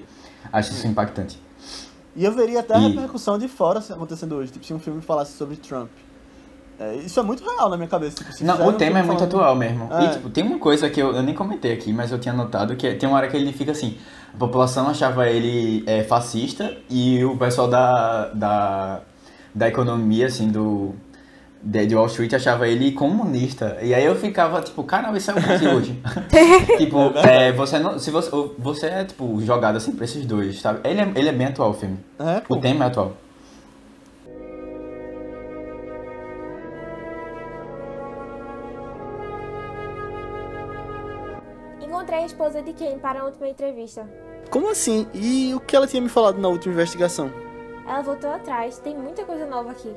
[0.52, 1.38] acha isso impactante.
[2.14, 4.50] E eu veria até a E- repercussão de fora acontecendo hoje.
[4.52, 5.90] Tipo, se um filme falasse sobre Trump.
[6.78, 8.16] É, isso é muito real na minha cabeça.
[8.16, 9.88] Tipo, se Não, o tema é muito falando- atual mesmo.
[9.92, 10.04] É.
[10.04, 12.76] E, tipo, tem uma coisa que eu, eu nem comentei aqui, mas eu tinha notado,
[12.76, 13.96] que é- tem uma hora que ele fica assim,
[14.36, 19.00] a população achava ele é, fascista e o pessoal da, da,
[19.54, 20.94] da economia, assim, do,
[21.62, 23.78] de, de Wall Street achava ele comunista.
[23.80, 26.02] E aí eu ficava, tipo, caramba, isso é o Brasil hoje.
[26.76, 30.80] tipo, é, você não, se você, você é, tipo, jogado assim pra esses dois, sabe?
[30.84, 31.98] Ele é, ele é bem atual o filme.
[32.18, 32.42] É.
[32.46, 33.14] O tema é atual.
[41.80, 44.06] Encontrei a esposa de Ken para a última entrevista.
[44.50, 45.06] Como assim?
[45.12, 47.32] E o que ela tinha me falado na última investigação?
[47.86, 49.92] Ela voltou atrás, tem muita coisa nova aqui.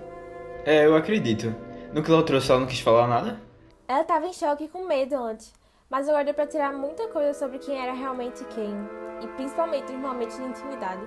[0.66, 1.56] É, eu acredito.
[1.94, 3.40] No que ela trouxe, ela não quis falar nada?
[3.88, 5.52] Ela estava em choque e com medo antes,
[5.90, 8.76] mas agora deu pra tirar muita coisa sobre quem era realmente Ken,
[9.24, 11.02] e principalmente nos momentos de intimidade.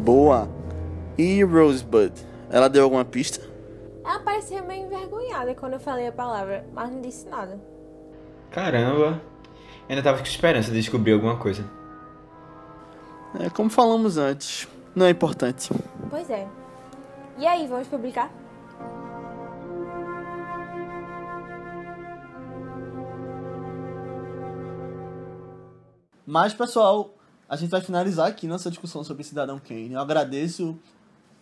[0.00, 0.48] Boa.
[1.16, 2.12] E Rosebud?
[2.50, 3.46] Ela deu alguma pista?
[4.04, 7.60] Ela parecia meio envergonhada quando eu falei a palavra, mas não disse nada.
[8.50, 9.20] Caramba.
[9.88, 11.64] Ainda tava com esperança de descobrir alguma coisa.
[13.38, 14.66] É, como falamos antes,
[14.96, 15.70] não é importante.
[16.10, 16.48] Pois é.
[17.38, 18.32] E aí, vamos publicar?
[26.26, 27.14] Mas, pessoal,
[27.48, 29.92] a gente vai finalizar aqui nossa discussão sobre Cidadão Kane.
[29.92, 30.76] Eu agradeço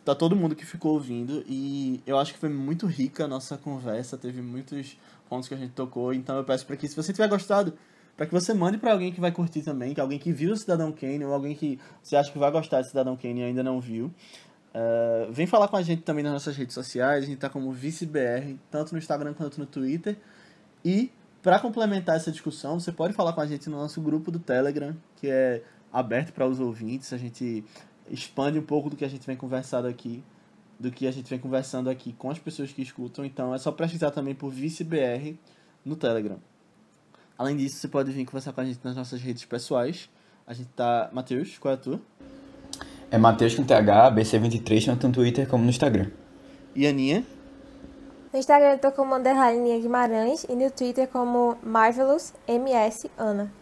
[0.07, 3.57] a todo mundo que ficou ouvindo e eu acho que foi muito rica a nossa
[3.57, 4.97] conversa, teve muitos
[5.29, 7.73] pontos que a gente tocou, então eu peço para que, se você tiver gostado,
[8.17, 10.57] para que você mande para alguém que vai curtir também, que alguém que viu o
[10.57, 13.63] Cidadão Kane ou alguém que você acha que vai gostar de Cidadão Kane e ainda
[13.63, 14.07] não viu.
[14.07, 17.73] Uh, vem falar com a gente também nas nossas redes sociais, a gente tá como
[17.73, 20.17] ViceBR, tanto no Instagram quanto no Twitter.
[20.85, 21.11] E
[21.43, 24.97] para complementar essa discussão, você pode falar com a gente no nosso grupo do Telegram,
[25.17, 25.63] que é
[25.93, 27.13] aberto para os ouvintes.
[27.13, 27.65] A gente
[28.11, 30.25] expande um pouco do que a gente vem conversando aqui,
[30.79, 33.25] do que a gente vem conversando aqui com as pessoas que escutam.
[33.25, 35.39] Então é só pesquisar também por ViceBR
[35.85, 36.39] no Telegram.
[37.39, 40.09] Além disso, você pode vir conversar com a gente nas nossas redes pessoais.
[40.47, 41.11] A gente tá.
[41.13, 42.01] Matheus, qual é a tua?
[43.11, 46.11] É Matheus com TH, BC23, tanto no Twitter como no Instagram.
[46.75, 47.25] E a Aninha?
[48.33, 53.53] No Instagram eu tô como Underline Guimarães e no Twitter como Marvelous MS Ana.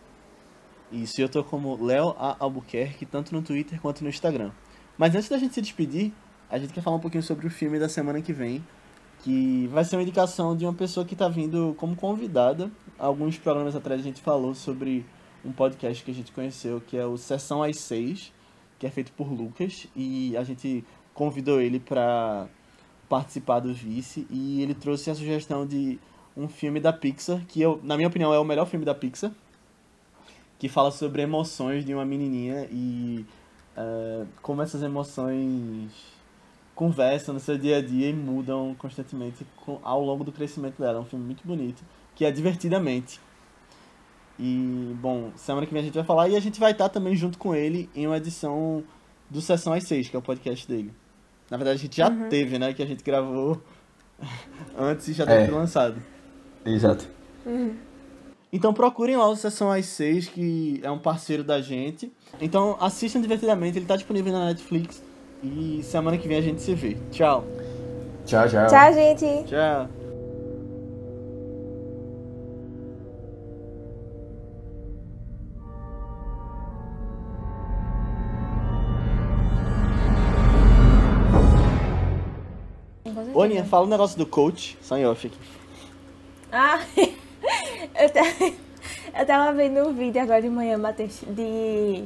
[0.91, 2.37] Isso, eu tô como Léo A.
[2.39, 4.51] Albuquerque, tanto no Twitter quanto no Instagram.
[4.97, 6.13] Mas antes da gente se despedir,
[6.49, 8.65] a gente quer falar um pouquinho sobre o filme da semana que vem,
[9.23, 12.71] que vai ser uma indicação de uma pessoa que tá vindo como convidada.
[12.99, 15.05] Alguns programas atrás a gente falou sobre
[15.45, 18.33] um podcast que a gente conheceu, que é o Sessão às Seis,
[18.79, 22.47] que é feito por Lucas, e a gente convidou ele para
[23.09, 25.99] participar do Vice, e ele trouxe a sugestão de
[26.37, 29.31] um filme da Pixar, que eu, na minha opinião é o melhor filme da Pixar,
[30.59, 33.27] que fala sobre emoções de uma menininha e
[33.77, 35.91] uh, como essas emoções
[36.75, 39.47] conversam no seu dia a dia e mudam constantemente
[39.83, 40.99] ao longo do crescimento dela.
[40.99, 41.85] É um filme muito bonito,
[42.15, 43.21] que é Divertidamente.
[44.39, 47.15] E, bom, semana que vem a gente vai falar e a gente vai estar também
[47.15, 48.83] junto com ele em uma edição
[49.31, 50.93] do Sessão às 6, que é o podcast dele.
[51.51, 52.29] Na verdade, a gente já uhum.
[52.29, 52.73] teve, né?
[52.73, 53.61] Que a gente gravou
[54.77, 55.47] antes e já deve É.
[55.47, 56.03] ter lançado.
[56.65, 57.09] Exato.
[58.53, 62.13] Então procurem lá o Sessão às 6, que é um parceiro da gente.
[62.41, 65.03] Então assistam divertidamente, ele tá disponível na Netflix.
[65.43, 66.97] E semana que vem a gente se vê.
[67.11, 67.45] Tchau.
[68.25, 68.67] Tchau, tchau.
[68.67, 69.45] Tchau, gente!
[69.45, 70.04] Tchau.
[83.35, 85.37] Ô, Aninha, fala um negócio do coach, só em off aqui.
[86.53, 88.23] Ah, eu, ta-
[89.21, 92.05] eu tava vendo um vídeo agora de manhã, Matheus, de,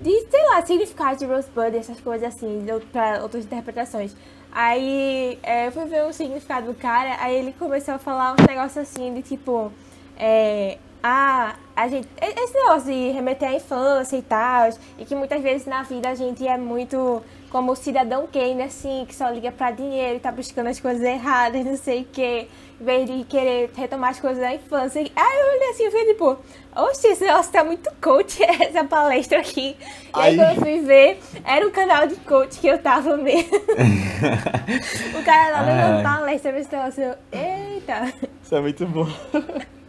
[0.00, 4.16] de, sei lá, significado de Rosebud, essas coisas assim, pra outras interpretações.
[4.50, 8.46] Aí é, eu fui ver o significado do cara, aí ele começou a falar uns
[8.46, 9.70] negócios assim, de tipo,
[10.18, 15.42] é, ah, a gente, esse negócio de remeter à infância e tal, e que muitas
[15.42, 19.50] vezes na vida a gente é muito como o cidadão Kane, assim, que só liga
[19.52, 22.48] pra dinheiro e tá buscando as coisas erradas, não sei o quê,
[22.80, 25.00] em vez de querer retomar as coisas da infância.
[25.00, 26.38] Aí eu olhei assim e falei, tipo,
[26.76, 29.76] oxe, esse negócio tá muito coach, essa palestra aqui.
[29.78, 33.16] E aí, Aí- quando eu fui ver, era um canal de coach que eu tava
[33.16, 33.48] vendo.
[35.18, 38.12] o cara lá dando palestra nesse negócio, eu, eita.
[38.42, 39.06] Isso é muito bom.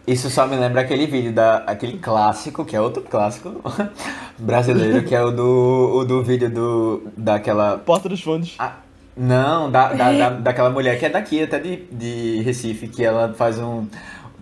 [0.07, 3.61] Isso só me lembra aquele vídeo, da, aquele clássico, que é outro clássico
[4.39, 7.77] brasileiro, que é o do, o do vídeo do, daquela...
[7.77, 8.55] Porta dos Fundos.
[8.57, 8.75] Ah,
[9.17, 13.33] não, da, da, da- daquela mulher que é daqui, até de, de Recife, que ela
[13.37, 13.85] faz um...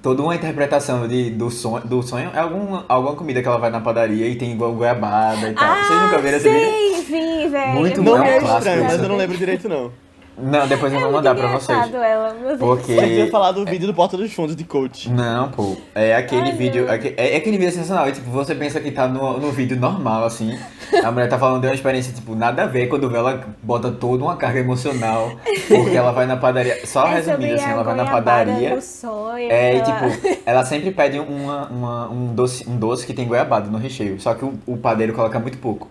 [0.04, 2.30] Toda uma interpretação de, do, sonho, do sonho.
[2.36, 5.76] É algum, alguma comida que ela vai na padaria e tem igual goiabada e tal.
[5.84, 6.70] Vocês nunca viram esse vídeo?
[6.70, 7.74] Sim, vi, velho.
[7.74, 9.68] Muito Eu bom, Não vi é é um clássico estranho, mas eu não lembro direito
[9.68, 9.92] não.
[10.38, 11.94] Não, depois eu vou mandar pra vocês.
[11.94, 12.60] Ela, Deus.
[12.60, 12.94] Porque.
[12.96, 15.10] Você queria falar do vídeo do Porta dos Fundos de coach.
[15.10, 15.78] Não, pô.
[15.96, 16.92] É aquele Ai, vídeo.
[16.92, 18.10] aque- É, aquele vídeo sensacional.
[18.10, 20.58] E, tipo, você pensa que tá no, no vídeo normal, assim.
[21.04, 23.90] A mulher tá falando de uma experiência, tipo, nada a ver quando vê ela bota
[23.92, 25.32] toda uma carga emocional.
[25.70, 26.86] Porque ela vai na padaria.
[26.86, 28.82] Só É resumindo, assim, ela vai na padaria.
[28.82, 33.14] sonho, É, e ela- tipo, ela sempre pede uma, uma- um, doce, um doce que
[33.14, 34.20] tem goiabada no recheio.
[34.20, 35.90] Só que o, o padeiro coloca muito pouco.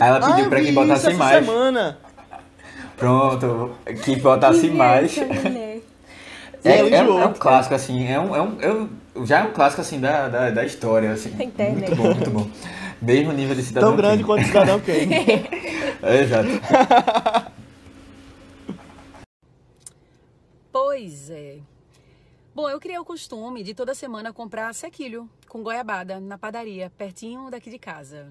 [0.00, 1.44] Aí ela pediu ah, pra quem botasse mais.
[1.46, 1.98] semana.
[2.96, 5.16] Pronto, que botasse Que mais.
[6.64, 9.52] É, é, é um clássico, assim, é um, é um, é um- já é um
[9.52, 11.30] clássico, assim, da, da, da história, assim.
[11.40, 11.94] Internet.
[11.94, 12.50] Muito bom, muito bom.
[13.00, 14.26] Mesmo nível de cidadão Tão grande Kane.
[14.26, 15.06] quanto o Cidadão Kane.
[16.02, 16.48] É, exato.
[20.72, 21.58] Pois é.
[22.54, 27.50] Bom, eu criei o costume de toda semana comprar sequilho com goiabada na padaria, pertinho
[27.50, 28.28] daqui de casa.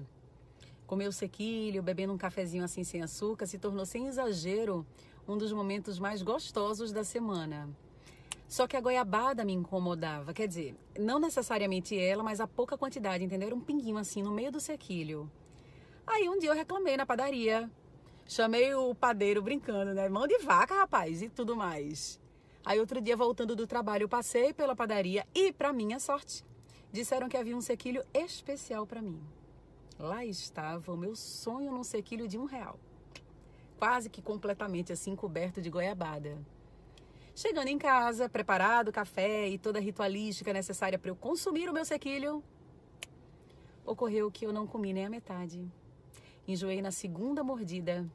[0.86, 4.86] Comer o sequilho, bebendo um cafezinho assim sem açúcar, se tornou sem exagero
[5.26, 7.68] um dos momentos mais gostosos da semana.
[8.48, 13.24] Só que a goiabada me incomodava, quer dizer, não necessariamente ela, mas a pouca quantidade,
[13.24, 13.48] entendeu?
[13.48, 15.28] Era um pinguinho assim no meio do sequilho.
[16.06, 17.68] Aí um dia eu reclamei na padaria.
[18.24, 20.08] Chamei o padeiro brincando, né?
[20.08, 22.20] Mão de vaca, rapaz, e tudo mais.
[22.64, 26.44] Aí outro dia, voltando do trabalho, eu passei pela padaria e, para minha sorte,
[26.92, 29.20] disseram que havia um sequilho especial para mim.
[29.98, 32.78] Lá estava o meu sonho num sequilho de um real.
[33.78, 36.38] Quase que completamente assim, coberto de goiabada.
[37.34, 41.72] Chegando em casa, preparado o café e toda a ritualística necessária para eu consumir o
[41.72, 42.42] meu sequilho,
[43.84, 45.66] ocorreu que eu não comi nem a metade.
[46.46, 48.06] Enjoei na segunda mordida.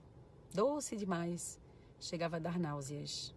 [0.54, 1.60] Doce demais.
[2.00, 3.34] Chegava a dar náuseas.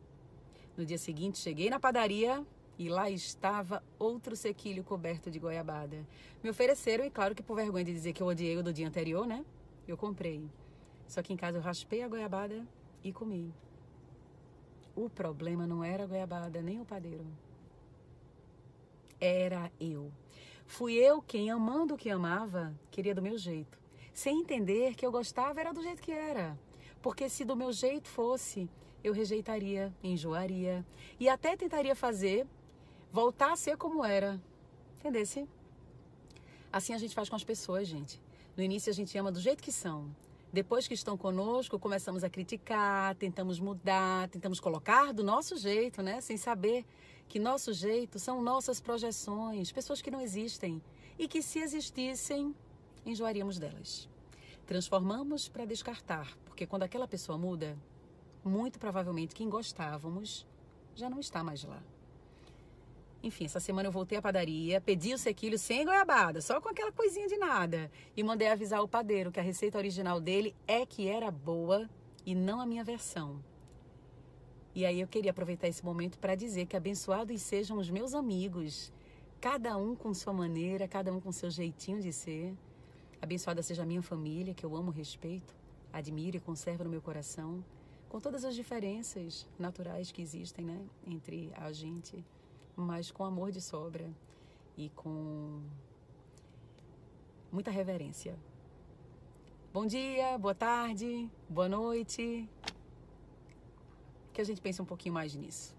[0.77, 2.45] No dia seguinte, cheguei na padaria
[2.79, 6.07] e lá estava outro sequilho coberto de goiabada.
[6.43, 8.87] Me ofereceram, e claro que por vergonha de dizer que eu odiei o do dia
[8.87, 9.45] anterior, né?
[9.87, 10.49] Eu comprei.
[11.07, 12.67] Só que em casa eu raspei a goiabada
[13.03, 13.53] e comi.
[14.97, 17.27] O problema não era a goiabada, nem o padeiro.
[19.21, 20.11] Era eu.
[20.67, 23.79] Fui eu quem, amando o que amava, queria do meu jeito.
[24.13, 26.59] Sem entender que eu gostava era do jeito que era.
[27.03, 28.69] Porque se do meu jeito fosse,
[29.03, 30.85] eu rejeitaria, enjoaria
[31.21, 32.47] e até tentaria fazer
[33.15, 34.41] voltar a ser como era.
[34.99, 35.49] Entendesse?
[36.73, 38.21] Assim a gente faz com as pessoas, gente.
[38.57, 40.13] No início a gente ama do jeito que são.
[40.53, 46.21] Depois que estão conosco, começamos a criticar, tentamos mudar, tentamos colocar do nosso jeito, né?
[46.21, 46.85] Sem saber
[47.29, 50.83] que nosso jeito são nossas projeções, pessoas que não existem
[51.17, 52.53] e que se existissem,
[53.07, 54.09] enjoaríamos delas.
[54.67, 57.79] Transformamos para descartar, porque quando aquela pessoa muda,
[58.45, 60.45] muito provavelmente quem gostávamos
[60.97, 61.81] já não está mais lá.
[63.25, 66.93] Enfim, essa semana eu voltei à padaria, pedi o sequilho sem goiabada, só com aquela
[66.93, 67.91] coisinha de nada.
[68.15, 71.89] E mandei avisar o padeiro que a receita original dele é que era boa
[72.27, 73.43] e não a minha versão.
[74.75, 78.93] E aí eu queria aproveitar esse momento para dizer que abençoados sejam os meus amigos,
[79.41, 82.53] cada um com sua maneira, cada um com seu jeitinho de ser.
[83.23, 85.57] Abençoada seja a minha família, que eu amo respeito,
[85.91, 87.65] admiro e conservo no meu coração,
[88.07, 92.23] com todas as diferenças naturais que existem, né, entre a gente
[92.77, 94.11] mas com amor de sobra
[94.77, 95.63] e com
[97.51, 98.37] muita reverência.
[99.73, 102.49] Bom dia, boa tarde, boa noite.
[104.33, 105.75] Que a gente pense um pouquinho mais nisso.